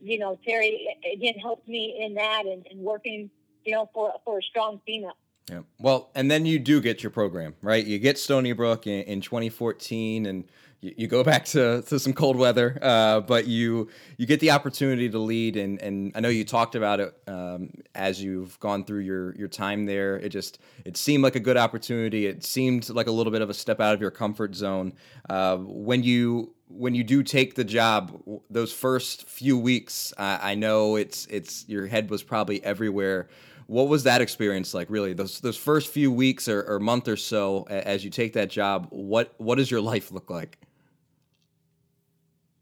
you 0.00 0.18
know, 0.18 0.38
Terri 0.46 0.86
again 1.10 1.34
helped 1.34 1.66
me 1.68 1.98
in 2.04 2.14
that 2.14 2.44
and, 2.46 2.66
and 2.70 2.80
working, 2.80 3.30
you 3.64 3.72
know, 3.72 3.88
for 3.94 4.12
for 4.24 4.38
a 4.38 4.42
strong 4.42 4.80
female. 4.86 5.16
Yeah. 5.50 5.60
Well, 5.78 6.10
and 6.14 6.30
then 6.30 6.46
you 6.46 6.58
do 6.58 6.80
get 6.80 7.02
your 7.02 7.10
program, 7.10 7.54
right? 7.62 7.84
You 7.84 7.98
get 7.98 8.18
Stony 8.18 8.52
Brook 8.52 8.86
in, 8.86 9.02
in 9.04 9.20
2014 9.20 10.26
and 10.26 10.44
you, 10.80 10.94
you, 10.96 11.06
go 11.06 11.24
back 11.24 11.44
to, 11.46 11.82
to 11.82 11.98
some 11.98 12.12
cold 12.12 12.36
weather, 12.36 12.78
uh, 12.82 13.20
but 13.20 13.46
you 13.46 13.88
you 14.16 14.26
get 14.26 14.40
the 14.40 14.50
opportunity 14.50 15.08
to 15.08 15.18
lead. 15.18 15.56
And, 15.56 15.80
and 15.80 16.12
I 16.14 16.20
know 16.20 16.28
you 16.28 16.44
talked 16.44 16.74
about 16.74 17.00
it 17.00 17.14
um, 17.26 17.70
as 17.94 18.22
you've 18.22 18.58
gone 18.60 18.84
through 18.84 19.00
your, 19.00 19.34
your 19.36 19.48
time 19.48 19.86
there. 19.86 20.16
It 20.18 20.30
just 20.30 20.58
it 20.84 20.96
seemed 20.96 21.22
like 21.22 21.36
a 21.36 21.40
good 21.40 21.56
opportunity. 21.56 22.26
It 22.26 22.44
seemed 22.44 22.88
like 22.90 23.06
a 23.06 23.12
little 23.12 23.32
bit 23.32 23.42
of 23.42 23.50
a 23.50 23.54
step 23.54 23.80
out 23.80 23.94
of 23.94 24.00
your 24.00 24.10
comfort 24.10 24.54
zone. 24.54 24.92
Uh, 25.28 25.56
when 25.58 26.02
you 26.02 26.54
when 26.70 26.94
you 26.94 27.02
do 27.02 27.22
take 27.22 27.54
the 27.54 27.64
job, 27.64 28.22
those 28.50 28.72
first 28.72 29.26
few 29.26 29.56
weeks, 29.56 30.12
I 30.18 30.54
know 30.54 30.96
it's 30.96 31.26
it's 31.26 31.66
your 31.66 31.86
head 31.86 32.10
was 32.10 32.22
probably 32.22 32.62
everywhere 32.62 33.28
what 33.68 33.88
was 33.88 34.04
that 34.04 34.22
experience 34.22 34.72
like? 34.72 34.88
Really, 34.90 35.12
those 35.12 35.40
those 35.40 35.56
first 35.56 35.92
few 35.92 36.10
weeks 36.10 36.48
or, 36.48 36.62
or 36.62 36.80
month 36.80 37.06
or 37.06 37.16
so 37.16 37.64
as 37.68 38.02
you 38.02 38.10
take 38.10 38.32
that 38.32 38.48
job, 38.48 38.88
what 38.90 39.34
what 39.36 39.56
does 39.56 39.70
your 39.70 39.82
life 39.82 40.10
look 40.10 40.30
like? 40.30 40.58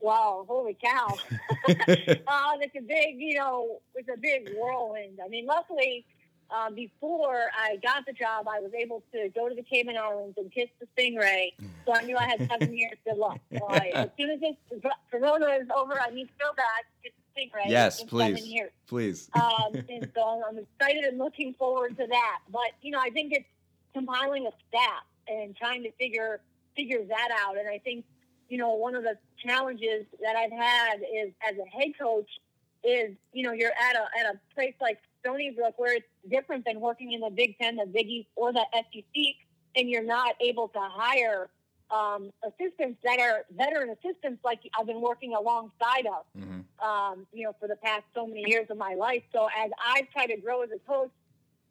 Wow, 0.01 0.45
holy 0.49 0.77
cow! 0.83 1.17
uh, 1.69 1.73
it's 2.61 2.75
a 2.77 2.81
big, 2.81 3.19
you 3.19 3.37
know, 3.37 3.79
it's 3.95 4.09
a 4.09 4.19
big 4.19 4.51
whirlwind. 4.57 5.21
I 5.25 5.29
mean, 5.29 5.47
luckily, 5.47 6.05
uh, 6.51 6.71
before 6.71 7.51
I 7.57 7.77
got 7.77 8.05
the 8.05 8.13
job, 8.13 8.49
I 8.49 8.59
was 8.59 8.73
able 8.75 9.05
to 9.13 9.29
go 9.29 9.49
to 9.49 9.55
the 9.55 9.63
Cayman 9.63 9.97
Islands 9.97 10.37
and 10.39 10.53
kiss 10.53 10.69
the 10.81 10.87
stingray. 10.97 11.53
So 11.87 11.95
I 11.95 12.03
knew 12.03 12.17
I 12.17 12.25
had 12.25 12.49
seven 12.49 12.77
years. 12.77 12.95
Good 13.05 13.17
luck. 13.17 13.39
So 13.53 13.65
I, 13.69 13.91
as 13.95 14.11
soon 14.19 14.31
as 14.31 14.41
this 14.41 14.57
Corona 15.11 15.47
is 15.61 15.69
over, 15.75 16.01
I 16.01 16.11
need 16.11 16.27
to 16.27 16.35
go 16.41 16.53
back, 16.57 16.85
get 17.37 17.55
right? 17.55 17.69
Yes, 17.69 18.03
please. 18.03 18.55
Please. 18.87 19.31
um, 19.35 19.75
and 19.89 20.11
so 20.15 20.43
I'm 20.49 20.59
excited 20.59 21.05
and 21.05 21.19
looking 21.19 21.55
forward 21.55 21.97
to 21.99 22.07
that. 22.07 22.39
But 22.51 22.73
you 22.83 22.91
know, 22.91 23.01
I 23.01 23.11
think 23.11 23.33
it's 23.33 23.49
compiling 23.95 24.47
a 24.47 24.53
staff 24.69 25.05
and 25.29 25.57
trying 25.57 25.83
to 25.85 25.93
figure 25.93 26.41
figure 26.77 27.05
that 27.05 27.29
out. 27.45 27.59
And 27.59 27.69
I 27.69 27.79
think 27.79 28.05
you 28.49 28.59
know 28.59 28.75
one 28.75 28.95
of 28.95 29.03
the 29.03 29.17
challenges 29.45 30.07
that 30.21 30.37
I've 30.37 30.53
had 30.53 30.97
is 31.01 31.33
as 31.49 31.57
a 31.59 31.69
head 31.77 31.93
coach 31.99 32.29
is 32.85 33.15
you 33.33 33.43
know 33.43 33.53
you're 33.53 33.71
at 33.71 33.97
a 33.97 34.21
at 34.21 34.35
a 34.35 34.55
place 34.55 34.75
like 34.81 34.99
Stony 35.21 35.51
Brook 35.51 35.75
where 35.77 35.97
it's 35.97 36.07
different 36.31 36.65
than 36.65 36.81
working 36.81 37.13
in 37.13 37.21
the 37.21 37.31
Big 37.31 37.59
Ten, 37.59 37.77
the 37.77 37.87
Big 37.87 38.07
East, 38.07 38.29
or 38.37 38.53
the 38.53 38.65
SEC, 38.73 39.23
and 39.75 39.91
you're 39.91 40.05
not 40.05 40.35
able 40.41 40.69
to 40.69 40.81
hire 40.81 41.49
um, 41.91 42.31
assistants 42.45 42.99
that 43.05 43.21
are 43.21 43.45
veteran 43.57 43.91
assistants 43.91 44.45
like 44.45 44.61
I've 44.79 44.87
been 44.87 45.01
working 45.01 45.35
alongside 45.35 46.07
of, 46.07 46.25
mm-hmm. 46.37 46.87
um, 46.87 47.27
you 47.33 47.45
know, 47.45 47.55
for 47.61 47.69
the 47.69 47.77
past 47.77 48.03
so 48.15 48.27
many 48.27 48.45
years 48.47 48.67
of 48.71 48.77
my 48.77 48.95
life. 48.95 49.23
So 49.33 49.47
as 49.47 49.71
I've 49.85 50.11
tried 50.11 50.29
to 50.29 50.37
grow 50.37 50.63
as 50.63 50.71
a 50.71 50.79
coach 50.91 51.11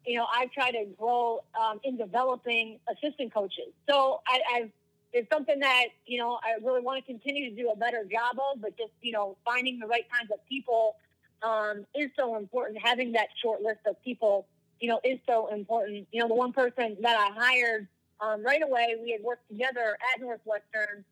you 0.06 0.16
know, 0.16 0.26
I 0.32 0.46
try 0.54 0.70
to 0.70 0.84
grow 0.96 1.42
um, 1.60 1.80
in 1.82 1.96
developing 1.96 2.78
assistant 2.88 3.34
coaches. 3.34 3.72
So 3.88 4.20
I, 4.26 4.40
I've 4.54 4.70
it's 5.12 5.28
something 5.32 5.58
that 5.60 5.86
you 6.04 6.18
know 6.18 6.38
I 6.42 6.62
really 6.64 6.80
want 6.80 7.04
to 7.04 7.12
continue 7.12 7.50
to 7.50 7.56
do 7.56 7.70
a 7.70 7.76
better 7.76 8.04
job 8.04 8.36
of. 8.52 8.60
But 8.60 8.76
just 8.76 8.92
you 9.00 9.12
know, 9.12 9.36
finding 9.44 9.78
the 9.78 9.86
right 9.86 10.04
kinds 10.10 10.30
of 10.30 10.38
people 10.48 10.96
um, 11.42 11.86
is 11.94 12.10
so 12.16 12.36
important. 12.36 12.78
Having 12.82 13.12
that 13.12 13.28
short 13.42 13.62
list 13.62 13.80
of 13.86 14.00
people, 14.02 14.46
you 14.80 14.88
know, 14.88 15.00
is 15.04 15.18
so 15.26 15.52
important. 15.52 16.06
You 16.12 16.22
know, 16.22 16.28
the 16.28 16.34
one 16.34 16.52
person 16.52 16.96
that 17.00 17.16
I 17.16 17.30
hired 17.34 17.88
um, 18.20 18.42
right 18.44 18.62
away, 18.62 18.96
we 19.02 19.12
had 19.12 19.22
worked 19.22 19.48
together 19.48 19.96
at 20.14 20.20
Northwestern, 20.20 21.04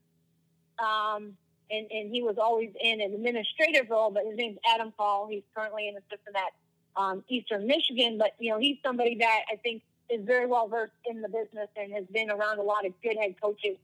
um, 0.79 1.37
and 1.71 1.87
and 1.91 2.15
he 2.15 2.23
was 2.23 2.37
always 2.39 2.71
in 2.81 3.01
an 3.01 3.15
administrative 3.15 3.91
role. 3.91 4.11
But 4.11 4.25
his 4.27 4.37
name's 4.37 4.59
Adam 4.67 4.93
Paul. 4.97 5.29
He's 5.31 5.43
currently 5.55 5.89
an 5.89 5.97
assistant 5.97 6.37
at 6.37 6.53
um, 7.01 7.25
Eastern 7.29 7.67
Michigan. 7.67 8.19
But 8.19 8.35
you 8.39 8.51
know, 8.51 8.59
he's 8.59 8.79
somebody 8.85 9.17
that 9.17 9.43
I 9.51 9.57
think 9.57 9.83
is 10.11 10.25
very 10.25 10.47
well 10.47 10.69
versed 10.69 10.93
in 11.07 11.23
the 11.23 11.29
business 11.29 11.69
and 11.77 11.93
has 11.93 12.05
been 12.13 12.31
around 12.31 12.59
a 12.59 12.63
lot 12.63 12.87
of 12.87 12.93
good 13.03 13.17
head 13.17 13.35
coaches 13.41 13.77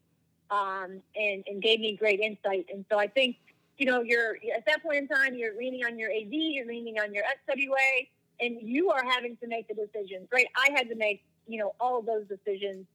um, 0.51 1.01
and, 1.17 1.45
and 1.47 1.63
gave 1.63 1.81
me 1.81 1.97
great 1.97 2.21
insight. 2.21 2.67
And 2.73 2.85
so 2.91 2.99
I 2.99 3.07
think, 3.07 3.37
you 3.79 3.87
know, 3.87 4.03
you're 4.03 4.37
at 4.55 4.67
that 4.67 4.83
point 4.83 4.99
in 4.99 5.09
time, 5.09 5.35
you're 5.35 5.57
leaning 5.57 5.85
on 5.85 5.99
your 5.99 6.11
AD, 6.11 6.29
you're 6.31 6.67
leaning 6.67 6.99
on 6.99 7.15
your 7.15 7.25
SWA, 7.49 8.09
and 8.41 8.59
you 8.61 8.91
are 8.91 9.05
having 9.05 9.37
to 9.39 9.47
make 9.47 9.69
the 9.69 9.75
decisions, 9.75 10.29
right? 10.33 10.47
I 10.57 10.71
had 10.75 10.89
to 10.89 10.95
make, 10.95 11.23
you 11.47 11.59
know, 11.59 11.75
all 11.81 11.99
of 11.99 12.07
those 12.07 12.25
decisions. 12.27 12.87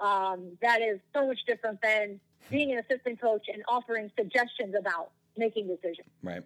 Um, 0.00 0.56
that 0.62 0.80
is 0.80 1.00
so 1.14 1.26
much 1.26 1.38
different 1.46 1.80
than 1.82 2.20
being 2.50 2.72
an 2.72 2.78
assistant 2.78 3.20
coach 3.20 3.46
and 3.52 3.62
offering 3.68 4.10
suggestions 4.16 4.74
about 4.78 5.10
making 5.36 5.66
decisions. 5.66 6.08
Right, 6.22 6.42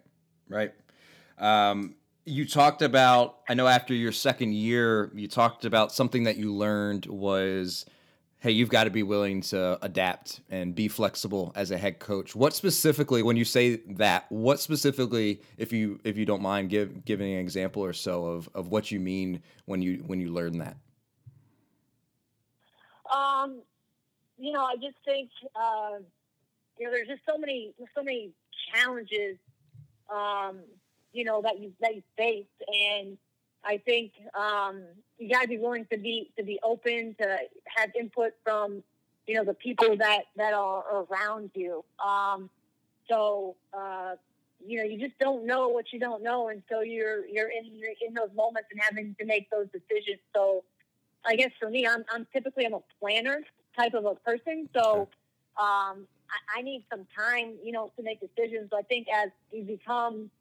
right. 0.49 0.73
Um, 1.37 1.95
you 2.25 2.47
talked 2.47 2.81
about, 2.81 3.39
I 3.47 3.53
know 3.53 3.67
after 3.67 3.93
your 3.93 4.11
second 4.11 4.53
year, 4.53 5.11
you 5.13 5.27
talked 5.27 5.65
about 5.65 5.91
something 5.91 6.23
that 6.23 6.37
you 6.37 6.53
learned 6.53 7.05
was 7.05 7.85
hey, 8.43 8.51
you've 8.51 8.69
got 8.69 8.83
to 8.83 8.89
be 8.89 9.03
willing 9.03 9.39
to 9.39 9.79
adapt 9.81 10.41
and 10.49 10.75
be 10.75 10.89
flexible 10.89 11.53
as 11.55 11.71
a 11.71 11.77
head 11.77 11.99
coach. 11.99 12.35
What 12.35 12.53
specifically, 12.53 13.23
when 13.23 13.37
you 13.37 13.45
say 13.45 13.77
that, 13.91 14.29
what 14.29 14.59
specifically, 14.59 15.41
if 15.57 15.71
you 15.71 16.01
if 16.03 16.17
you 16.17 16.25
don't 16.25 16.41
mind, 16.41 16.69
give 16.69 17.05
giving 17.05 17.33
an 17.33 17.39
example 17.39 17.83
or 17.83 17.93
so 17.93 18.25
of, 18.25 18.49
of 18.53 18.67
what 18.67 18.91
you 18.91 18.99
mean 18.99 19.41
when 19.63 19.81
you 19.81 20.03
when 20.05 20.19
you 20.19 20.33
learn 20.33 20.57
that. 20.57 20.75
Um, 23.13 23.61
you 24.37 24.51
know, 24.51 24.63
I 24.63 24.75
just 24.75 24.95
think 25.05 25.29
uh, 25.55 25.97
you 26.77 26.85
know 26.85 26.91
there's 26.91 27.07
just 27.07 27.21
so 27.27 27.37
many 27.37 27.73
so 27.95 28.03
many 28.03 28.31
challenges, 28.73 29.37
um, 30.13 30.59
you 31.11 31.23
know 31.23 31.41
that 31.41 31.59
you 31.59 31.71
that 31.81 31.95
you 31.95 32.03
face, 32.17 32.45
and 32.67 33.17
I 33.63 33.77
think 33.77 34.13
um, 34.33 34.83
you 35.17 35.29
got 35.29 35.43
to 35.43 35.47
be 35.47 35.57
willing 35.57 35.85
to 35.91 35.97
be 35.97 36.31
to 36.37 36.43
be 36.43 36.59
open 36.63 37.15
to 37.19 37.37
have 37.75 37.91
input 37.97 38.33
from 38.43 38.83
you 39.27 39.35
know 39.35 39.43
the 39.43 39.53
people 39.53 39.95
that 39.97 40.23
that 40.35 40.53
are 40.53 41.05
around 41.09 41.51
you. 41.53 41.83
Um, 42.03 42.49
so 43.09 43.55
uh, 43.73 44.15
you 44.65 44.79
know 44.79 44.83
you 44.83 44.99
just 44.99 45.17
don't 45.19 45.45
know 45.45 45.67
what 45.69 45.93
you 45.93 45.99
don't 45.99 46.23
know, 46.23 46.49
and 46.49 46.63
so 46.69 46.81
you're 46.81 47.25
you're 47.27 47.49
in 47.49 47.65
you're 47.73 47.91
in 48.05 48.13
those 48.13 48.29
moments 48.35 48.69
and 48.71 48.81
having 48.81 49.15
to 49.19 49.25
make 49.25 49.49
those 49.49 49.67
decisions. 49.71 50.19
So 50.35 50.63
I 51.25 51.35
guess 51.35 51.51
for 51.59 51.69
me, 51.69 51.87
I'm 51.87 52.03
I'm 52.13 52.27
typically 52.33 52.65
I'm 52.65 52.73
a 52.73 52.83
planner 52.99 53.41
type 53.75 53.93
of 53.93 54.05
a 54.05 54.15
person, 54.15 54.69
so. 54.73 55.07
Um, 55.55 56.07
I, 56.33 56.59
I 56.59 56.61
need 56.63 56.83
some 56.89 57.05
time, 57.15 57.53
you 57.63 57.71
know, 57.71 57.91
to 57.95 58.01
make 58.01 58.19
decisions. 58.19 58.71
I 58.73 58.81
think 58.81 59.07
as 59.07 59.29
you 59.51 59.61
become 59.63 60.31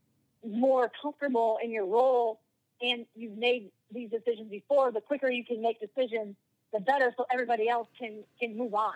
more 0.46 0.90
comfortable 1.00 1.58
in 1.62 1.70
your 1.70 1.86
role, 1.86 2.40
and 2.80 3.06
you've 3.14 3.38
made 3.38 3.70
these 3.92 4.10
decisions 4.10 4.50
before, 4.50 4.90
the 4.90 5.00
quicker 5.00 5.30
you 5.30 5.44
can 5.44 5.62
make 5.62 5.80
decisions, 5.80 6.34
the 6.72 6.80
better, 6.80 7.12
so 7.16 7.26
everybody 7.32 7.68
else 7.68 7.88
can 7.98 8.24
can 8.40 8.56
move 8.56 8.74
on. 8.74 8.94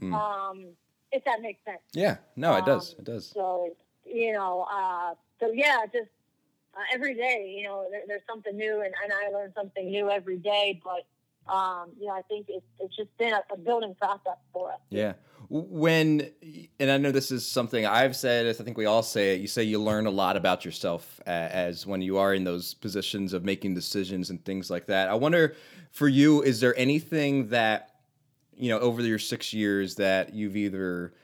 Mm. 0.00 0.12
Um, 0.14 0.64
if 1.12 1.24
that 1.24 1.40
makes 1.40 1.64
sense. 1.64 1.80
Yeah, 1.92 2.16
no, 2.36 2.54
it 2.54 2.60
um, 2.60 2.64
does. 2.66 2.94
It 2.98 3.04
does. 3.04 3.26
So 3.26 3.76
you 4.04 4.32
know, 4.32 4.66
uh, 4.72 5.14
so 5.38 5.52
yeah, 5.52 5.84
just 5.92 6.08
uh, 6.74 6.80
every 6.92 7.14
day, 7.14 7.54
you 7.56 7.64
know, 7.64 7.86
there, 7.90 8.02
there's 8.06 8.22
something 8.28 8.56
new, 8.56 8.80
and, 8.80 8.92
and 9.02 9.12
I 9.12 9.30
learn 9.30 9.52
something 9.54 9.88
new 9.90 10.10
every 10.10 10.38
day. 10.38 10.80
But 10.82 11.06
um, 11.48 11.90
you 11.98 12.06
know, 12.06 12.12
I 12.12 12.22
think 12.22 12.46
it's 12.48 12.66
it's 12.80 12.96
just 12.96 13.16
been 13.18 13.32
a, 13.32 13.42
a 13.52 13.56
building 13.56 13.94
process 13.94 14.36
for 14.52 14.72
us. 14.72 14.80
Yeah 14.90 15.14
when 15.50 16.30
and 16.78 16.90
i 16.90 16.98
know 16.98 17.10
this 17.10 17.30
is 17.30 17.46
something 17.46 17.86
i've 17.86 18.14
said 18.14 18.46
i 18.46 18.52
think 18.52 18.76
we 18.76 18.84
all 18.84 19.02
say 19.02 19.34
it 19.34 19.40
you 19.40 19.46
say 19.46 19.62
you 19.62 19.80
learn 19.80 20.06
a 20.06 20.10
lot 20.10 20.36
about 20.36 20.64
yourself 20.64 21.20
as 21.26 21.86
when 21.86 22.02
you 22.02 22.18
are 22.18 22.34
in 22.34 22.44
those 22.44 22.74
positions 22.74 23.32
of 23.32 23.44
making 23.44 23.74
decisions 23.74 24.28
and 24.28 24.44
things 24.44 24.68
like 24.68 24.86
that 24.86 25.08
i 25.08 25.14
wonder 25.14 25.54
for 25.90 26.06
you 26.06 26.42
is 26.42 26.60
there 26.60 26.78
anything 26.78 27.48
that 27.48 27.94
you 28.56 28.68
know 28.68 28.78
over 28.80 29.00
your 29.00 29.18
six 29.18 29.54
years 29.54 29.94
that 29.94 30.34
you've 30.34 30.56
either 30.56 31.14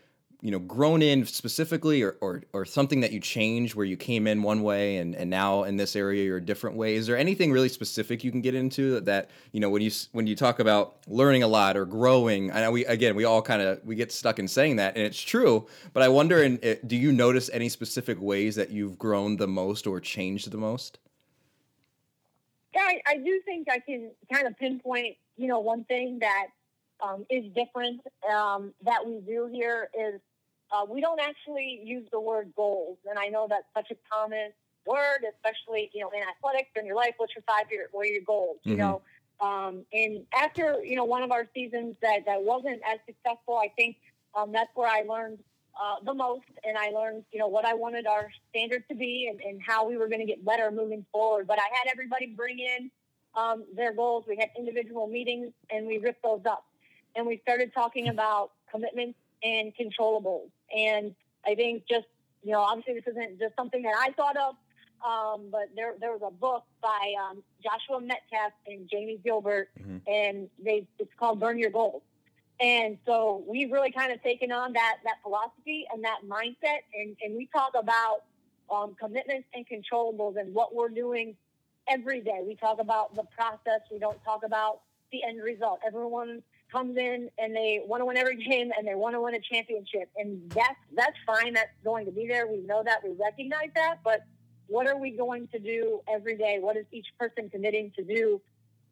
you 0.45 0.51
know 0.51 0.59
grown 0.59 1.01
in 1.01 1.25
specifically 1.25 2.03
or, 2.03 2.17
or 2.21 2.43
or 2.53 2.67
something 2.67 3.01
that 3.01 3.13
you 3.13 3.19
changed 3.19 3.75
where 3.75 3.87
you 3.87 3.97
came 3.97 4.27
in 4.27 4.43
one 4.43 4.63
way 4.63 4.99
and 4.99 5.17
and 5.17 5.31
now 5.31 5.63
in 5.63 5.79
this 5.79 5.97
area 5.97 6.23
you're 6.23 6.37
a 6.37 6.45
different 6.45 6.77
way? 6.77 6.97
Is 6.97 7.07
there 7.07 7.17
anything 7.17 7.51
really 7.51 7.71
specific 7.71 8.23
you 8.23 8.31
can 8.31 8.43
get 8.43 8.55
into 8.55 8.93
that, 8.93 9.07
that 9.07 9.31
you 9.53 9.61
know 9.61 9.71
when 9.71 9.81
you 9.81 9.91
when 10.13 10.27
you 10.27 10.37
talk 10.37 10.61
about 10.61 10.97
learning 11.09 11.43
a 11.43 11.49
lot 11.49 11.79
or 11.79 11.87
growing 11.87 12.53
i 12.53 12.61
know 12.61 12.71
we 12.71 12.85
again 12.85 13.17
we 13.17 13.25
all 13.25 13.41
kind 13.41 13.63
of 13.63 13.83
we 13.85 13.95
get 13.95 14.13
stuck 14.13 14.39
in 14.39 14.47
saying 14.47 14.77
that 14.77 14.95
and 14.97 15.07
it's 15.07 15.21
true 15.21 15.67
but 15.95 16.03
i 16.03 16.09
wonder 16.09 16.43
in, 16.43 16.59
do 16.87 16.95
you 16.95 17.11
notice 17.11 17.49
any 17.53 17.71
specific 17.71 18.21
ways 18.21 18.55
that 18.55 18.69
you've 18.69 18.99
grown 18.99 19.37
the 19.37 19.49
most 19.49 19.87
or 19.87 19.99
changed 19.99 20.51
the 20.51 20.59
most? 20.59 20.99
Yeah 22.75 22.83
I, 22.83 23.01
I 23.07 23.17
do 23.17 23.41
think 23.47 23.69
i 23.71 23.79
can 23.79 24.11
kind 24.31 24.47
of 24.47 24.59
pinpoint 24.59 25.17
you 25.39 25.47
know 25.47 25.61
one 25.61 25.85
thing 25.85 26.19
that 26.19 26.49
um, 27.03 27.25
is 27.31 27.45
different 27.55 28.01
um, 28.31 28.73
that 28.85 29.05
we 29.05 29.21
do 29.21 29.49
here 29.53 29.89
is 29.99 30.21
uh, 30.75 30.85
we 30.85 31.01
don't 31.01 31.21
actually 31.21 31.81
use 31.85 32.07
the 32.11 32.21
word 32.21 32.53
goals, 32.57 32.99
and 33.09 33.19
I 33.19 33.29
know 33.29 33.47
that's 33.49 33.67
such 33.75 33.91
a 33.91 33.97
common 34.13 34.51
word, 34.87 35.21
especially 35.33 35.91
you 35.95 36.01
know 36.01 36.11
in 36.11 36.23
athletics 36.23 36.71
in 36.77 36.85
your 36.85 36.97
life. 36.97 37.15
What's 37.17 37.35
your 37.35 37.45
five 37.47 37.67
year? 37.71 37.89
What 37.93 38.07
are 38.07 38.11
your 38.11 38.23
goals? 38.23 38.57
Mm-hmm. 38.61 38.71
You 38.71 38.77
know, 38.77 39.03
um, 39.41 39.85
and 39.93 40.25
after 40.37 40.85
you 40.85 40.97
know 40.97 41.05
one 41.05 41.23
of 41.23 41.31
our 41.31 41.47
seasons 41.55 41.95
that 42.03 42.27
that 42.27 42.43
wasn't 42.43 42.81
as 42.85 42.99
successful, 43.07 43.57
I 43.57 43.69
think 43.77 43.97
um, 44.35 44.51
that's 44.53 44.71
where 44.75 44.89
I 44.89 45.03
learned 45.03 45.39
uh, 45.81 45.97
the 46.05 46.15
most, 46.15 46.47
and 46.67 46.77
I 46.77 46.91
learned 46.91 47.25
you 47.31 47.39
know 47.39 47.49
what 47.49 47.65
I 47.65 47.75
wanted 47.75 48.07
our 48.07 48.29
standard 48.51 48.83
to 48.89 48.97
be 48.97 49.29
and, 49.31 49.41
and 49.41 49.63
how 49.63 49.87
we 49.89 49.97
were 49.97 50.09
going 50.09 50.21
to 50.21 50.27
get 50.27 50.45
better 50.45 50.73
moving 50.73 51.07
forward. 51.13 51.47
But 51.47 51.59
I 51.59 51.69
had 51.73 51.91
everybody 51.91 52.27
bring 52.27 52.59
in 52.59 52.91
um, 53.37 53.65
their 53.77 53.93
goals. 53.93 54.25
We 54.29 54.37
had 54.37 54.51
individual 54.59 55.07
meetings, 55.07 55.53
and 55.71 55.87
we 55.87 55.99
ripped 55.99 56.23
those 56.25 56.43
up, 56.47 56.65
and 57.15 57.27
we 57.27 57.39
started 57.45 57.73
talking 57.73 58.09
about 58.09 58.51
commitments 58.73 59.19
and 59.45 59.73
controllables. 59.77 60.49
And 60.77 61.15
I 61.47 61.55
think 61.55 61.85
just, 61.89 62.07
you 62.43 62.53
know, 62.53 62.61
obviously 62.61 62.95
this 62.95 63.05
isn't 63.07 63.39
just 63.39 63.55
something 63.57 63.83
that 63.83 63.95
I 63.99 64.13
thought 64.13 64.37
of, 64.37 64.55
um, 65.07 65.49
but 65.51 65.69
there, 65.77 65.95
there 66.01 66.13
was 66.13 66.23
a 66.27 66.31
book 66.31 66.65
by 66.83 67.15
um, 67.21 67.43
Joshua 67.63 68.01
Medcalf 68.01 68.53
and 68.67 68.89
Jamie 68.89 69.21
Gilbert, 69.23 69.69
mm-hmm. 69.79 69.99
and 70.07 70.49
they 70.63 70.87
it's 70.99 71.13
called 71.19 71.41
Burn 71.41 71.59
Your 71.59 71.71
Goals. 71.71 72.03
And 72.61 72.99
so 73.05 73.45
we've 73.49 73.71
really 73.73 73.91
kind 73.91 74.13
of 74.13 74.23
taken 74.23 74.53
on 74.53 74.73
that 74.75 74.99
that 75.05 75.17
philosophy 75.23 75.87
and 75.93 76.05
that 76.05 76.21
mindset, 76.27 76.81
and, 76.95 77.17
and 77.23 77.37
we 77.37 77.47
talk 77.47 77.73
about 77.79 78.25
um, 78.71 78.95
commitments 78.99 79.49
and 79.55 79.67
controllables 79.67 80.39
and 80.39 80.55
what 80.55 80.75
we're 80.75 80.89
doing 80.89 81.37
every 81.89 82.21
day. 82.21 82.41
We 82.47 82.55
talk 82.55 82.81
about 82.81 83.15
the 83.15 83.25
process. 83.37 83.81
We 83.91 83.99
don't 83.99 84.23
talk 84.25 84.45
about 84.45 84.81
the 85.15 85.27
end 85.27 85.43
result. 85.43 85.79
Everyone 85.87 86.43
comes 86.71 86.97
in 86.99 87.31
and 87.39 87.55
they 87.55 87.81
want 87.87 88.01
to 88.01 88.05
win 88.05 88.17
every 88.17 88.37
game 88.37 88.71
and 88.77 88.87
they 88.87 88.95
want 88.95 89.15
to 89.15 89.21
win 89.21 89.35
a 89.35 89.41
championship. 89.41 90.11
And 90.17 90.51
that's 90.51 90.81
that's 90.95 91.17
fine. 91.27 91.55
That's 91.55 91.71
going 91.85 92.07
to 92.07 92.13
be 92.13 92.27
there. 92.27 92.47
We 92.47 92.59
know 92.59 92.83
that. 92.85 92.99
We 93.05 93.13
recognize 93.13 93.71
that. 93.77 93.99
But 94.03 94.25
what 94.67 94.87
are 94.89 94.99
we 94.99 95.11
going 95.11 95.49
to 95.49 95.59
do 95.59 96.01
every 96.09 96.37
day? 96.37 96.59
What 96.61 96.77
is 96.77 96.85
each 96.91 97.07
person 97.19 97.49
committing 97.49 97.93
to 97.97 98.03
do 98.03 98.41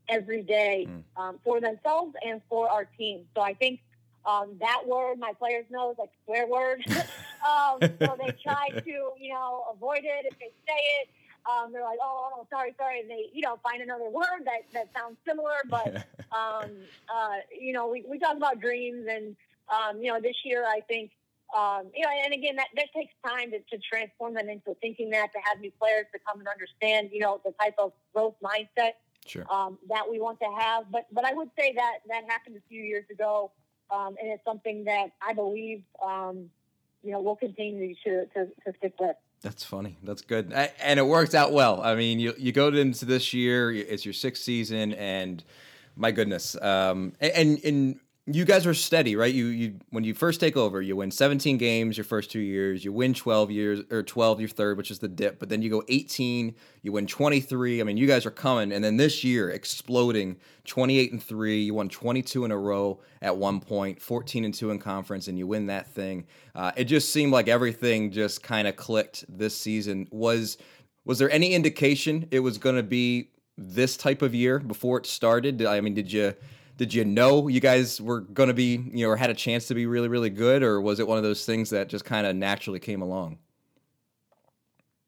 every 0.08 0.42
day 0.42 0.86
mm. 0.88 1.02
um, 1.20 1.38
for 1.44 1.60
themselves 1.60 2.14
and 2.24 2.40
for 2.48 2.70
our 2.70 2.84
team? 2.84 3.24
So 3.34 3.42
I 3.42 3.54
think 3.54 3.80
um, 4.24 4.56
that 4.60 4.82
word 4.86 5.18
my 5.18 5.32
players 5.38 5.64
know 5.70 5.90
is 5.90 5.98
like 5.98 6.10
swear 6.24 6.46
word. 6.46 6.84
um, 6.88 7.78
so 7.80 8.16
they 8.20 8.32
try 8.42 8.68
to 8.68 9.10
you 9.18 9.32
know 9.32 9.64
avoid 9.74 10.04
it 10.04 10.26
if 10.30 10.38
they 10.38 10.52
say 10.66 10.80
it 11.00 11.08
um, 11.50 11.72
they're 11.72 11.82
like, 11.82 11.98
oh, 12.02 12.30
oh, 12.34 12.46
sorry, 12.50 12.74
sorry. 12.78 13.00
And 13.00 13.10
they, 13.10 13.30
you 13.32 13.42
know, 13.42 13.58
find 13.62 13.82
another 13.82 14.08
word 14.08 14.44
that, 14.44 14.62
that 14.72 14.90
sounds 14.96 15.16
similar. 15.26 15.56
But, 15.68 15.96
um, 16.32 16.70
uh, 17.12 17.36
you 17.58 17.72
know, 17.72 17.88
we, 17.88 18.04
we 18.08 18.18
talk 18.18 18.36
about 18.36 18.60
dreams 18.60 19.06
and, 19.10 19.36
um, 19.68 20.00
you 20.02 20.12
know, 20.12 20.20
this 20.20 20.36
year 20.44 20.64
I 20.66 20.80
think, 20.86 21.10
um, 21.56 21.90
you 21.94 22.04
know, 22.04 22.10
and 22.24 22.32
again, 22.32 22.56
that, 22.56 22.68
that 22.76 22.86
takes 22.94 23.12
time 23.26 23.50
to, 23.50 23.58
to 23.58 23.82
transform 23.82 24.34
them 24.34 24.48
into 24.48 24.74
thinking 24.80 25.10
that, 25.10 25.32
to 25.32 25.38
have 25.44 25.60
new 25.60 25.72
players 25.78 26.06
to 26.12 26.18
come 26.26 26.38
and 26.38 26.48
understand, 26.48 27.10
you 27.12 27.20
know, 27.20 27.40
the 27.44 27.52
type 27.60 27.74
of 27.78 27.92
growth 28.14 28.34
mindset 28.42 28.92
sure. 29.26 29.44
um, 29.52 29.78
that 29.88 30.04
we 30.08 30.18
want 30.20 30.38
to 30.40 30.48
have. 30.58 30.84
But, 30.90 31.06
but 31.12 31.24
I 31.26 31.34
would 31.34 31.50
say 31.58 31.74
that 31.74 31.98
that 32.08 32.22
happened 32.28 32.56
a 32.56 32.68
few 32.68 32.82
years 32.82 33.04
ago. 33.10 33.50
Um, 33.90 34.16
and 34.20 34.30
it's 34.30 34.44
something 34.44 34.84
that 34.84 35.08
I 35.20 35.34
believe, 35.34 35.82
um, 36.02 36.48
you 37.02 37.10
know, 37.10 37.20
we'll 37.20 37.36
continue 37.36 37.94
to, 38.04 38.26
to, 38.26 38.46
to 38.46 38.72
stick 38.78 38.94
with. 38.98 39.16
That's 39.42 39.64
funny. 39.64 39.98
That's 40.04 40.22
good, 40.22 40.52
and 40.52 41.00
it 41.00 41.06
worked 41.06 41.34
out 41.34 41.52
well. 41.52 41.82
I 41.82 41.96
mean, 41.96 42.20
you 42.20 42.32
you 42.38 42.52
go 42.52 42.68
into 42.68 43.04
this 43.04 43.34
year, 43.34 43.72
it's 43.72 44.04
your 44.04 44.14
sixth 44.14 44.42
season, 44.44 44.92
and 44.92 45.42
my 45.96 46.12
goodness, 46.12 46.56
um, 46.62 47.12
and 47.20 47.58
and 47.64 48.00
you 48.26 48.44
guys 48.44 48.66
were 48.66 48.74
steady, 48.74 49.16
right? 49.16 49.34
You 49.34 49.46
you 49.46 49.80
when 49.90 50.04
you 50.04 50.14
first 50.14 50.38
take 50.38 50.56
over, 50.56 50.80
you 50.80 50.94
win 50.94 51.10
17 51.10 51.58
games 51.58 51.96
your 51.96 52.04
first 52.04 52.30
two 52.30 52.38
years, 52.38 52.84
you 52.84 52.92
win 52.92 53.14
12 53.14 53.50
years 53.50 53.80
or 53.90 54.04
12 54.04 54.38
your 54.38 54.48
third, 54.48 54.76
which 54.76 54.92
is 54.92 55.00
the 55.00 55.08
dip, 55.08 55.40
but 55.40 55.48
then 55.48 55.60
you 55.60 55.68
go 55.68 55.82
18, 55.88 56.54
you 56.82 56.92
win 56.92 57.08
23. 57.08 57.80
I 57.80 57.84
mean, 57.84 57.96
you 57.96 58.06
guys 58.06 58.24
are 58.24 58.30
coming, 58.30 58.70
and 58.70 58.84
then 58.84 58.96
this 58.96 59.24
year 59.24 59.50
exploding 59.50 60.36
28 60.66 61.12
and 61.12 61.22
three, 61.22 61.62
you 61.62 61.74
won 61.74 61.88
22 61.88 62.44
in 62.44 62.52
a 62.52 62.56
row 62.56 63.00
at 63.22 63.36
one 63.36 63.58
point, 63.58 64.00
14 64.00 64.44
and 64.44 64.54
two 64.54 64.70
in 64.70 64.78
conference, 64.78 65.26
and 65.26 65.36
you 65.36 65.48
win 65.48 65.66
that 65.66 65.88
thing. 65.88 66.24
Uh, 66.54 66.70
it 66.76 66.84
just 66.84 67.12
seemed 67.12 67.32
like 67.32 67.48
everything 67.48 68.12
just 68.12 68.40
kind 68.40 68.68
of 68.68 68.76
clicked 68.76 69.24
this 69.28 69.56
season. 69.56 70.06
Was 70.12 70.58
was 71.04 71.18
there 71.18 71.30
any 71.32 71.54
indication 71.54 72.28
it 72.30 72.38
was 72.38 72.56
going 72.58 72.76
to 72.76 72.84
be 72.84 73.30
this 73.58 73.96
type 73.96 74.22
of 74.22 74.32
year 74.32 74.60
before 74.60 74.98
it 74.98 75.06
started? 75.06 75.66
I 75.66 75.80
mean, 75.80 75.94
did 75.94 76.12
you? 76.12 76.34
Did 76.82 76.92
you 76.92 77.04
know 77.04 77.46
you 77.46 77.60
guys 77.60 78.00
were 78.00 78.22
going 78.22 78.48
to 78.48 78.54
be, 78.54 78.84
you 78.92 79.06
know, 79.06 79.10
or 79.12 79.16
had 79.16 79.30
a 79.30 79.34
chance 79.34 79.68
to 79.68 79.74
be 79.74 79.86
really, 79.86 80.08
really 80.08 80.30
good, 80.30 80.64
or 80.64 80.80
was 80.80 80.98
it 80.98 81.06
one 81.06 81.16
of 81.16 81.22
those 81.22 81.46
things 81.46 81.70
that 81.70 81.88
just 81.88 82.04
kind 82.04 82.26
of 82.26 82.34
naturally 82.34 82.80
came 82.80 83.02
along? 83.02 83.38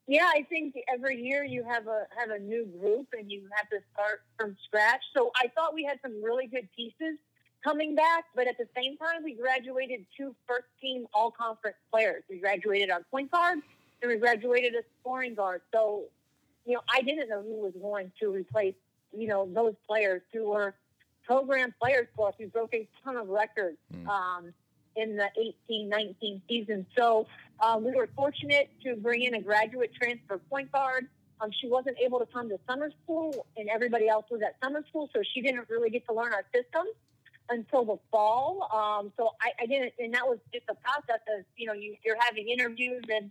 Yeah, 0.07 0.31
I 0.33 0.47
think 0.49 0.77
every 0.89 1.21
year 1.21 1.43
you 1.43 1.65
have 1.65 1.89
a 1.89 2.07
have 2.17 2.31
a 2.31 2.39
new 2.39 2.65
group 2.79 3.09
and 3.13 3.29
you 3.29 3.43
have 3.57 3.69
to 3.71 3.79
start 3.93 4.23
from 4.39 4.57
scratch. 4.65 5.01
So 5.17 5.33
I 5.35 5.49
thought 5.49 5.75
we 5.75 5.83
had 5.83 5.99
some 6.01 6.23
really 6.23 6.47
good 6.47 6.69
pieces 6.77 7.19
coming 7.65 7.97
back, 7.97 8.27
but 8.37 8.47
at 8.47 8.57
the 8.57 8.69
same 8.77 8.97
time, 8.97 9.25
we 9.25 9.35
graduated 9.35 10.07
two 10.17 10.33
first 10.47 10.67
team 10.81 11.09
all 11.13 11.33
conference 11.33 11.79
players. 11.91 12.23
We 12.31 12.39
graduated 12.39 12.91
our 12.91 13.03
point 13.11 13.33
guard 13.33 13.59
and 14.01 14.13
we 14.13 14.17
graduated 14.19 14.77
a 14.77 14.85
scoring 15.01 15.35
guard. 15.35 15.63
So, 15.73 16.05
you 16.67 16.75
know, 16.75 16.83
I 16.89 17.03
didn't 17.03 17.31
know 17.31 17.43
who 17.43 17.63
was 17.63 17.73
going 17.83 18.13
to 18.21 18.33
replace, 18.33 18.77
you 19.13 19.27
know, 19.27 19.49
those 19.53 19.75
players 19.89 20.23
who 20.33 20.51
were 20.51 20.77
program 21.25 21.75
players 21.81 22.07
for 22.17 22.29
us. 22.29 22.35
We 22.39 22.47
broke 22.47 22.75
a 22.75 22.89
ton 23.03 23.17
of 23.17 23.29
records 23.29 23.79
mm. 23.93 24.07
um, 24.09 24.53
in 24.97 25.17
the 25.17 25.29
18 25.69 25.89
19 25.89 26.43
season. 26.49 26.87
So 26.97 27.27
um, 27.61 27.85
we 27.85 27.93
were 27.93 28.09
fortunate 28.15 28.71
to 28.85 28.97
bring 28.97 29.23
in 29.23 29.35
a 29.35 29.41
graduate 29.41 29.93
transfer 29.95 30.39
point 30.39 30.71
guard. 30.73 31.09
Um, 31.41 31.51
she 31.61 31.69
wasn't 31.69 31.97
able 31.99 32.21
to 32.21 32.27
come 32.27 32.49
to 32.49 32.59
summer 32.69 32.91
school, 33.03 33.47
and 33.57 33.69
everybody 33.69 34.09
else 34.09 34.25
was 34.31 34.41
at 34.43 34.57
summer 34.63 34.85
school, 34.89 35.11
so 35.13 35.23
she 35.35 35.41
didn't 35.41 35.69
really 35.69 35.91
get 35.91 36.07
to 36.07 36.15
learn 36.15 36.33
our 36.33 36.45
system 36.55 36.87
until 37.51 37.85
the 37.85 37.99
fall. 38.11 38.69
Um, 38.73 39.13
so 39.17 39.31
I, 39.41 39.51
I, 39.63 39.67
didn't, 39.67 39.93
and 39.99 40.15
that 40.15 40.27
was 40.27 40.39
just 40.53 40.65
a 40.69 40.75
process 40.75 41.21
of 41.37 41.45
you 41.57 41.67
know 41.67 41.73
you, 41.73 41.97
you're 42.05 42.17
having 42.21 42.49
interviews 42.49 43.03
and 43.13 43.31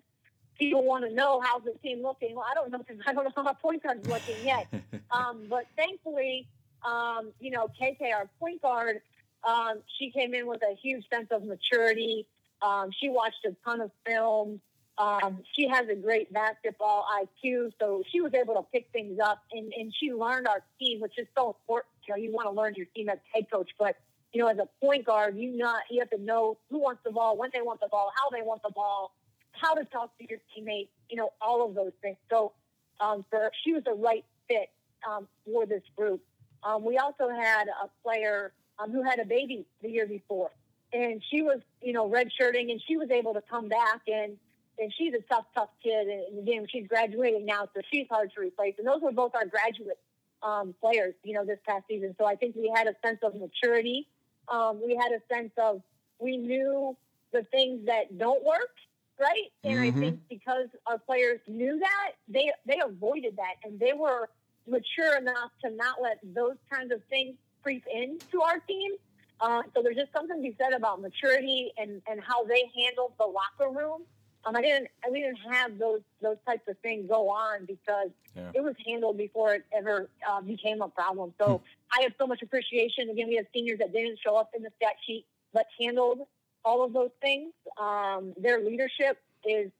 people 0.58 0.84
want 0.84 1.03
to 1.06 1.13
know 1.13 1.41
how's 1.41 1.63
the 1.63 1.73
team 1.82 2.03
looking. 2.03 2.36
Well, 2.36 2.45
I 2.49 2.53
don't 2.53 2.71
know 2.71 2.77
because 2.79 2.97
I 3.06 3.13
don't 3.13 3.23
know 3.23 3.32
how 3.36 3.43
my 3.43 3.53
point 3.53 3.84
guard's 3.84 4.08
looking 4.08 4.36
yet. 4.43 4.67
um, 5.12 5.45
but 5.49 5.65
thankfully, 5.75 6.47
um, 6.86 7.32
you 7.39 7.52
know, 7.52 7.67
KK, 7.80 8.13
our 8.13 8.30
point 8.39 8.62
guard, 8.62 9.02
um, 9.43 9.82
she 9.98 10.12
came 10.12 10.34
in 10.34 10.48
with 10.48 10.62
a 10.63 10.76
huge 10.76 11.06
sense 11.12 11.28
of 11.32 11.43
maturity. 11.43 12.28
Um, 12.62 12.89
she 12.98 13.10
watched 13.10 13.46
a 13.46 13.56
ton 13.65 13.82
of 13.82 13.91
film. 14.06 14.62
Um, 14.98 15.39
she 15.54 15.67
has 15.67 15.88
a 15.89 15.96
great 15.96 16.32
basketball 16.32 17.06
IQ, 17.19 17.72
so 17.80 18.04
she 18.12 18.22
was 18.22 18.34
able 18.36 18.54
to 18.56 18.62
pick 18.72 18.89
things 18.93 19.19
up, 19.19 19.41
and, 19.52 19.74
and 19.74 19.91
she 20.00 20.13
learned 20.13 20.48
our 20.48 20.63
team, 20.80 21.02
which 21.02 21.17
is 21.17 21.28
so 21.36 21.48
important. 21.48 21.91
You 22.08 22.13
know, 22.13 22.22
you 22.22 22.32
want 22.32 22.48
to 22.48 22.52
learn 22.52 22.76
your 22.76 22.86
team 22.96 23.10
as 23.10 23.17
head 23.34 23.48
coach, 23.52 23.72
but 23.80 23.96
you 24.34 24.41
know, 24.41 24.48
as 24.48 24.58
a 24.60 24.67
point 24.84 25.06
guard, 25.06 25.36
you 25.38 25.58
not 25.58 25.84
you 25.89 26.00
have 26.00 26.10
to 26.12 26.22
know 26.22 26.58
who 26.69 26.80
wants 26.80 27.02
the 27.04 27.12
ball, 27.12 27.38
when 27.38 27.50
they 27.54 27.62
want 27.62 27.80
the 27.80 27.88
ball, 27.88 28.12
how 28.15 28.30
they 28.30 28.43
want 28.43 28.62
the 28.62 28.72
ball, 28.72 29.15
how 29.52 29.74
to 29.74 29.86
talk 29.86 30.15
to 30.19 30.26
your 30.30 30.39
teammates. 30.54 30.91
You 31.10 31.17
know, 31.17 31.30
all 31.41 31.67
of 31.67 31.76
those 31.76 31.91
things. 32.02 32.17
So, 32.30 32.54
um, 33.00 33.26
for 33.30 33.52
she 33.63 33.74
was 33.74 33.84
the 33.84 33.93
right 33.93 34.26
fit 34.48 34.69
um, 35.08 35.28
for 35.46 35.65
this 35.65 35.84
group. 35.96 36.22
Um, 36.65 36.84
we 36.84 36.97
also 36.97 37.30
had 37.30 37.67
a 37.67 37.89
player 38.04 38.54
um, 38.80 38.91
who 38.91 39.04
had 39.04 39.19
a 39.19 39.26
baby 39.26 39.65
the 39.82 39.89
year 39.89 40.08
before, 40.08 40.52
and 40.91 41.21
she 41.30 41.41
was, 41.41 41.60
you 41.82 41.93
know, 41.93 42.10
redshirting, 42.10 42.71
and 42.71 42.82
she 42.88 42.97
was 42.97 43.10
able 43.12 43.34
to 43.34 43.41
come 43.49 43.67
back 43.67 44.02
and. 44.08 44.38
And 44.80 44.91
she's 44.97 45.13
a 45.13 45.21
tough, 45.32 45.45
tough 45.54 45.69
kid. 45.84 46.08
And 46.08 46.39
again, 46.39 46.65
she's 46.67 46.88
graduating 46.88 47.45
now, 47.45 47.69
so 47.76 47.82
she's 47.91 48.08
hard 48.10 48.32
to 48.34 48.41
replace. 48.41 48.73
And 48.80 48.88
those 48.88 49.02
were 49.04 49.12
both 49.12 49.36
our 49.36 49.45
graduate 49.45 49.99
um, 50.41 50.73
players, 50.82 51.13
you 51.23 51.36
know, 51.36 51.45
this 51.45 51.60
past 51.63 51.84
season. 51.88 52.15
So 52.19 52.26
I 52.26 52.36
think 52.36 52.56
we 52.56 52.73
had 52.76 52.88
a 52.88 52.95
sense 53.06 53.19
of 53.21 53.36
maturity. 53.36 54.08
Um, 54.47 54.82
we 54.84 54.95
had 54.95 55.12
a 55.12 55.21
sense 55.32 55.52
of 55.60 55.84
we 56.17 56.38
knew 56.38 56.97
the 57.32 57.43
things 57.43 57.86
that 57.86 58.17
don't 58.17 58.43
work, 58.43 58.73
right? 59.19 59.52
And 59.63 59.78
mm-hmm. 59.78 59.97
I 59.97 60.02
think 60.02 60.19
because 60.28 60.67
our 60.88 60.97
players 60.97 61.39
knew 61.47 61.78
that, 61.78 62.12
they 62.28 62.52
they 62.65 62.82
avoided 62.84 63.38
that, 63.38 63.56
and 63.63 63.80
they 63.80 63.93
were 63.93 64.28
mature 64.67 65.17
enough 65.17 65.52
to 65.63 65.71
not 65.71 66.02
let 66.02 66.19
those 66.23 66.56
kinds 66.71 66.91
of 66.91 67.02
things 67.10 67.36
creep 67.62 67.84
into 67.93 68.41
our 68.41 68.60
team. 68.60 68.91
Uh, 69.39 69.62
so 69.73 69.82
there's 69.82 69.95
just 69.95 70.12
something 70.13 70.38
to 70.38 70.41
be 70.41 70.56
said 70.62 70.73
about 70.73 71.02
maturity 71.02 71.71
and, 71.78 72.02
and 72.10 72.21
how 72.21 72.43
they 72.45 72.71
handled 72.78 73.13
the 73.19 73.26
locker 73.26 73.71
room. 73.73 74.04
Um, 74.45 74.58
I 74.58 74.62
didn't 74.62 74.89
I 75.06 75.10
didn't 75.10 75.38
have 75.49 75.78
those 75.78 76.02
those 76.21 76.36
types 76.45 76.67
of 76.67 76.78
things 76.80 77.08
go 77.10 77.30
on 77.30 77.65
because 77.65 78.10
yeah. 78.36 78.52
it 78.54 78.62
was 78.62 78.76
handled 78.86 79.17
before 79.17 79.54
it 79.54 79.63
ever 79.71 80.10
uh, 80.30 80.41
became 80.41 80.82
a 80.82 80.89
problem. 80.89 81.34
So 81.39 81.60
hmm. 81.60 81.97
I 81.97 82.04
have 82.04 82.12
so 82.19 82.28
much 82.28 82.41
appreciation. 82.41 83.10
Again, 83.10 83.30
we 83.30 83.36
have 83.36 83.45
seniors 83.54 83.80
that 83.80 83.93
didn't 83.93 84.19
show 84.19 84.36
up 84.36 84.52
in 84.54 84.62
the 84.62 84.69
stat 84.76 84.95
sheet 85.08 85.26
but 85.54 85.67
handled 85.80 86.28
all 86.65 86.84
of 86.84 86.93
those 86.93 87.12
things. 87.21 87.54
Um, 87.80 88.34
their 88.38 88.60
leadership 88.60 89.19
is 89.45 89.71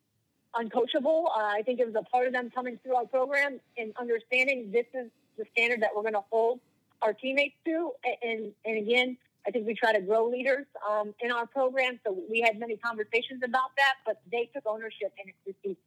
uncoachable. 0.56 1.26
Uh, 1.26 1.40
I 1.40 1.62
think 1.66 1.80
it 1.80 1.86
was 1.86 1.96
a 1.96 2.04
part 2.04 2.28
of 2.28 2.34
them 2.34 2.52
coming 2.54 2.80
through 2.84 2.96
our 2.96 3.06
program 3.06 3.60
and 3.78 3.94
understanding 4.00 4.72
this 4.72 4.86
is 4.94 5.10
the 5.38 5.46
standard 5.54 5.82
that 5.82 5.92
we're 5.96 6.04
going 6.04 6.14
to 6.14 6.24
hold 6.32 6.60
our 7.02 7.14
teammates 7.14 7.56
to. 7.66 7.92
And, 8.22 8.52
and 8.66 8.78
again, 8.78 9.18
I 9.46 9.52
think 9.52 9.68
we 9.68 9.74
try 9.74 9.94
to 9.94 10.02
grow 10.02 10.28
leaders 10.30 10.66
um, 10.90 11.14
in 11.20 11.32
our 11.32 11.46
program. 11.46 12.00
So 12.06 12.18
we 12.30 12.42
had 12.42 12.60
many 12.60 12.78
conversations 12.78 13.42
about 13.44 13.76
that, 13.78 13.96
but 14.06 14.22
they 14.32 14.50
took 14.54 14.66
ownership 14.66 15.14
and 15.20 15.30
it's 15.30 15.58
received. 15.64 15.80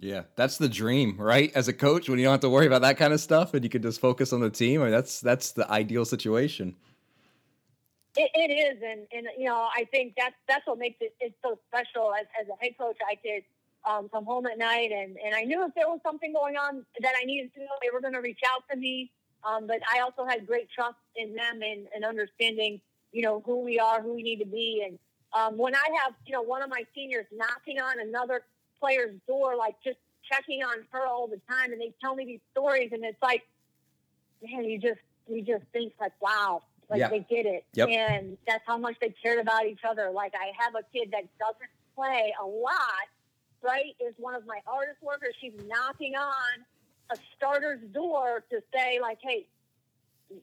Yeah, 0.00 0.22
that's 0.36 0.58
the 0.58 0.68
dream, 0.68 1.16
right? 1.18 1.50
As 1.56 1.66
a 1.66 1.72
coach, 1.72 2.08
when 2.08 2.18
you 2.18 2.24
don't 2.24 2.32
have 2.32 2.40
to 2.40 2.50
worry 2.50 2.66
about 2.66 2.82
that 2.82 2.98
kind 2.98 3.12
of 3.12 3.20
stuff 3.20 3.54
and 3.54 3.64
you 3.64 3.70
can 3.70 3.82
just 3.82 4.00
focus 4.00 4.32
on 4.32 4.40
the 4.40 4.50
team, 4.50 4.80
I 4.80 4.84
mean, 4.84 4.92
that's 4.92 5.20
that's 5.20 5.52
the 5.52 5.68
ideal 5.68 6.04
situation. 6.04 6.76
It, 8.16 8.30
it 8.34 8.52
is, 8.52 8.82
and 8.82 9.06
and 9.12 9.26
you 9.36 9.46
know, 9.46 9.68
I 9.76 9.84
think 9.90 10.14
that's 10.16 10.36
that's 10.46 10.64
what 10.68 10.78
makes 10.78 10.98
it 11.00 11.14
it's 11.18 11.34
so 11.44 11.58
special. 11.68 12.12
As 12.14 12.26
as 12.40 12.46
a 12.48 12.56
head 12.62 12.78
coach, 12.78 12.96
I 13.10 13.16
could 13.16 13.42
um, 13.88 14.08
come 14.08 14.24
home 14.24 14.46
at 14.46 14.58
night, 14.58 14.90
and, 14.92 15.16
and 15.24 15.34
I 15.34 15.42
knew 15.42 15.64
if 15.64 15.74
there 15.74 15.88
was 15.88 16.00
something 16.02 16.32
going 16.32 16.56
on 16.56 16.84
that 17.00 17.12
I 17.20 17.24
needed 17.24 17.52
to 17.54 17.60
know, 17.60 17.66
they 17.82 17.90
were 17.92 18.00
going 18.00 18.14
to 18.14 18.20
reach 18.20 18.40
out 18.54 18.64
to 18.70 18.76
me. 18.76 19.10
Um, 19.44 19.66
but 19.66 19.78
I 19.92 20.00
also 20.00 20.24
had 20.24 20.46
great 20.46 20.68
trust 20.70 20.96
in 21.16 21.34
them 21.34 21.62
and, 21.62 21.86
and 21.94 22.04
understanding, 22.04 22.80
you 23.12 23.22
know, 23.22 23.42
who 23.46 23.60
we 23.60 23.78
are, 23.78 24.02
who 24.02 24.14
we 24.14 24.22
need 24.22 24.40
to 24.40 24.46
be. 24.46 24.84
And 24.84 24.98
um, 25.32 25.58
when 25.58 25.74
I 25.74 25.84
have, 26.02 26.14
you 26.26 26.32
know, 26.32 26.42
one 26.42 26.62
of 26.62 26.70
my 26.70 26.84
seniors 26.94 27.26
knocking 27.32 27.80
on 27.80 28.00
another 28.00 28.42
player's 28.80 29.14
door, 29.26 29.56
like 29.56 29.76
just 29.84 29.98
checking 30.30 30.62
on 30.62 30.84
her 30.90 31.06
all 31.06 31.26
the 31.26 31.40
time, 31.48 31.72
and 31.72 31.80
they 31.80 31.92
tell 32.00 32.14
me 32.14 32.24
these 32.24 32.40
stories, 32.52 32.90
and 32.92 33.04
it's 33.04 33.22
like, 33.22 33.42
man, 34.42 34.64
you 34.64 34.78
just 34.78 35.00
you 35.28 35.42
just 35.42 35.64
think 35.72 35.92
like, 36.00 36.12
wow, 36.20 36.62
like 36.90 37.00
yeah. 37.00 37.08
they 37.08 37.20
did 37.20 37.46
it, 37.46 37.64
yep. 37.74 37.88
and 37.88 38.36
that's 38.46 38.64
how 38.66 38.76
much 38.76 38.96
they 39.00 39.14
cared 39.22 39.38
about 39.38 39.66
each 39.66 39.80
other. 39.88 40.10
Like 40.10 40.34
I 40.34 40.52
have 40.62 40.74
a 40.74 40.82
kid 40.92 41.10
that 41.12 41.24
doesn't 41.38 41.70
play 41.94 42.34
a 42.40 42.44
lot, 42.44 43.08
right, 43.62 43.94
is 44.00 44.14
one 44.18 44.34
of 44.34 44.46
my 44.46 44.60
artist 44.66 44.98
workers. 45.02 45.34
She's 45.40 45.52
knocking 45.66 46.14
on 46.14 46.64
a 47.10 47.16
starter's 47.36 47.80
door 47.92 48.44
to 48.50 48.60
say, 48.74 48.98
like, 49.00 49.18
hey, 49.22 49.46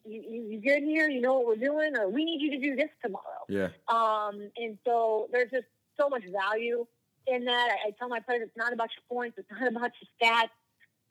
you, 0.05 0.21
you 0.49 0.59
get 0.59 0.81
here, 0.81 1.09
you 1.09 1.21
know 1.21 1.35
what 1.35 1.47
we're 1.47 1.55
doing, 1.55 1.95
or 1.95 2.09
we 2.09 2.25
need 2.25 2.41
you 2.41 2.51
to 2.51 2.59
do 2.59 2.75
this 2.75 2.89
tomorrow. 3.03 3.45
Yeah. 3.47 3.69
Um, 3.87 4.49
and 4.57 4.77
so 4.85 5.27
there's 5.31 5.51
just 5.51 5.65
so 5.97 6.09
much 6.09 6.23
value 6.25 6.85
in 7.27 7.45
that. 7.45 7.69
I, 7.71 7.89
I 7.89 7.91
tell 7.91 8.09
my 8.09 8.19
players 8.19 8.41
it's 8.43 8.57
not 8.57 8.73
about 8.73 8.89
your 8.95 9.03
points, 9.17 9.37
it's 9.37 9.49
not 9.51 9.67
about 9.75 9.91
your 10.01 10.31
stats, 10.31 10.49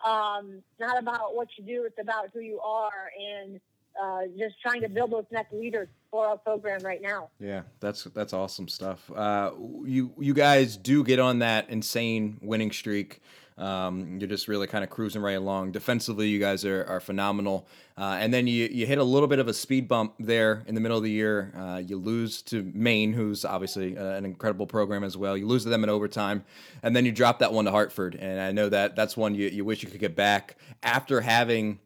um, 0.05 0.62
not 0.81 0.99
about 0.99 1.35
what 1.35 1.49
you 1.57 1.64
do, 1.64 1.85
it's 1.85 1.99
about 2.01 2.31
who 2.33 2.40
you 2.40 2.61
are. 2.61 3.11
And 3.19 3.61
uh, 4.00 4.22
just 4.38 4.61
trying 4.61 4.80
to 4.83 4.88
build 4.88 5.11
those 5.11 5.26
next 5.30 5.52
leaders 5.52 5.88
for 6.11 6.26
our 6.26 6.37
program 6.37 6.80
right 6.80 7.02
now. 7.02 7.30
Yeah, 7.40 7.62
that's 7.80 8.04
that's 8.04 8.33
awesome 8.33 8.68
stuff. 8.68 9.11
Uh, 9.11 9.52
you 9.85 10.12
you 10.18 10.35
guys 10.35 10.76
do 10.76 11.04
get 11.04 11.18
on 11.18 11.40
that 11.40 11.70
insane 11.70 12.38
winning 12.42 12.72
streak. 12.72 13.20
Um, 13.57 14.18
you're 14.18 14.28
just 14.28 14.48
really 14.48 14.66
kind 14.66 14.83
of 14.83 14.90
cruising 14.90 15.22
right 15.22 15.37
along. 15.37 15.72
Defensively, 15.72 16.28
you 16.28 16.40
guys 16.40 16.64
are, 16.64 16.85
are 16.87 16.98
phenomenal. 16.98 17.68
Uh, 17.96 18.16
and 18.18 18.35
then 18.35 18.48
you, 18.48 18.68
you 18.70 18.85
hit 18.85 18.98
a 18.98 19.04
little 19.04 19.28
bit 19.28 19.38
of 19.38 19.46
a 19.46 19.54
speed 19.54 19.87
bump 19.87 20.14
there 20.18 20.64
in 20.66 20.74
the 20.74 20.80
middle 20.80 20.96
of 20.96 21.04
the 21.04 21.11
year. 21.11 21.52
Uh, 21.57 21.76
you 21.76 21.96
lose 21.96 22.42
to 22.42 22.68
Maine, 22.74 23.12
who's 23.12 23.44
obviously 23.44 23.96
uh, 23.96 24.04
an 24.04 24.24
incredible 24.24 24.66
program 24.66 25.04
as 25.04 25.16
well. 25.16 25.37
You 25.37 25.46
lose 25.46 25.62
to 25.62 25.68
them 25.68 25.85
in 25.85 25.90
overtime, 25.90 26.44
and 26.83 26.96
then 26.96 27.04
you 27.04 27.12
drop 27.12 27.38
that 27.38 27.52
one 27.52 27.66
to 27.66 27.70
Hartford. 27.70 28.16
And 28.16 28.40
I 28.40 28.50
know 28.50 28.68
that 28.68 28.96
that's 28.96 29.16
one 29.16 29.37
you, 29.37 29.48
you 29.48 29.64
wish 29.64 29.85
you 29.85 29.88
could 29.88 30.00
get 30.00 30.16
back 30.16 30.57
after 30.83 31.20
having 31.20 31.78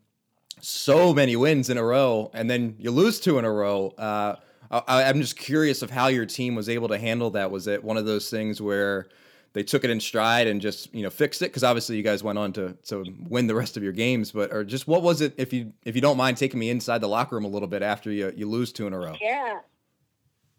so 0.61 1.14
many 1.14 1.37
wins 1.37 1.71
in 1.71 1.79
a 1.79 1.85
row, 1.85 2.31
and 2.35 2.49
then 2.49 2.77
you 2.79 2.90
lose 2.90 3.21
two 3.21 3.38
in 3.38 3.44
a 3.44 3.53
row. 3.53 3.88
Uh, 3.99 4.37
I, 4.71 5.05
am 5.05 5.21
just 5.21 5.37
curious 5.37 5.83
of 5.83 5.90
how 5.90 6.09
your 6.09 6.27
team 6.27 6.55
was 6.55 6.68
able 6.68 6.88
to 6.88 6.99
handle 6.99 7.31
that. 7.31 7.51
Was 7.51 7.66
it 7.66 7.83
one 7.83 7.97
of 7.97 8.05
those 8.05 8.29
things 8.29 8.61
where 8.61 9.09
they 9.55 9.62
took 9.62 9.83
it 9.83 9.90
in 9.90 9.99
stride 9.99 10.47
and 10.47 10.61
just 10.61 10.94
you 10.94 11.03
know 11.03 11.11
fixed 11.11 11.40
it? 11.42 11.47
Because 11.47 11.64
obviously 11.64 11.97
you 11.97 12.03
guys 12.03 12.23
went 12.23 12.38
on 12.38 12.53
to 12.55 12.77
to 12.85 13.05
win 13.29 13.47
the 13.47 13.55
rest 13.55 13.77
of 13.77 13.83
your 13.83 13.92
games 13.92 14.31
but 14.31 14.53
or 14.53 14.64
just 14.64 14.87
what 14.87 15.03
was 15.03 15.21
it 15.21 15.35
if 15.38 15.53
you 15.53 15.73
if 15.85 15.94
you 15.94 16.03
don't 16.03 16.16
mind 16.16 16.37
taking 16.37 16.61
me 16.61 16.71
inside 16.71 17.01
the 17.01 17.09
locker 17.09 17.37
room 17.37 17.44
a 17.44 17.49
little 17.49 17.68
bit 17.68 17.83
after 17.83 18.11
you 18.11 18.33
you 18.37 18.49
lose 18.49 18.73
two 18.73 18.87
in 18.87 18.92
a 18.92 18.99
row? 18.99 19.14
Yeah. 19.21 19.61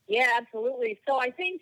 Yeah 0.07 0.27
absolutely. 0.37 0.99
So 1.07 1.21
i 1.21 1.29
think 1.29 1.61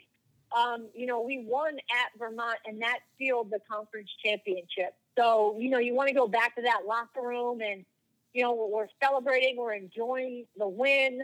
um, 0.58 0.88
you 0.95 1.06
know 1.06 1.21
we 1.21 1.43
won 1.45 1.73
at 1.76 2.17
vermont 2.17 2.58
and 2.65 2.82
that 2.82 3.00
sealed 3.17 3.52
the 3.52 3.60
conference 3.69 4.10
championship. 4.23 4.95
So 5.17 5.58
you 5.60 5.69
know 5.69 5.80
you 5.80 5.93
want 5.93 6.08
to 6.08 6.15
go 6.15 6.28
back 6.28 6.56
to 6.56 6.62
that 6.62 6.84
locker 6.88 7.21
room 7.21 7.60
and 7.60 7.84
you 8.38 8.43
know 8.43 8.54
we're 8.71 8.88
celebrating 9.04 9.58
we're 9.58 9.73
enjoying 9.73 10.45
the 10.58 10.67
win 10.67 11.21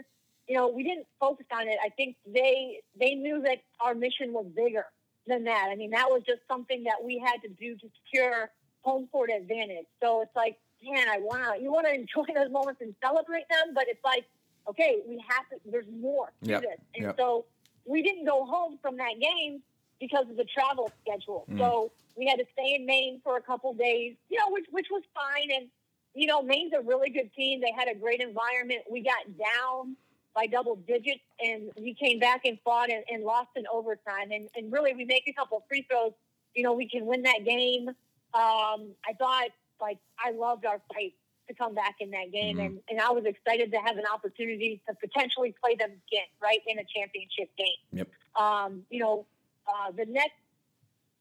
you 0.48 0.56
know 0.56 0.68
we 0.68 0.82
didn't 0.82 1.06
focus 1.20 1.46
on 1.52 1.68
it 1.68 1.78
i 1.84 1.88
think 1.90 2.16
they 2.26 2.80
they 2.98 3.14
knew 3.14 3.40
that 3.40 3.58
our 3.80 3.94
mission 3.94 4.32
was 4.32 4.46
bigger 4.56 4.86
than 5.26 5.44
that. 5.44 5.68
I 5.70 5.76
mean, 5.76 5.90
that 5.90 6.06
was 6.08 6.22
just 6.26 6.40
something 6.48 6.84
that 6.84 7.02
we 7.02 7.18
had 7.18 7.40
to 7.42 7.48
do 7.48 7.76
to 7.76 7.90
secure 8.04 8.50
home 8.82 9.08
court 9.10 9.30
advantage. 9.34 9.86
So 10.02 10.22
it's 10.22 10.34
like, 10.36 10.58
man, 10.82 11.08
I 11.08 11.18
want 11.18 11.42
to, 11.42 11.62
you 11.62 11.72
want 11.72 11.86
to 11.86 11.94
enjoy 12.00 12.24
those 12.34 12.50
moments 12.50 12.80
and 12.80 12.94
celebrate 13.02 13.48
them, 13.48 13.74
but 13.74 13.84
it's 13.88 14.04
like, 14.04 14.24
okay, 14.68 15.00
we 15.06 15.22
have 15.28 15.48
to, 15.50 15.70
there's 15.70 15.86
more 16.00 16.32
to 16.44 16.50
yep. 16.50 16.62
this. 16.62 16.78
And 16.94 17.04
yep. 17.06 17.16
so 17.18 17.46
we 17.84 18.02
didn't 18.02 18.24
go 18.24 18.44
home 18.44 18.78
from 18.80 18.96
that 18.96 19.14
game 19.20 19.62
because 20.00 20.26
of 20.30 20.36
the 20.36 20.44
travel 20.44 20.90
schedule. 21.02 21.46
Mm. 21.50 21.58
So 21.58 21.92
we 22.16 22.26
had 22.26 22.38
to 22.38 22.46
stay 22.52 22.74
in 22.74 22.86
Maine 22.86 23.20
for 23.22 23.36
a 23.36 23.42
couple 23.42 23.72
days, 23.74 24.14
you 24.28 24.38
know, 24.38 24.50
which, 24.50 24.66
which 24.70 24.86
was 24.90 25.02
fine. 25.14 25.50
And, 25.54 25.68
you 26.14 26.26
know, 26.26 26.42
Maine's 26.42 26.72
a 26.76 26.82
really 26.82 27.10
good 27.10 27.32
team. 27.34 27.60
They 27.60 27.72
had 27.76 27.88
a 27.88 27.98
great 27.98 28.20
environment. 28.20 28.82
We 28.90 29.02
got 29.02 29.24
down 29.38 29.96
by 30.34 30.46
double 30.46 30.76
digits, 30.76 31.20
and 31.40 31.70
we 31.76 31.94
came 31.94 32.18
back 32.18 32.42
and 32.44 32.58
fought 32.64 32.90
and, 32.90 33.04
and 33.10 33.24
lost 33.24 33.50
in 33.56 33.64
overtime. 33.72 34.30
And, 34.32 34.48
and 34.56 34.72
really, 34.72 34.94
we 34.94 35.04
make 35.04 35.24
a 35.28 35.32
couple 35.32 35.62
free 35.68 35.86
throws. 35.88 36.12
You 36.54 36.62
know, 36.62 36.72
we 36.72 36.88
can 36.88 37.06
win 37.06 37.22
that 37.22 37.44
game. 37.44 37.88
Um, 37.88 38.94
I 39.06 39.12
thought, 39.18 39.48
like, 39.80 39.98
I 40.18 40.30
loved 40.32 40.66
our 40.66 40.80
fight 40.92 41.14
to 41.48 41.54
come 41.54 41.74
back 41.74 41.96
in 42.00 42.10
that 42.10 42.32
game, 42.32 42.56
mm-hmm. 42.56 42.66
and, 42.66 42.80
and 42.88 43.00
I 43.00 43.10
was 43.10 43.24
excited 43.26 43.70
to 43.72 43.78
have 43.78 43.96
an 43.96 44.04
opportunity 44.12 44.80
to 44.88 44.94
potentially 44.94 45.54
play 45.62 45.74
them 45.74 45.90
again, 45.90 46.26
right, 46.42 46.60
in 46.66 46.78
a 46.78 46.84
championship 46.84 47.50
game. 47.58 47.66
Yep. 47.92 48.08
Um, 48.34 48.82
you 48.90 49.00
know, 49.00 49.26
uh, 49.68 49.92
the 49.92 50.06
next 50.06 50.40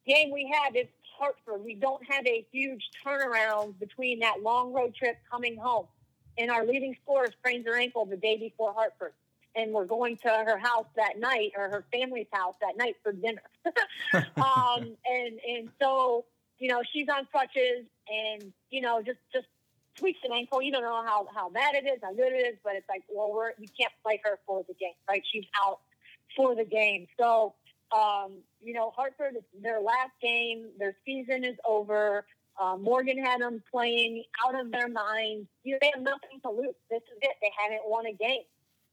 game 0.08 0.32
we 0.32 0.52
have 0.54 0.76
is 0.76 0.88
Hartford. 1.24 1.64
We 1.64 1.76
don't 1.76 2.04
have 2.10 2.28
a 2.28 2.46
huge 2.52 2.90
turnaround 3.06 3.80
between 3.80 4.20
that 4.20 4.42
long 4.44 4.74
road 4.74 4.94
trip 4.94 5.16
coming 5.32 5.56
home 5.56 5.88
and 6.38 6.52
our 6.52 6.66
leading 6.66 6.98
scorer 7.02 7.28
sprains 7.32 7.66
her 7.66 7.78
ankle 7.78 8.06
the 8.06 8.18
day 8.18 8.38
before 8.38 8.74
Hartford. 8.74 9.14
And 9.56 9.72
we're 9.72 9.86
going 9.86 10.18
to 10.18 10.30
her 10.30 10.58
house 10.58 10.88
that 10.96 11.20
night, 11.20 11.52
or 11.56 11.70
her 11.70 11.86
family's 11.94 12.28
house 12.34 12.56
that 12.60 12.76
night 12.76 12.96
for 13.04 13.14
dinner. 13.14 13.44
um, 14.14 14.98
and 15.06 15.40
and 15.48 15.70
so 15.80 16.26
you 16.58 16.70
know 16.70 16.82
she's 16.92 17.08
on 17.08 17.26
crutches, 17.32 17.86
and 18.10 18.52
you 18.72 18.82
know 18.82 19.04
just 19.04 19.20
just 19.32 19.46
tweaks 19.96 20.20
an 20.24 20.32
ankle. 20.34 20.60
You 20.60 20.72
don't 20.72 20.82
know 20.82 21.04
how 21.06 21.28
how 21.36 21.50
bad 21.50 21.76
it 21.76 21.86
is, 21.86 22.00
how 22.02 22.14
good 22.14 22.34
it 22.34 22.48
is, 22.48 22.58
but 22.64 22.74
it's 22.74 22.90
like 22.90 23.04
well 23.08 23.32
we're 23.32 23.52
we 23.60 23.68
can't 23.68 23.94
play 24.04 24.20
her 24.24 24.40
for 24.48 24.66
the 24.68 24.74
game, 24.74 24.98
right? 25.08 25.22
She's 25.32 25.46
out 25.64 25.82
for 26.36 26.56
the 26.56 26.66
game. 26.66 27.06
So 27.20 27.54
um, 27.94 28.32
you 28.62 28.74
know 28.74 28.92
Hartford, 28.96 29.36
their 29.62 29.82
last 29.82 30.12
game, 30.22 30.68
their 30.80 30.96
season 31.06 31.44
is 31.44 31.56
over. 31.66 32.26
Uh, 32.60 32.78
Morgan 32.78 33.18
had 33.18 33.42
them 33.42 33.64
playing 33.72 34.24
out 34.46 34.60
of 34.60 34.72
their 34.72 34.88
minds. 34.88 35.48
You 35.64 35.74
know, 35.74 35.78
they 35.82 35.92
have 35.94 36.04
nothing 36.04 36.40
to 36.44 36.52
lose. 36.52 36.76
This 36.90 37.02
is 37.02 37.18
it. 37.22 37.36
They 37.42 37.52
haven't 37.58 37.82
won 37.86 38.06
a 38.06 38.14
game 38.14 38.44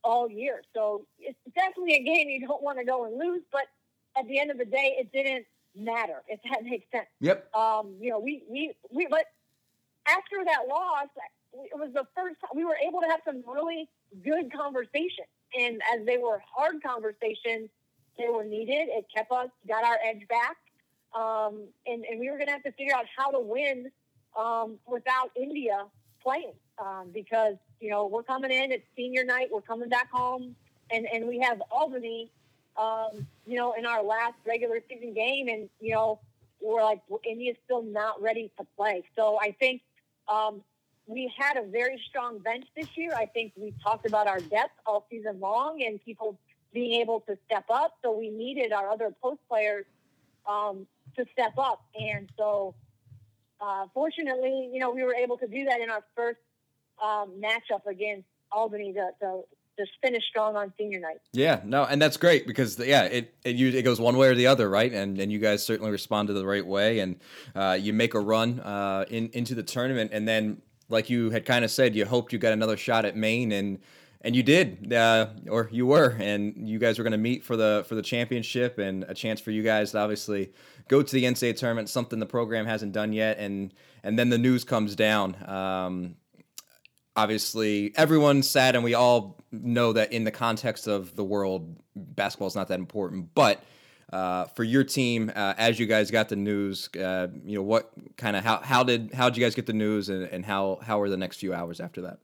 all 0.02 0.30
year. 0.30 0.62
So 0.74 1.06
it's 1.18 1.38
definitely 1.54 1.94
a 1.94 2.02
game 2.02 2.28
you 2.28 2.46
don't 2.46 2.62
want 2.62 2.78
to 2.78 2.84
go 2.84 3.04
and 3.04 3.18
lose. 3.18 3.42
But 3.52 3.66
at 4.16 4.26
the 4.28 4.38
end 4.38 4.50
of 4.50 4.58
the 4.58 4.64
day, 4.64 4.96
it 4.98 5.12
didn't 5.12 5.46
matter, 5.76 6.22
if 6.28 6.40
that 6.50 6.64
makes 6.64 6.90
sense. 6.90 7.06
Yep. 7.20 7.54
Um, 7.54 7.94
you 8.00 8.10
know, 8.10 8.18
we, 8.18 8.42
we, 8.48 8.72
we, 8.90 9.06
but 9.08 9.26
after 10.06 10.44
that 10.44 10.68
loss, 10.68 11.08
it 11.52 11.78
was 11.78 11.90
the 11.92 12.06
first 12.16 12.36
time 12.40 12.50
we 12.54 12.64
were 12.64 12.78
able 12.86 13.00
to 13.00 13.08
have 13.08 13.20
some 13.24 13.42
really 13.46 13.88
good 14.24 14.52
conversations. 14.52 15.28
And 15.58 15.82
as 15.94 16.06
they 16.06 16.18
were 16.18 16.40
hard 16.54 16.82
conversations, 16.82 17.68
they 18.20 18.28
were 18.28 18.44
needed. 18.44 18.88
It 18.88 19.06
kept 19.14 19.32
us, 19.32 19.48
got 19.66 19.84
our 19.84 19.98
edge 20.04 20.26
back. 20.28 20.56
Um, 21.14 21.64
and, 21.86 22.04
and 22.04 22.20
we 22.20 22.30
were 22.30 22.36
going 22.36 22.46
to 22.46 22.52
have 22.52 22.62
to 22.62 22.72
figure 22.72 22.94
out 22.94 23.06
how 23.16 23.30
to 23.30 23.40
win 23.40 23.90
um, 24.38 24.78
without 24.86 25.30
India 25.34 25.86
playing 26.22 26.52
um, 26.78 27.10
because, 27.12 27.56
you 27.80 27.90
know, 27.90 28.06
we're 28.06 28.22
coming 28.22 28.50
in, 28.50 28.70
it's 28.70 28.86
senior 28.94 29.24
night, 29.24 29.48
we're 29.50 29.60
coming 29.60 29.88
back 29.88 30.10
home, 30.10 30.54
and, 30.92 31.06
and 31.12 31.26
we 31.26 31.38
have 31.40 31.60
Albany, 31.70 32.30
um, 32.76 33.26
you 33.46 33.56
know, 33.56 33.72
in 33.72 33.86
our 33.86 34.02
last 34.04 34.34
regular 34.46 34.80
season 34.88 35.12
game, 35.14 35.48
and, 35.48 35.68
you 35.80 35.92
know, 35.94 36.20
we're 36.60 36.82
like, 36.82 37.00
India's 37.24 37.56
still 37.64 37.82
not 37.82 38.20
ready 38.22 38.50
to 38.58 38.66
play. 38.76 39.02
So 39.16 39.38
I 39.40 39.56
think 39.58 39.80
um, 40.28 40.62
we 41.06 41.32
had 41.36 41.56
a 41.56 41.66
very 41.66 42.00
strong 42.08 42.38
bench 42.38 42.66
this 42.76 42.86
year. 42.96 43.12
I 43.16 43.26
think 43.26 43.52
we 43.56 43.72
talked 43.82 44.06
about 44.06 44.26
our 44.28 44.40
depth 44.40 44.74
all 44.86 45.06
season 45.10 45.40
long 45.40 45.82
and 45.82 46.02
people 46.04 46.38
being 46.72 47.00
able 47.00 47.20
to 47.20 47.36
step 47.46 47.64
up. 47.70 47.96
So 48.02 48.16
we 48.16 48.30
needed 48.30 48.72
our 48.72 48.88
other 48.88 49.14
post 49.22 49.40
players 49.48 49.86
um, 50.48 50.86
to 51.16 51.24
step 51.32 51.54
up. 51.58 51.82
And 51.98 52.28
so, 52.36 52.74
uh, 53.60 53.86
fortunately, 53.92 54.70
you 54.72 54.80
know, 54.80 54.90
we 54.90 55.02
were 55.02 55.14
able 55.14 55.36
to 55.38 55.46
do 55.46 55.64
that 55.64 55.80
in 55.80 55.90
our 55.90 56.04
first 56.16 56.38
um, 57.02 57.32
matchup 57.40 57.86
against 57.86 58.26
Albany 58.52 58.92
to, 58.92 59.10
to, 59.20 59.42
to 59.78 59.86
finish 60.02 60.24
strong 60.28 60.56
on 60.56 60.72
senior 60.78 61.00
night. 61.00 61.20
Yeah, 61.32 61.60
no, 61.64 61.84
and 61.84 62.00
that's 62.00 62.16
great 62.16 62.46
because 62.46 62.78
yeah, 62.78 63.04
it 63.04 63.34
it, 63.44 63.56
it 63.60 63.82
goes 63.82 64.00
one 64.00 64.16
way 64.16 64.28
or 64.28 64.34
the 64.34 64.46
other, 64.46 64.68
right? 64.68 64.92
And 64.92 65.18
and 65.18 65.30
you 65.30 65.38
guys 65.38 65.64
certainly 65.64 65.90
responded 65.90 66.34
the 66.34 66.46
right 66.46 66.66
way, 66.66 67.00
and 67.00 67.20
uh, 67.54 67.76
you 67.80 67.92
make 67.92 68.14
a 68.14 68.20
run 68.20 68.60
uh, 68.60 69.04
in 69.08 69.30
into 69.32 69.54
the 69.54 69.62
tournament, 69.62 70.10
and 70.12 70.26
then 70.26 70.62
like 70.88 71.08
you 71.08 71.30
had 71.30 71.44
kind 71.44 71.64
of 71.64 71.70
said, 71.70 71.94
you 71.94 72.04
hoped 72.04 72.32
you 72.32 72.38
got 72.38 72.52
another 72.52 72.76
shot 72.76 73.04
at 73.04 73.16
Maine, 73.16 73.52
and 73.52 73.78
and 74.22 74.36
you 74.36 74.42
did, 74.42 74.92
uh, 74.92 75.28
or 75.48 75.68
you 75.72 75.86
were, 75.86 76.16
and 76.20 76.68
you 76.68 76.78
guys 76.78 76.98
were 76.98 77.04
going 77.04 77.12
to 77.12 77.18
meet 77.18 77.42
for 77.42 77.56
the 77.56 77.84
for 77.88 77.94
the 77.94 78.02
championship, 78.02 78.78
and 78.78 79.04
a 79.08 79.14
chance 79.14 79.40
for 79.40 79.50
you 79.50 79.62
guys 79.62 79.92
to 79.92 79.98
obviously 79.98 80.52
go 80.88 81.02
to 81.02 81.12
the 81.12 81.24
NCAA 81.24 81.56
tournament, 81.56 81.88
something 81.88 82.18
the 82.18 82.26
program 82.26 82.66
hasn't 82.66 82.92
done 82.92 83.12
yet, 83.12 83.38
and 83.38 83.72
and 84.02 84.18
then 84.18 84.28
the 84.28 84.38
news 84.38 84.64
comes 84.64 84.94
down. 84.94 85.36
Um, 85.48 86.16
obviously, 87.16 87.92
everyone's 87.96 88.48
sad, 88.48 88.74
and 88.74 88.84
we 88.84 88.94
all 88.94 89.42
know 89.52 89.94
that 89.94 90.12
in 90.12 90.24
the 90.24 90.30
context 90.30 90.86
of 90.86 91.16
the 91.16 91.24
world, 91.24 91.76
basketball 91.96 92.48
is 92.48 92.54
not 92.54 92.68
that 92.68 92.78
important, 92.78 93.34
but. 93.34 93.62
Uh, 94.12 94.46
for 94.56 94.64
your 94.64 94.82
team, 94.82 95.30
uh, 95.36 95.54
as 95.56 95.78
you 95.78 95.86
guys 95.86 96.10
got 96.10 96.28
the 96.28 96.34
news, 96.34 96.88
uh, 96.96 97.28
you 97.44 97.54
know 97.54 97.62
what 97.62 97.92
kind 98.16 98.34
of 98.34 98.42
how 98.42 98.56
how 98.56 98.82
did 98.82 99.14
how 99.14 99.28
did 99.28 99.38
you 99.38 99.44
guys 99.44 99.54
get 99.54 99.66
the 99.66 99.72
news, 99.72 100.08
and, 100.08 100.24
and 100.24 100.44
how 100.44 100.80
how 100.82 100.98
were 100.98 101.08
the 101.08 101.16
next 101.16 101.36
few 101.36 101.54
hours 101.54 101.78
after 101.78 102.00
that? 102.00 102.18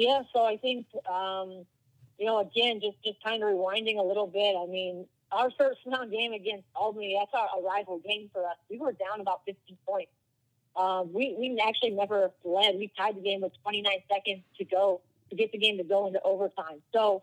Yeah, 0.00 0.22
so 0.32 0.44
I 0.44 0.56
think 0.56 0.86
um, 1.10 1.66
you 2.18 2.26
know 2.26 2.38
again, 2.40 2.80
just 2.80 2.96
just 3.04 3.22
kind 3.22 3.42
of 3.42 3.50
rewinding 3.50 3.98
a 3.98 4.02
little 4.02 4.26
bit. 4.26 4.56
I 4.56 4.66
mean, 4.66 5.06
our 5.30 5.50
first 5.58 5.80
round 5.86 6.10
game 6.10 6.32
against 6.32 6.64
Albany, 6.74 7.18
that's 7.18 7.32
our 7.34 7.62
rival 7.62 7.98
game 7.98 8.30
for 8.32 8.46
us. 8.46 8.56
We 8.70 8.78
were 8.78 8.92
down 8.92 9.20
about 9.20 9.42
15 9.46 9.76
points. 9.86 10.12
Um, 10.74 11.12
we, 11.12 11.36
we 11.38 11.60
actually 11.66 11.90
never 11.90 12.30
led. 12.44 12.76
We 12.76 12.90
tied 12.96 13.16
the 13.16 13.20
game 13.20 13.42
with 13.42 13.52
29 13.62 13.92
seconds 14.10 14.42
to 14.56 14.64
go 14.64 15.02
to 15.28 15.36
get 15.36 15.52
the 15.52 15.58
game 15.58 15.76
to 15.76 15.84
go 15.84 16.06
into 16.06 16.22
overtime. 16.22 16.80
So 16.94 17.22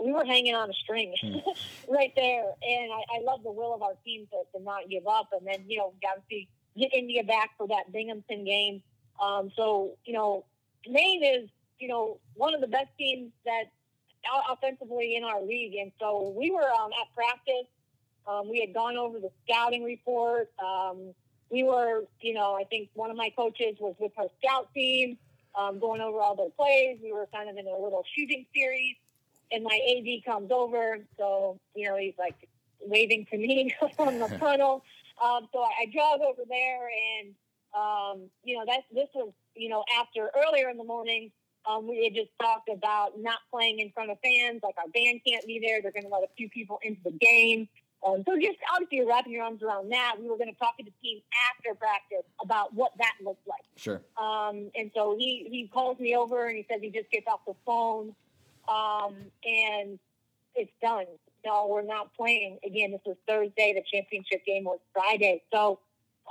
we 0.00 0.12
were 0.12 0.24
hanging 0.24 0.54
on 0.54 0.70
a 0.70 0.74
string 0.74 1.14
mm. 1.24 1.42
right 1.88 2.12
there. 2.14 2.44
And 2.62 2.92
I, 2.92 3.16
I 3.16 3.22
love 3.24 3.42
the 3.42 3.50
will 3.50 3.74
of 3.74 3.82
our 3.82 3.94
team 4.04 4.28
to, 4.30 4.58
to 4.58 4.64
not 4.64 4.88
give 4.88 5.06
up. 5.06 5.30
And 5.32 5.46
then, 5.46 5.64
you 5.66 5.78
know, 5.78 5.92
got 6.02 6.16
to 6.16 6.22
see 6.30 6.48
get 6.78 6.92
India 6.94 7.24
back 7.24 7.50
for 7.56 7.66
that 7.68 7.92
Binghamton 7.92 8.44
game. 8.44 8.82
Um, 9.20 9.50
so, 9.56 9.96
you 10.04 10.12
know, 10.12 10.44
Maine 10.88 11.24
is, 11.24 11.48
you 11.78 11.88
know, 11.88 12.18
one 12.34 12.54
of 12.54 12.60
the 12.60 12.66
best 12.66 12.88
teams 12.98 13.32
that 13.44 13.70
offensively 14.50 15.16
in 15.16 15.24
our 15.24 15.42
league. 15.42 15.74
And 15.76 15.92
so 16.00 16.34
we 16.36 16.50
were 16.50 16.68
um, 16.70 16.90
at 17.00 17.14
practice. 17.14 17.66
Um, 18.26 18.48
we 18.50 18.60
had 18.60 18.74
gone 18.74 18.96
over 18.96 19.18
the 19.18 19.30
scouting 19.44 19.84
report. 19.84 20.50
Um, 20.58 21.14
we 21.50 21.62
were, 21.62 22.04
you 22.20 22.34
know, 22.34 22.56
I 22.56 22.64
think 22.64 22.88
one 22.94 23.10
of 23.10 23.16
my 23.16 23.30
coaches 23.36 23.76
was 23.78 23.94
with 23.98 24.12
our 24.16 24.26
scout 24.42 24.68
team, 24.74 25.16
um, 25.54 25.78
going 25.78 26.00
over 26.00 26.18
all 26.18 26.34
their 26.34 26.50
plays. 26.50 26.98
We 27.02 27.12
were 27.12 27.28
kind 27.32 27.48
of 27.48 27.56
in 27.56 27.66
a 27.66 27.70
little 27.70 28.04
shooting 28.16 28.46
series. 28.54 28.96
And 29.52 29.62
my 29.62 29.78
AD 29.88 30.24
comes 30.24 30.50
over. 30.50 30.98
So, 31.16 31.60
you 31.74 31.88
know, 31.88 31.96
he's 31.96 32.14
like 32.18 32.48
waving 32.80 33.26
to 33.30 33.38
me 33.38 33.74
from 33.96 34.18
the 34.18 34.28
tunnel. 34.40 34.82
Um, 35.24 35.48
so 35.52 35.60
I, 35.60 35.82
I 35.82 35.86
jog 35.86 36.20
over 36.20 36.42
there 36.48 36.90
and, 37.20 37.34
um, 37.74 38.28
you 38.42 38.56
know, 38.56 38.64
that's, 38.66 38.84
this 38.92 39.08
was, 39.14 39.32
you 39.54 39.68
know, 39.68 39.84
after 39.98 40.30
earlier 40.36 40.68
in 40.68 40.76
the 40.76 40.84
morning, 40.84 41.30
um, 41.68 41.88
we 41.88 42.04
had 42.04 42.14
just 42.14 42.30
talked 42.40 42.68
about 42.68 43.18
not 43.18 43.38
playing 43.50 43.80
in 43.80 43.90
front 43.92 44.10
of 44.10 44.18
fans, 44.22 44.60
like 44.62 44.76
our 44.78 44.88
band 44.94 45.20
can't 45.26 45.44
be 45.46 45.60
there. 45.62 45.82
They're 45.82 45.92
going 45.92 46.04
to 46.04 46.10
let 46.10 46.22
a 46.22 46.32
few 46.36 46.48
people 46.48 46.78
into 46.82 47.00
the 47.04 47.12
game. 47.12 47.68
Um, 48.06 48.22
so 48.26 48.36
just 48.36 48.58
obviously 48.72 49.04
wrapping 49.06 49.32
your 49.32 49.42
arms 49.44 49.62
around 49.62 49.90
that. 49.90 50.16
We 50.20 50.28
were 50.28 50.36
going 50.36 50.52
to 50.52 50.58
talk 50.58 50.76
to 50.78 50.84
the 50.84 50.92
team 51.02 51.20
after 51.50 51.74
practice 51.74 52.24
about 52.42 52.74
what 52.74 52.92
that 52.98 53.14
looked 53.24 53.46
like. 53.48 53.64
Sure. 53.76 54.00
Um, 54.16 54.70
and 54.76 54.90
so 54.94 55.16
he, 55.18 55.48
he 55.50 55.68
calls 55.72 55.98
me 55.98 56.14
over 56.14 56.46
and 56.46 56.56
he 56.56 56.66
says 56.70 56.80
he 56.82 56.90
just 56.90 57.10
gets 57.10 57.26
off 57.26 57.40
the 57.46 57.54
phone 57.64 58.14
um, 58.68 59.14
and 59.44 59.98
it's 60.54 60.72
done. 60.82 61.06
no, 61.44 61.66
we're 61.68 61.82
not 61.82 62.14
playing. 62.14 62.58
Again, 62.64 62.92
this 62.92 63.00
was 63.04 63.16
Thursday. 63.26 63.72
The 63.74 63.82
championship 63.92 64.44
game 64.44 64.64
was 64.64 64.78
Friday. 64.92 65.42
So 65.52 65.80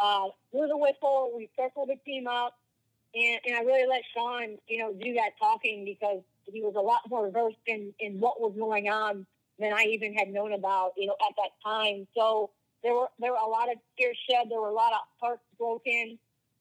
uh, 0.02 0.28
blew 0.52 0.68
the 0.68 0.78
whistle. 0.78 1.32
We 1.36 1.50
circled 1.58 1.90
the 1.90 1.98
team 2.06 2.28
up. 2.28 2.58
And, 3.16 3.40
and 3.46 3.56
I 3.56 3.62
really 3.62 3.88
let 3.88 4.02
Shawn, 4.14 4.58
you 4.68 4.80
know, 4.80 4.94
do 4.94 5.14
that 5.14 5.32
talking 5.40 5.86
because 5.86 6.22
he 6.46 6.62
was 6.62 6.76
a 6.76 6.82
lot 6.82 7.02
more 7.10 7.30
versed 7.32 7.58
in, 7.66 7.94
in 8.00 8.20
what 8.20 8.42
was 8.42 8.54
going 8.58 8.90
on 8.90 9.26
than 9.58 9.72
I 9.74 9.84
even 9.84 10.14
had 10.14 10.30
known 10.30 10.54
about, 10.54 10.92
you 10.98 11.08
know, 11.08 11.16
at 11.28 11.36
that 11.38 11.52
time. 11.64 12.08
So 12.16 12.52
there 12.84 12.94
were 12.94 13.08
there 13.20 13.32
were 13.32 13.38
a 13.38 13.48
lot 13.48 13.72
of 13.72 13.78
tears 13.98 14.18
shed. 14.30 14.48
There 14.50 14.60
were 14.60 14.70
a 14.70 14.74
lot 14.74 14.92
of 14.92 15.00
hearts 15.22 15.44
broken. 15.58 16.20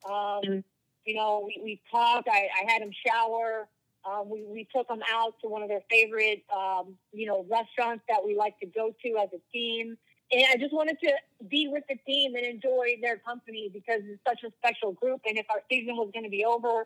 Um, 0.09 0.63
you 1.05 1.15
know, 1.15 1.43
we, 1.45 1.61
we 1.61 1.81
talked. 1.91 2.27
I, 2.31 2.47
I 2.61 2.71
had 2.71 2.81
him 2.81 2.91
shower. 3.05 3.67
Um, 4.09 4.29
we, 4.29 4.43
we 4.43 4.67
took 4.75 4.87
them 4.87 5.01
out 5.11 5.33
to 5.41 5.49
one 5.49 5.61
of 5.61 5.69
their 5.69 5.81
favorite, 5.89 6.43
um, 6.55 6.95
you 7.11 7.25
know, 7.25 7.45
restaurants 7.49 8.03
that 8.07 8.23
we 8.23 8.35
like 8.35 8.57
to 8.59 8.67
go 8.67 8.93
to 9.03 9.17
as 9.17 9.29
a 9.33 9.41
team. 9.51 9.97
And 10.35 10.43
I 10.51 10.57
just 10.57 10.73
wanted 10.73 10.99
to 10.99 11.13
be 11.47 11.69
with 11.69 11.85
the 11.87 11.95
team 12.05 12.35
and 12.35 12.45
enjoy 12.45 12.97
their 13.01 13.17
company 13.17 13.69
because 13.71 14.01
it's 14.03 14.19
such 14.27 14.43
a 14.43 14.51
special 14.59 14.91
group. 14.91 15.21
And 15.25 15.37
if 15.37 15.45
our 15.49 15.61
season 15.69 15.95
was 15.95 16.09
going 16.13 16.25
to 16.25 16.29
be 16.29 16.43
over, 16.43 16.85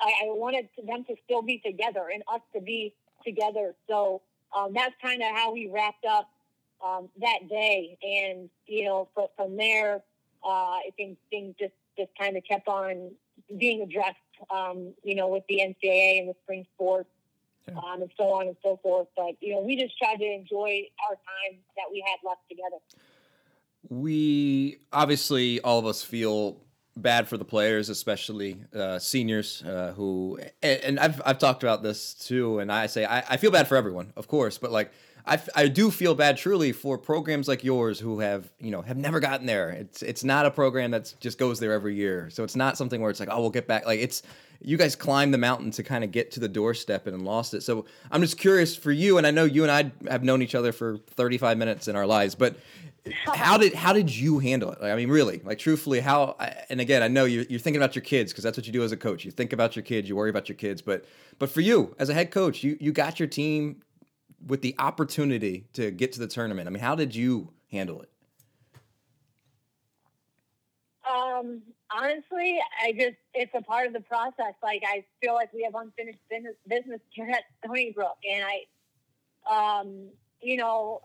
I, 0.00 0.08
I 0.08 0.26
wanted 0.28 0.70
them 0.82 1.04
to 1.04 1.14
still 1.26 1.42
be 1.42 1.58
together 1.58 2.08
and 2.12 2.22
us 2.32 2.40
to 2.54 2.62
be 2.62 2.94
together. 3.26 3.74
So 3.90 4.22
um, 4.56 4.72
that's 4.72 4.94
kind 5.02 5.20
of 5.20 5.28
how 5.36 5.52
we 5.52 5.68
wrapped 5.68 6.06
up 6.06 6.30
um, 6.82 7.10
that 7.20 7.46
day. 7.50 7.98
And, 8.02 8.48
you 8.66 8.86
know, 8.86 9.08
from, 9.14 9.26
from 9.36 9.56
there, 9.58 9.96
uh, 10.42 10.48
I 10.48 10.90
think 10.96 11.18
things 11.28 11.56
just, 11.60 11.74
just 11.98 12.10
kind 12.18 12.38
of 12.38 12.44
kept 12.44 12.68
on 12.68 13.10
being 13.58 13.82
addressed 13.82 14.16
um, 14.50 14.94
you 15.02 15.14
know, 15.14 15.28
with 15.28 15.44
the 15.48 15.58
NCAA 15.58 16.20
and 16.20 16.28
the 16.28 16.34
spring 16.42 16.66
sports 16.74 17.10
yeah. 17.68 17.78
um, 17.78 18.02
and 18.02 18.10
so 18.16 18.24
on 18.24 18.48
and 18.48 18.56
so 18.62 18.78
forth. 18.82 19.08
But, 19.16 19.36
you 19.40 19.54
know, 19.54 19.60
we 19.60 19.76
just 19.76 19.96
tried 19.98 20.16
to 20.16 20.24
enjoy 20.24 20.82
our 21.08 21.16
time 21.16 21.58
that 21.76 21.84
we 21.90 22.04
had 22.06 22.28
left 22.28 22.40
together. 22.48 22.76
We 23.88 24.78
obviously, 24.92 25.60
all 25.60 25.78
of 25.78 25.86
us 25.86 26.02
feel 26.02 26.60
bad 26.96 27.28
for 27.28 27.36
the 27.36 27.44
players, 27.44 27.88
especially 27.88 28.56
uh, 28.74 28.98
seniors 28.98 29.62
uh, 29.62 29.92
who, 29.96 30.38
and, 30.62 30.80
and, 30.82 31.00
I've, 31.00 31.22
I've 31.24 31.38
talked 31.38 31.62
about 31.62 31.82
this 31.82 32.14
too. 32.14 32.58
And 32.58 32.72
I 32.72 32.86
say, 32.86 33.04
I, 33.04 33.18
I 33.30 33.36
feel 33.36 33.50
bad 33.50 33.68
for 33.68 33.76
everyone, 33.76 34.12
of 34.16 34.26
course, 34.28 34.58
but 34.58 34.72
like, 34.72 34.90
I, 35.28 35.40
I 35.54 35.68
do 35.68 35.90
feel 35.90 36.14
bad 36.14 36.36
truly 36.38 36.72
for 36.72 36.96
programs 36.96 37.48
like 37.48 37.62
yours 37.62 38.00
who 38.00 38.20
have 38.20 38.50
you 38.58 38.70
know 38.70 38.82
have 38.82 38.96
never 38.96 39.20
gotten 39.20 39.46
there. 39.46 39.70
It's 39.70 40.02
it's 40.02 40.24
not 40.24 40.46
a 40.46 40.50
program 40.50 40.90
that 40.92 41.14
just 41.20 41.38
goes 41.38 41.60
there 41.60 41.72
every 41.72 41.94
year, 41.94 42.30
so 42.30 42.44
it's 42.44 42.56
not 42.56 42.78
something 42.78 43.00
where 43.00 43.10
it's 43.10 43.20
like 43.20 43.28
oh 43.30 43.40
we'll 43.40 43.50
get 43.50 43.66
back. 43.66 43.86
Like 43.86 44.00
it's 44.00 44.22
you 44.60 44.76
guys 44.76 44.96
climbed 44.96 45.32
the 45.32 45.38
mountain 45.38 45.70
to 45.72 45.82
kind 45.82 46.02
of 46.02 46.10
get 46.10 46.32
to 46.32 46.40
the 46.40 46.48
doorstep 46.48 47.06
and 47.06 47.24
lost 47.24 47.54
it. 47.54 47.62
So 47.62 47.84
I'm 48.10 48.22
just 48.22 48.38
curious 48.38 48.74
for 48.74 48.90
you, 48.90 49.18
and 49.18 49.26
I 49.26 49.30
know 49.30 49.44
you 49.44 49.62
and 49.62 49.70
I 49.70 50.10
have 50.10 50.24
known 50.24 50.42
each 50.42 50.54
other 50.54 50.72
for 50.72 50.96
35 50.96 51.58
minutes 51.58 51.86
in 51.86 51.94
our 51.94 52.06
lives, 52.06 52.34
but 52.34 52.56
how 53.26 53.58
did 53.58 53.74
how 53.74 53.92
did 53.92 54.14
you 54.14 54.38
handle 54.38 54.72
it? 54.72 54.80
Like, 54.80 54.92
I 54.92 54.96
mean, 54.96 55.08
really, 55.10 55.40
like 55.44 55.58
truthfully, 55.58 56.00
how? 56.00 56.36
And 56.68 56.80
again, 56.80 57.02
I 57.02 57.08
know 57.08 57.24
you're, 57.24 57.44
you're 57.44 57.60
thinking 57.60 57.80
about 57.80 57.94
your 57.94 58.02
kids 58.02 58.32
because 58.32 58.44
that's 58.44 58.56
what 58.56 58.66
you 58.66 58.72
do 58.72 58.82
as 58.82 58.92
a 58.92 58.96
coach. 58.96 59.24
You 59.24 59.30
think 59.30 59.52
about 59.52 59.76
your 59.76 59.82
kids, 59.82 60.08
you 60.08 60.16
worry 60.16 60.30
about 60.30 60.48
your 60.48 60.56
kids, 60.56 60.82
but 60.82 61.04
but 61.38 61.50
for 61.50 61.60
you 61.60 61.94
as 61.98 62.08
a 62.08 62.14
head 62.14 62.30
coach, 62.30 62.62
you 62.62 62.76
you 62.80 62.92
got 62.92 63.18
your 63.18 63.28
team 63.28 63.82
with 64.46 64.62
the 64.62 64.74
opportunity 64.78 65.66
to 65.74 65.90
get 65.90 66.12
to 66.12 66.20
the 66.20 66.26
tournament. 66.26 66.68
I 66.68 66.70
mean, 66.70 66.82
how 66.82 66.94
did 66.94 67.14
you 67.14 67.52
handle 67.70 68.02
it? 68.02 68.10
Um, 71.08 71.62
honestly, 71.90 72.58
I 72.82 72.92
just 72.92 73.16
it's 73.34 73.52
a 73.54 73.62
part 73.62 73.86
of 73.86 73.92
the 73.92 74.00
process. 74.00 74.54
Like 74.62 74.82
I 74.86 75.04
feel 75.22 75.34
like 75.34 75.52
we 75.52 75.62
have 75.64 75.74
unfinished 75.74 76.18
business 76.30 76.54
business 76.68 77.00
here 77.10 77.28
at 77.30 77.44
Stony 77.64 77.92
Brook, 77.92 78.16
and 78.30 78.44
I, 78.44 79.80
um, 79.80 80.08
you 80.42 80.56
know, 80.56 81.00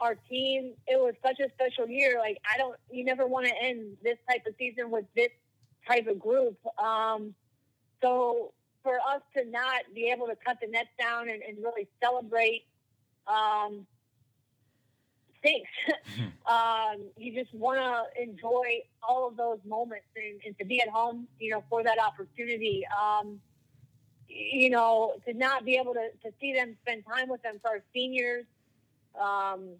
our 0.00 0.16
team. 0.28 0.72
It 0.86 0.98
was 0.98 1.14
such 1.24 1.38
a 1.40 1.50
special 1.52 1.88
year. 1.88 2.18
Like 2.18 2.38
I 2.52 2.58
don't, 2.58 2.76
you 2.90 3.04
never 3.04 3.26
want 3.26 3.46
to 3.46 3.54
end 3.62 3.96
this 4.02 4.18
type 4.28 4.42
of 4.46 4.54
season 4.58 4.90
with 4.90 5.04
this 5.14 5.30
type 5.88 6.06
of 6.08 6.18
group. 6.18 6.58
Um, 6.78 7.34
so 8.02 8.52
for 8.82 8.98
us 8.98 9.22
to 9.36 9.44
not 9.50 9.82
be 9.94 10.10
able 10.14 10.26
to 10.26 10.36
cut 10.44 10.58
the 10.60 10.68
nets 10.68 10.88
down 10.98 11.28
and, 11.28 11.42
and 11.42 11.58
really 11.58 11.88
celebrate 12.02 12.64
um, 13.26 13.86
stinks. 15.38 15.70
um, 16.46 17.02
you 17.16 17.34
just 17.34 17.54
want 17.54 17.78
to 17.78 18.22
enjoy 18.22 18.80
all 19.06 19.28
of 19.28 19.36
those 19.36 19.58
moments 19.66 20.06
and, 20.16 20.40
and, 20.46 20.58
to 20.58 20.64
be 20.64 20.80
at 20.80 20.88
home, 20.88 21.26
you 21.38 21.50
know, 21.50 21.62
for 21.68 21.82
that 21.82 21.98
opportunity. 21.98 22.84
Um, 22.86 23.40
you 24.28 24.70
know, 24.70 25.14
to 25.26 25.34
not 25.34 25.64
be 25.64 25.76
able 25.76 25.94
to, 25.94 26.08
to 26.24 26.34
see 26.40 26.52
them, 26.52 26.76
spend 26.82 27.04
time 27.06 27.28
with 27.28 27.42
them 27.42 27.58
for 27.62 27.70
our 27.70 27.82
seniors. 27.92 28.44
Um, 29.20 29.76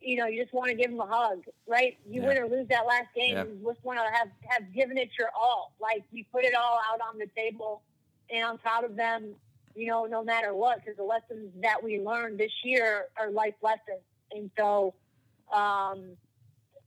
you 0.00 0.18
know, 0.18 0.26
you 0.26 0.42
just 0.42 0.52
want 0.52 0.68
to 0.70 0.76
give 0.76 0.90
them 0.90 1.00
a 1.00 1.06
hug, 1.06 1.44
right? 1.66 1.96
You 2.06 2.20
yeah. 2.20 2.28
win 2.28 2.38
or 2.38 2.48
lose 2.48 2.68
that 2.68 2.86
last 2.86 3.08
game, 3.16 3.36
yeah. 3.36 3.44
you 3.44 3.58
just 3.64 3.82
want 3.84 3.98
to 3.98 4.04
have 4.12 4.28
have 4.42 4.72
given 4.74 4.98
it 4.98 5.08
your 5.18 5.28
all. 5.34 5.72
Like 5.80 6.04
you 6.12 6.24
put 6.30 6.44
it 6.44 6.54
all 6.54 6.78
out 6.92 7.00
on 7.00 7.18
the 7.18 7.26
table, 7.34 7.82
and 8.30 8.44
I'm 8.44 8.58
proud 8.58 8.84
of 8.84 8.96
them 8.96 9.34
you 9.74 9.86
know, 9.86 10.04
no 10.04 10.22
matter 10.22 10.54
what, 10.54 10.78
because 10.78 10.96
the 10.96 11.04
lessons 11.04 11.50
that 11.60 11.82
we 11.82 12.00
learned 12.00 12.38
this 12.38 12.52
year 12.62 13.06
are 13.18 13.30
life 13.30 13.54
lessons. 13.62 14.02
And 14.30 14.50
so, 14.56 14.94
um, 15.52 16.16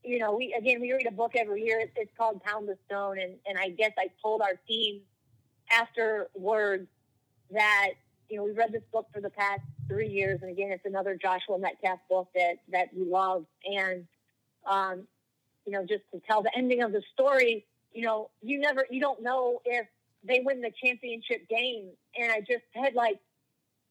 you 0.04 0.20
know, 0.20 0.36
we 0.36 0.54
again 0.58 0.80
we 0.80 0.94
read 0.94 1.08
a 1.08 1.12
book 1.12 1.34
every 1.36 1.64
year. 1.64 1.80
It's, 1.80 1.92
it's 1.96 2.12
called 2.18 2.42
Pound 2.44 2.68
the 2.68 2.78
Stone, 2.86 3.20
and 3.20 3.34
and 3.46 3.58
I 3.58 3.70
guess 3.70 3.92
I 3.98 4.08
told 4.22 4.42
our 4.42 4.54
team 4.68 5.02
afterwards 5.72 6.88
that 7.52 7.90
you 8.30 8.38
know 8.38 8.44
we 8.44 8.52
read 8.52 8.72
this 8.72 8.84
book 8.92 9.08
for 9.14 9.20
the 9.20 9.30
past 9.30 9.62
three 9.88 10.08
years, 10.08 10.40
and 10.42 10.50
again, 10.50 10.72
it's 10.72 10.86
another 10.86 11.16
Joshua 11.16 11.58
Medcalf 11.58 12.00
book 12.10 12.30
that 12.36 12.56
that 12.72 12.88
we 12.96 13.04
love, 13.04 13.46
and 13.66 14.06
um, 14.66 15.04
you 15.66 15.74
know, 15.74 15.86
just 15.86 16.04
to 16.14 16.22
tell 16.26 16.42
the 16.42 16.52
ending 16.56 16.82
of 16.82 16.94
the 16.94 17.02
story, 17.14 17.66
you 17.94 18.04
know, 18.04 18.30
you 18.42 18.60
never 18.60 18.86
you 18.90 19.02
don't 19.02 19.22
know 19.22 19.62
if 19.66 19.88
they 20.28 20.42
win 20.44 20.62
the 20.62 20.72
championship 20.84 21.48
game. 21.50 21.90
And 22.20 22.32
I 22.32 22.40
just 22.40 22.64
had 22.74 22.94
like, 22.94 23.20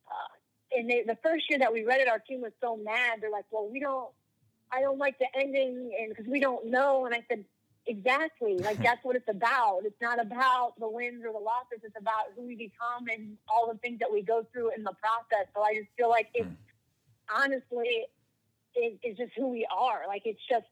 uh, 0.09 0.77
and 0.79 0.91
they, 0.91 1.03
the 1.07 1.19
first 1.23 1.49
year 1.49 1.59
that 1.59 1.73
we 1.73 1.85
read 1.85 2.01
it, 2.01 2.09
our 2.09 2.19
team 2.19 2.43
was 2.43 2.53
so 2.61 2.77
mad. 2.77 3.19
They're 3.21 3.31
like, 3.31 3.47
well, 3.51 3.69
we 3.71 3.81
don't, 3.81 4.11
I 4.73 4.81
don't 4.81 4.99
like 4.99 5.19
the 5.19 5.27
ending 5.35 5.97
and 5.99 6.11
because 6.11 6.27
we 6.27 6.41
don't 6.41 6.67
know. 6.67 7.07
And 7.07 7.15
I 7.15 7.25
said, 7.29 7.45
exactly. 7.87 8.59
Like 8.59 8.79
that's 8.83 9.03
what 9.05 9.17
it's 9.17 9.29
about. 9.29 9.81
It's 9.85 10.01
not 10.01 10.21
about 10.21 10.75
the 10.79 10.89
wins 10.89 11.25
or 11.25 11.33
the 11.33 11.39
losses. 11.39 11.81
It's 11.83 11.97
about 11.99 12.33
who 12.37 12.47
we 12.47 12.57
become 12.57 13.09
and 13.13 13.37
all 13.49 13.71
the 13.73 13.79
things 13.79 13.99
that 14.01 14.13
we 14.13 14.23
go 14.23 14.47
through 14.53 14.73
in 14.77 14.83
the 14.83 14.93
process. 15.01 15.47
So 15.55 15.63
I 15.63 15.75
just 15.75 15.89
feel 15.97 16.09
like 16.09 16.29
it's 16.35 16.47
hmm. 16.47 17.43
honestly, 17.43 18.07
it, 18.75 18.99
it's 19.03 19.19
just 19.19 19.33
who 19.37 19.49
we 19.49 19.67
are. 19.75 20.03
Like 20.09 20.23
it's 20.25 20.41
just 20.49 20.67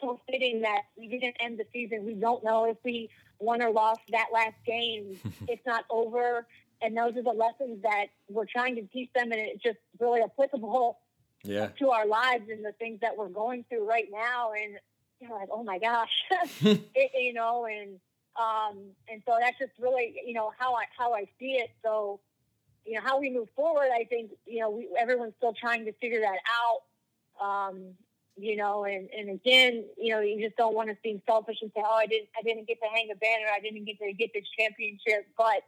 so 0.00 0.20
fitting 0.28 0.62
that 0.62 0.82
we 0.96 1.08
didn't 1.08 1.36
end 1.40 1.58
the 1.58 1.64
season. 1.72 2.04
We 2.04 2.14
don't 2.14 2.42
know 2.44 2.64
if 2.64 2.76
we 2.84 3.08
won 3.44 3.62
or 3.62 3.70
lost 3.70 4.00
that 4.10 4.28
last 4.32 4.56
game. 4.66 5.18
it's 5.48 5.64
not 5.66 5.84
over. 5.90 6.46
And 6.82 6.96
those 6.96 7.16
are 7.16 7.22
the 7.22 7.30
lessons 7.30 7.82
that 7.82 8.06
we're 8.28 8.46
trying 8.46 8.76
to 8.76 8.82
teach 8.82 9.10
them. 9.14 9.32
And 9.32 9.40
it's 9.40 9.62
just 9.62 9.78
really 9.98 10.20
applicable 10.22 10.98
yeah. 11.44 11.68
to 11.78 11.90
our 11.90 12.06
lives 12.06 12.48
and 12.50 12.64
the 12.64 12.72
things 12.72 13.00
that 13.00 13.16
we're 13.16 13.28
going 13.28 13.64
through 13.68 13.88
right 13.88 14.08
now. 14.10 14.52
And 14.52 14.78
you're 15.20 15.38
like, 15.38 15.48
oh 15.50 15.62
my 15.62 15.78
gosh, 15.78 16.10
it, 16.60 17.10
you 17.14 17.32
know, 17.32 17.66
and, 17.66 17.98
um, 18.36 18.78
and 19.08 19.22
so 19.26 19.36
that's 19.40 19.58
just 19.58 19.72
really, 19.78 20.14
you 20.26 20.34
know, 20.34 20.52
how 20.58 20.74
I, 20.74 20.84
how 20.96 21.14
I 21.14 21.28
see 21.38 21.52
it. 21.52 21.70
So, 21.82 22.20
you 22.84 22.94
know, 22.94 23.00
how 23.02 23.18
we 23.18 23.30
move 23.30 23.48
forward, 23.56 23.88
I 23.94 24.04
think, 24.04 24.32
you 24.46 24.60
know, 24.60 24.70
we, 24.70 24.88
everyone's 25.00 25.34
still 25.38 25.54
trying 25.54 25.84
to 25.86 25.92
figure 25.92 26.20
that 26.20 26.38
out. 26.50 26.82
Um, 27.40 27.94
you 28.36 28.56
know, 28.56 28.84
and, 28.84 29.08
and 29.16 29.30
again, 29.30 29.84
you 29.96 30.12
know, 30.12 30.20
you 30.20 30.42
just 30.42 30.56
don't 30.56 30.74
want 30.74 30.88
to 30.88 30.96
seem 31.02 31.22
selfish 31.26 31.58
and 31.62 31.70
say, 31.74 31.82
oh, 31.84 31.94
I 31.94 32.06
didn't, 32.06 32.28
I 32.38 32.42
didn't 32.42 32.66
get 32.66 32.78
to 32.80 32.88
hang 32.92 33.10
a 33.12 33.14
banner. 33.14 33.46
I 33.54 33.60
didn't 33.60 33.84
get 33.84 33.98
to 34.00 34.12
get 34.12 34.30
this 34.34 34.44
championship. 34.58 35.26
But 35.38 35.62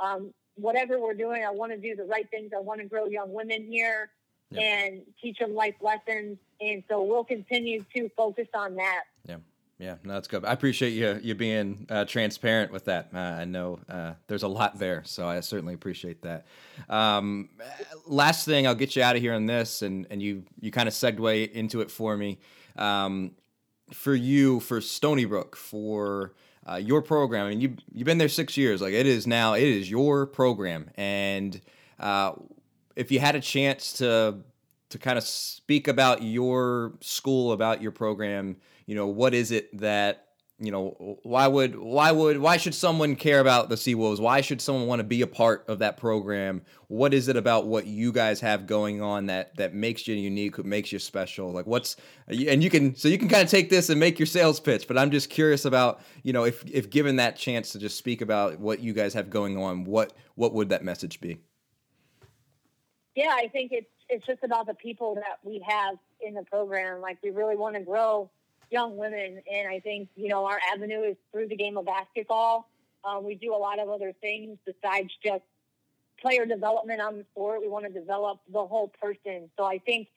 um, 0.00 0.32
whatever 0.54 0.98
we're 0.98 1.14
doing, 1.14 1.44
I 1.44 1.50
want 1.50 1.72
to 1.72 1.78
do 1.78 1.94
the 1.94 2.04
right 2.04 2.28
things. 2.30 2.52
I 2.56 2.60
want 2.60 2.80
to 2.80 2.86
grow 2.86 3.06
young 3.06 3.32
women 3.32 3.66
here 3.70 4.10
yep. 4.50 4.62
and 4.62 5.02
teach 5.20 5.38
them 5.38 5.54
life 5.54 5.74
lessons. 5.80 6.38
And 6.60 6.82
so 6.88 7.02
we'll 7.02 7.24
continue 7.24 7.84
to 7.94 8.08
focus 8.16 8.48
on 8.54 8.76
that. 8.76 9.04
Yeah. 9.26 9.36
Yeah, 9.78 9.96
no, 10.04 10.14
that's 10.14 10.26
good. 10.26 10.44
I 10.44 10.52
appreciate 10.52 10.90
you 10.90 11.20
you 11.22 11.34
being 11.34 11.86
uh, 11.90 12.06
transparent 12.06 12.72
with 12.72 12.86
that. 12.86 13.10
Uh, 13.14 13.18
I 13.18 13.44
know 13.44 13.78
uh, 13.90 14.14
there's 14.26 14.42
a 14.42 14.48
lot 14.48 14.78
there, 14.78 15.02
so 15.04 15.28
I 15.28 15.40
certainly 15.40 15.74
appreciate 15.74 16.22
that. 16.22 16.46
Um, 16.88 17.50
last 18.06 18.46
thing, 18.46 18.66
I'll 18.66 18.74
get 18.74 18.96
you 18.96 19.02
out 19.02 19.16
of 19.16 19.22
here 19.22 19.34
on 19.34 19.44
this, 19.44 19.82
and 19.82 20.06
and 20.08 20.22
you 20.22 20.44
you 20.60 20.70
kind 20.70 20.88
of 20.88 20.94
segue 20.94 21.52
into 21.52 21.82
it 21.82 21.90
for 21.90 22.16
me. 22.16 22.38
Um, 22.76 23.32
for 23.92 24.14
you, 24.14 24.60
for 24.60 24.80
Stony 24.80 25.26
Brook, 25.26 25.56
for 25.56 26.32
uh, 26.68 26.76
your 26.76 27.02
program, 27.02 27.46
I 27.46 27.50
mean, 27.50 27.60
you 27.60 27.76
you've 27.92 28.06
been 28.06 28.18
there 28.18 28.30
six 28.30 28.56
years. 28.56 28.80
Like 28.80 28.94
it 28.94 29.06
is 29.06 29.26
now, 29.26 29.52
it 29.52 29.62
is 29.62 29.90
your 29.90 30.26
program, 30.26 30.90
and 30.96 31.60
uh, 32.00 32.32
if 32.96 33.12
you 33.12 33.20
had 33.20 33.36
a 33.36 33.40
chance 33.40 33.92
to 33.94 34.38
to 34.88 34.98
kind 34.98 35.18
of 35.18 35.24
speak 35.24 35.86
about 35.86 36.22
your 36.22 36.94
school, 37.02 37.52
about 37.52 37.82
your 37.82 37.92
program 37.92 38.56
you 38.86 38.94
know 38.94 39.06
what 39.06 39.34
is 39.34 39.50
it 39.50 39.76
that 39.78 40.26
you 40.58 40.72
know 40.72 41.18
why 41.22 41.46
would 41.46 41.78
why 41.78 42.10
would 42.10 42.38
why 42.38 42.56
should 42.56 42.74
someone 42.74 43.14
care 43.14 43.40
about 43.40 43.68
the 43.68 43.74
Seawolves? 43.74 44.18
Why 44.18 44.40
should 44.40 44.62
someone 44.62 44.86
want 44.86 45.00
to 45.00 45.04
be 45.04 45.20
a 45.20 45.26
part 45.26 45.66
of 45.68 45.80
that 45.80 45.98
program? 45.98 46.62
What 46.88 47.12
is 47.12 47.28
it 47.28 47.36
about 47.36 47.66
what 47.66 47.86
you 47.86 48.10
guys 48.10 48.40
have 48.40 48.66
going 48.66 49.02
on 49.02 49.26
that 49.26 49.54
that 49.56 49.74
makes 49.74 50.08
you 50.08 50.14
unique, 50.14 50.64
makes 50.64 50.92
you 50.92 50.98
special? 50.98 51.52
Like 51.52 51.66
what's 51.66 51.96
and 52.26 52.64
you 52.64 52.70
can 52.70 52.96
so 52.96 53.08
you 53.08 53.18
can 53.18 53.28
kind 53.28 53.42
of 53.42 53.50
take 53.50 53.68
this 53.68 53.90
and 53.90 54.00
make 54.00 54.18
your 54.18 54.26
sales 54.26 54.58
pitch, 54.58 54.88
but 54.88 54.96
I'm 54.96 55.10
just 55.10 55.28
curious 55.28 55.66
about, 55.66 56.00
you 56.22 56.32
know, 56.32 56.44
if 56.44 56.64
if 56.70 56.88
given 56.88 57.16
that 57.16 57.36
chance 57.36 57.72
to 57.72 57.78
just 57.78 57.98
speak 57.98 58.22
about 58.22 58.58
what 58.58 58.80
you 58.80 58.94
guys 58.94 59.12
have 59.12 59.28
going 59.28 59.58
on, 59.58 59.84
what 59.84 60.14
what 60.36 60.54
would 60.54 60.70
that 60.70 60.82
message 60.82 61.20
be? 61.20 61.38
Yeah, 63.14 63.34
I 63.36 63.48
think 63.48 63.72
it's 63.72 63.90
it's 64.08 64.24
just 64.24 64.42
about 64.42 64.66
the 64.66 64.74
people 64.74 65.16
that 65.16 65.38
we 65.42 65.62
have 65.68 65.96
in 66.26 66.32
the 66.32 66.44
program. 66.44 67.02
Like 67.02 67.18
we 67.22 67.28
really 67.28 67.56
want 67.56 67.74
to 67.74 67.82
grow 67.82 68.30
young 68.70 68.96
women. 68.96 69.40
And 69.50 69.68
I 69.68 69.80
think, 69.80 70.08
you 70.16 70.28
know, 70.28 70.46
our 70.46 70.60
avenue 70.72 71.02
is 71.02 71.16
through 71.32 71.48
the 71.48 71.56
game 71.56 71.76
of 71.76 71.86
basketball. 71.86 72.68
Um, 73.04 73.24
we 73.24 73.34
do 73.34 73.54
a 73.54 73.56
lot 73.56 73.78
of 73.78 73.88
other 73.88 74.12
things 74.20 74.58
besides 74.64 75.10
just 75.24 75.42
player 76.20 76.46
development 76.46 77.00
on 77.00 77.18
the 77.18 77.24
sport. 77.32 77.60
We 77.60 77.68
want 77.68 77.84
to 77.84 77.92
develop 77.92 78.40
the 78.52 78.66
whole 78.66 78.92
person. 79.00 79.50
So 79.56 79.64
I 79.64 79.78
think 79.78 80.08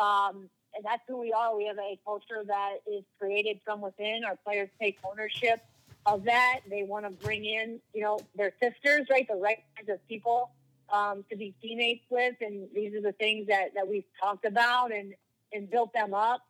um, 0.00 0.48
and 0.74 0.84
that's 0.84 1.02
who 1.06 1.18
we 1.18 1.32
are. 1.32 1.54
We 1.56 1.66
have 1.66 1.78
a 1.78 1.98
culture 2.04 2.42
that 2.46 2.76
is 2.90 3.04
created 3.18 3.60
from 3.64 3.80
within. 3.80 4.24
Our 4.24 4.36
players 4.36 4.70
take 4.80 4.98
ownership 5.04 5.60
of 6.06 6.24
that. 6.24 6.60
They 6.68 6.82
want 6.82 7.04
to 7.04 7.10
bring 7.10 7.44
in, 7.44 7.80
you 7.94 8.02
know, 8.02 8.18
their 8.34 8.52
sisters, 8.60 9.06
right? 9.10 9.26
The 9.28 9.36
right 9.36 9.58
kinds 9.76 9.90
of 9.90 10.06
people 10.08 10.50
um, 10.90 11.24
to 11.30 11.36
be 11.36 11.54
teammates 11.60 12.04
with. 12.10 12.34
And 12.40 12.68
these 12.74 12.94
are 12.94 13.02
the 13.02 13.12
things 13.12 13.48
that, 13.48 13.74
that 13.74 13.86
we've 13.86 14.06
talked 14.20 14.44
about 14.44 14.92
and, 14.92 15.14
and 15.52 15.70
built 15.70 15.92
them 15.92 16.14
up. 16.14 16.40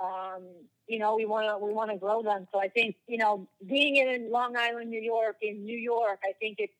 Um, 0.00 0.42
you 0.88 0.98
know, 0.98 1.16
we 1.16 1.26
want 1.26 1.46
to 1.46 1.64
we 1.64 1.72
want 1.72 1.90
to 1.90 1.96
grow 1.96 2.22
them. 2.22 2.48
So 2.52 2.60
I 2.60 2.68
think 2.68 2.96
you 3.06 3.18
know, 3.18 3.46
being 3.66 3.96
in 3.96 4.30
Long 4.30 4.56
Island, 4.56 4.90
New 4.90 5.00
York, 5.00 5.36
in 5.42 5.64
New 5.64 5.76
York, 5.78 6.20
I 6.24 6.32
think 6.40 6.56
it's 6.58 6.72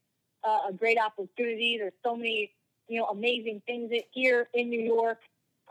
uh, 0.43 0.71
a 0.71 0.73
great 0.73 0.99
opportunity. 0.99 1.77
There's 1.79 1.93
so 2.05 2.17
many 2.17 2.51
you 2.89 3.01
know 3.01 3.07
amazing 3.07 3.63
things 3.67 3.93
here 4.13 4.49
in 4.55 4.71
New 4.71 4.81
York. 4.81 5.19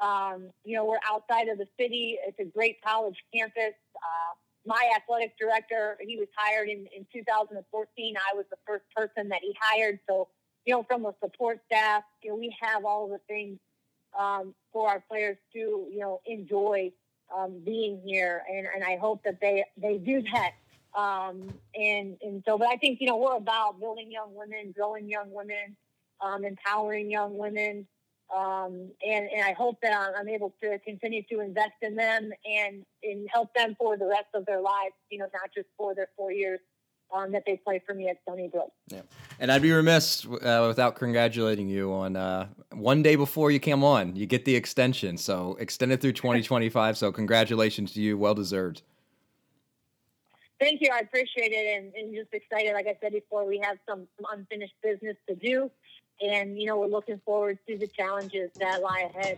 Um, 0.01 0.51
you 0.63 0.75
know, 0.75 0.85
we're 0.85 0.99
outside 1.09 1.47
of 1.47 1.57
the 1.57 1.67
city. 1.79 2.19
It's 2.25 2.39
a 2.39 2.45
great 2.45 2.81
college 2.83 3.17
campus. 3.33 3.73
Uh, 3.95 4.35
my 4.67 4.91
athletic 4.95 5.37
director, 5.39 5.97
he 6.01 6.17
was 6.17 6.27
hired 6.35 6.69
in, 6.69 6.87
in 6.95 7.07
2014. 7.11 8.15
I 8.17 8.35
was 8.35 8.45
the 8.51 8.57
first 8.67 8.83
person 8.95 9.29
that 9.29 9.39
he 9.41 9.55
hired. 9.59 9.99
So, 10.07 10.27
you 10.65 10.73
know, 10.73 10.83
from 10.83 11.05
a 11.05 11.15
support 11.23 11.61
staff, 11.65 12.03
you 12.21 12.29
know, 12.29 12.35
we 12.35 12.55
have 12.61 12.85
all 12.85 13.07
the 13.07 13.19
things 13.27 13.57
um, 14.19 14.53
for 14.73 14.89
our 14.89 14.99
players 15.09 15.37
to, 15.53 15.87
you 15.89 15.99
know, 15.99 16.19
enjoy 16.25 16.91
um, 17.35 17.59
being 17.65 18.01
here, 18.05 18.43
and, 18.49 18.67
and 18.73 18.83
I 18.83 18.97
hope 18.97 19.23
that 19.23 19.39
they 19.41 19.65
they 19.77 19.97
do 19.97 20.23
that. 20.33 20.51
Um, 20.99 21.53
and 21.75 22.17
and 22.21 22.43
so, 22.45 22.57
but 22.57 22.67
I 22.67 22.77
think 22.77 22.99
you 23.01 23.07
know 23.07 23.17
we're 23.17 23.35
about 23.35 23.79
building 23.79 24.11
young 24.11 24.33
women, 24.33 24.73
growing 24.75 25.09
young 25.09 25.31
women, 25.31 25.75
um, 26.21 26.43
empowering 26.43 27.11
young 27.11 27.37
women, 27.37 27.87
um, 28.35 28.89
and 29.05 29.29
and 29.29 29.43
I 29.45 29.53
hope 29.53 29.77
that 29.81 29.93
I'm 30.17 30.29
able 30.29 30.53
to 30.63 30.79
continue 30.79 31.23
to 31.31 31.41
invest 31.41 31.73
in 31.81 31.95
them 31.95 32.31
and 32.45 32.85
and 33.03 33.27
help 33.31 33.53
them 33.53 33.75
for 33.77 33.97
the 33.97 34.07
rest 34.07 34.27
of 34.33 34.45
their 34.45 34.61
lives. 34.61 34.95
You 35.09 35.19
know, 35.19 35.27
not 35.33 35.51
just 35.53 35.67
for 35.77 35.93
their 35.93 36.09
four 36.15 36.31
years 36.31 36.59
um, 37.15 37.31
that 37.31 37.43
they 37.45 37.57
play 37.57 37.81
for 37.85 37.93
me 37.93 38.09
at 38.09 38.17
Stony 38.23 38.47
Brook. 38.47 38.71
Yeah, 38.87 39.01
and 39.39 39.51
I'd 39.51 39.61
be 39.61 39.71
remiss 39.71 40.25
uh, 40.25 40.65
without 40.67 40.95
congratulating 40.95 41.69
you 41.69 41.93
on 41.93 42.15
uh, 42.15 42.47
one 42.71 43.01
day 43.01 43.15
before 43.15 43.51
you 43.51 43.59
came 43.59 43.83
on. 43.83 44.15
You 44.15 44.25
get 44.25 44.45
the 44.45 44.55
extension, 44.55 45.17
so 45.17 45.57
extended 45.59 46.01
through 46.01 46.13
2025. 46.13 46.97
so 46.97 47.11
congratulations 47.11 47.93
to 47.93 48.01
you, 48.01 48.17
well 48.17 48.33
deserved. 48.33 48.81
Thank 50.59 50.81
you. 50.81 50.89
I 50.91 50.99
appreciate 50.99 51.51
it, 51.51 51.77
and, 51.77 51.93
and 51.93 52.15
just 52.15 52.33
excited. 52.33 52.73
Like 52.73 52.87
I 52.87 52.97
said 52.99 53.13
before, 53.13 53.45
we 53.45 53.59
have 53.59 53.77
some, 53.87 54.07
some 54.17 54.25
unfinished 54.37 54.73
business 54.81 55.15
to 55.27 55.35
do, 55.35 55.69
and 56.21 56.59
you 56.59 56.65
know 56.65 56.77
we're 56.77 56.87
looking 56.87 57.21
forward 57.25 57.59
to 57.67 57.77
the 57.77 57.87
challenges 57.87 58.49
that 58.59 58.81
lie 58.81 59.11
ahead. 59.13 59.37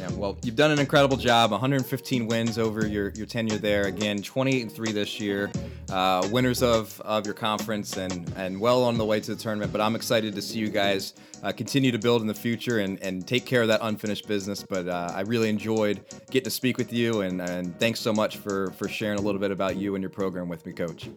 Yeah, 0.00 0.08
well, 0.12 0.38
you've 0.42 0.56
done 0.56 0.70
an 0.70 0.78
incredible 0.78 1.18
job. 1.18 1.50
115 1.50 2.26
wins 2.26 2.56
over 2.56 2.86
your, 2.86 3.10
your 3.10 3.26
tenure 3.26 3.58
there. 3.58 3.82
Again, 3.82 4.22
28 4.22 4.62
and 4.62 4.72
three 4.72 4.92
this 4.92 5.20
year. 5.20 5.50
Uh, 5.90 6.26
winners 6.32 6.62
of, 6.62 6.98
of 7.02 7.26
your 7.26 7.34
conference 7.34 7.98
and 7.98 8.32
and 8.36 8.58
well 8.58 8.82
on 8.82 8.96
the 8.96 9.04
way 9.04 9.20
to 9.20 9.34
the 9.34 9.42
tournament. 9.42 9.72
But 9.72 9.82
I'm 9.82 9.94
excited 9.94 10.34
to 10.34 10.40
see 10.40 10.58
you 10.58 10.70
guys 10.70 11.12
uh, 11.42 11.52
continue 11.52 11.92
to 11.92 11.98
build 11.98 12.22
in 12.22 12.28
the 12.28 12.34
future 12.34 12.78
and, 12.78 12.98
and 13.02 13.28
take 13.28 13.44
care 13.44 13.60
of 13.60 13.68
that 13.68 13.80
unfinished 13.82 14.26
business. 14.26 14.64
But 14.66 14.88
uh, 14.88 15.12
I 15.14 15.20
really 15.20 15.50
enjoyed 15.50 16.00
getting 16.30 16.44
to 16.44 16.50
speak 16.50 16.78
with 16.78 16.94
you, 16.94 17.20
and, 17.20 17.42
and 17.42 17.78
thanks 17.78 18.00
so 18.00 18.14
much 18.14 18.38
for 18.38 18.70
for 18.70 18.88
sharing 18.88 19.18
a 19.18 19.22
little 19.22 19.40
bit 19.40 19.50
about 19.50 19.76
you 19.76 19.96
and 19.96 20.02
your 20.02 20.08
program 20.08 20.48
with 20.48 20.64
me, 20.64 20.72
Coach. 20.72 21.10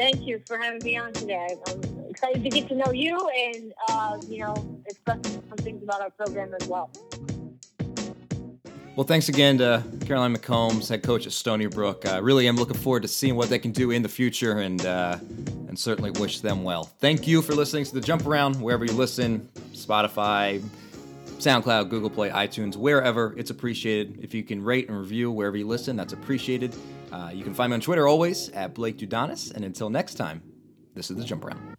Thank 0.00 0.26
you 0.26 0.40
for 0.46 0.56
having 0.56 0.82
me 0.82 0.96
on 0.96 1.12
today. 1.12 1.46
I'm 1.68 2.06
excited 2.08 2.42
to 2.42 2.48
get 2.48 2.68
to 2.68 2.74
know 2.74 2.90
you 2.90 3.18
and 3.36 3.74
uh, 3.90 4.18
you 4.30 4.38
know 4.38 4.54
express 4.86 5.18
some 5.22 5.58
things 5.58 5.82
about 5.82 6.00
our 6.00 6.08
program 6.08 6.54
as 6.58 6.66
well. 6.66 6.90
Well, 8.96 9.06
thanks 9.06 9.28
again 9.28 9.58
to 9.58 9.84
Caroline 10.06 10.34
McCombs, 10.34 10.88
head 10.88 11.02
coach 11.02 11.26
at 11.26 11.32
Stony 11.32 11.66
Brook. 11.66 12.08
I 12.08 12.16
really 12.16 12.48
am 12.48 12.56
looking 12.56 12.78
forward 12.78 13.02
to 13.02 13.08
seeing 13.08 13.36
what 13.36 13.50
they 13.50 13.58
can 13.58 13.72
do 13.72 13.90
in 13.90 14.02
the 14.02 14.08
future 14.08 14.60
and 14.60 14.86
uh, 14.86 15.18
and 15.68 15.78
certainly 15.78 16.12
wish 16.12 16.40
them 16.40 16.64
well. 16.64 16.84
Thank 16.84 17.28
you 17.28 17.42
for 17.42 17.52
listening 17.54 17.84
to 17.84 17.92
the 17.92 18.00
Jump 18.00 18.24
Around, 18.24 18.58
wherever 18.58 18.86
you 18.86 18.94
listen, 18.94 19.50
Spotify, 19.72 20.62
SoundCloud, 21.26 21.90
Google 21.90 22.08
Play, 22.08 22.30
iTunes, 22.30 22.74
wherever. 22.74 23.34
It's 23.36 23.50
appreciated. 23.50 24.20
If 24.22 24.32
you 24.32 24.44
can 24.44 24.64
rate 24.64 24.88
and 24.88 24.98
review 24.98 25.30
wherever 25.30 25.58
you 25.58 25.66
listen, 25.66 25.94
that's 25.94 26.14
appreciated. 26.14 26.74
Uh, 27.12 27.30
you 27.32 27.44
can 27.44 27.54
find 27.54 27.70
me 27.70 27.74
on 27.74 27.80
Twitter 27.80 28.06
always 28.06 28.48
at 28.50 28.74
Blake 28.74 28.98
Dudonis. 28.98 29.52
And 29.54 29.64
until 29.64 29.90
next 29.90 30.14
time, 30.14 30.42
this 30.94 31.10
is 31.10 31.16
the 31.16 31.24
Jump 31.24 31.44
Around. 31.44 31.76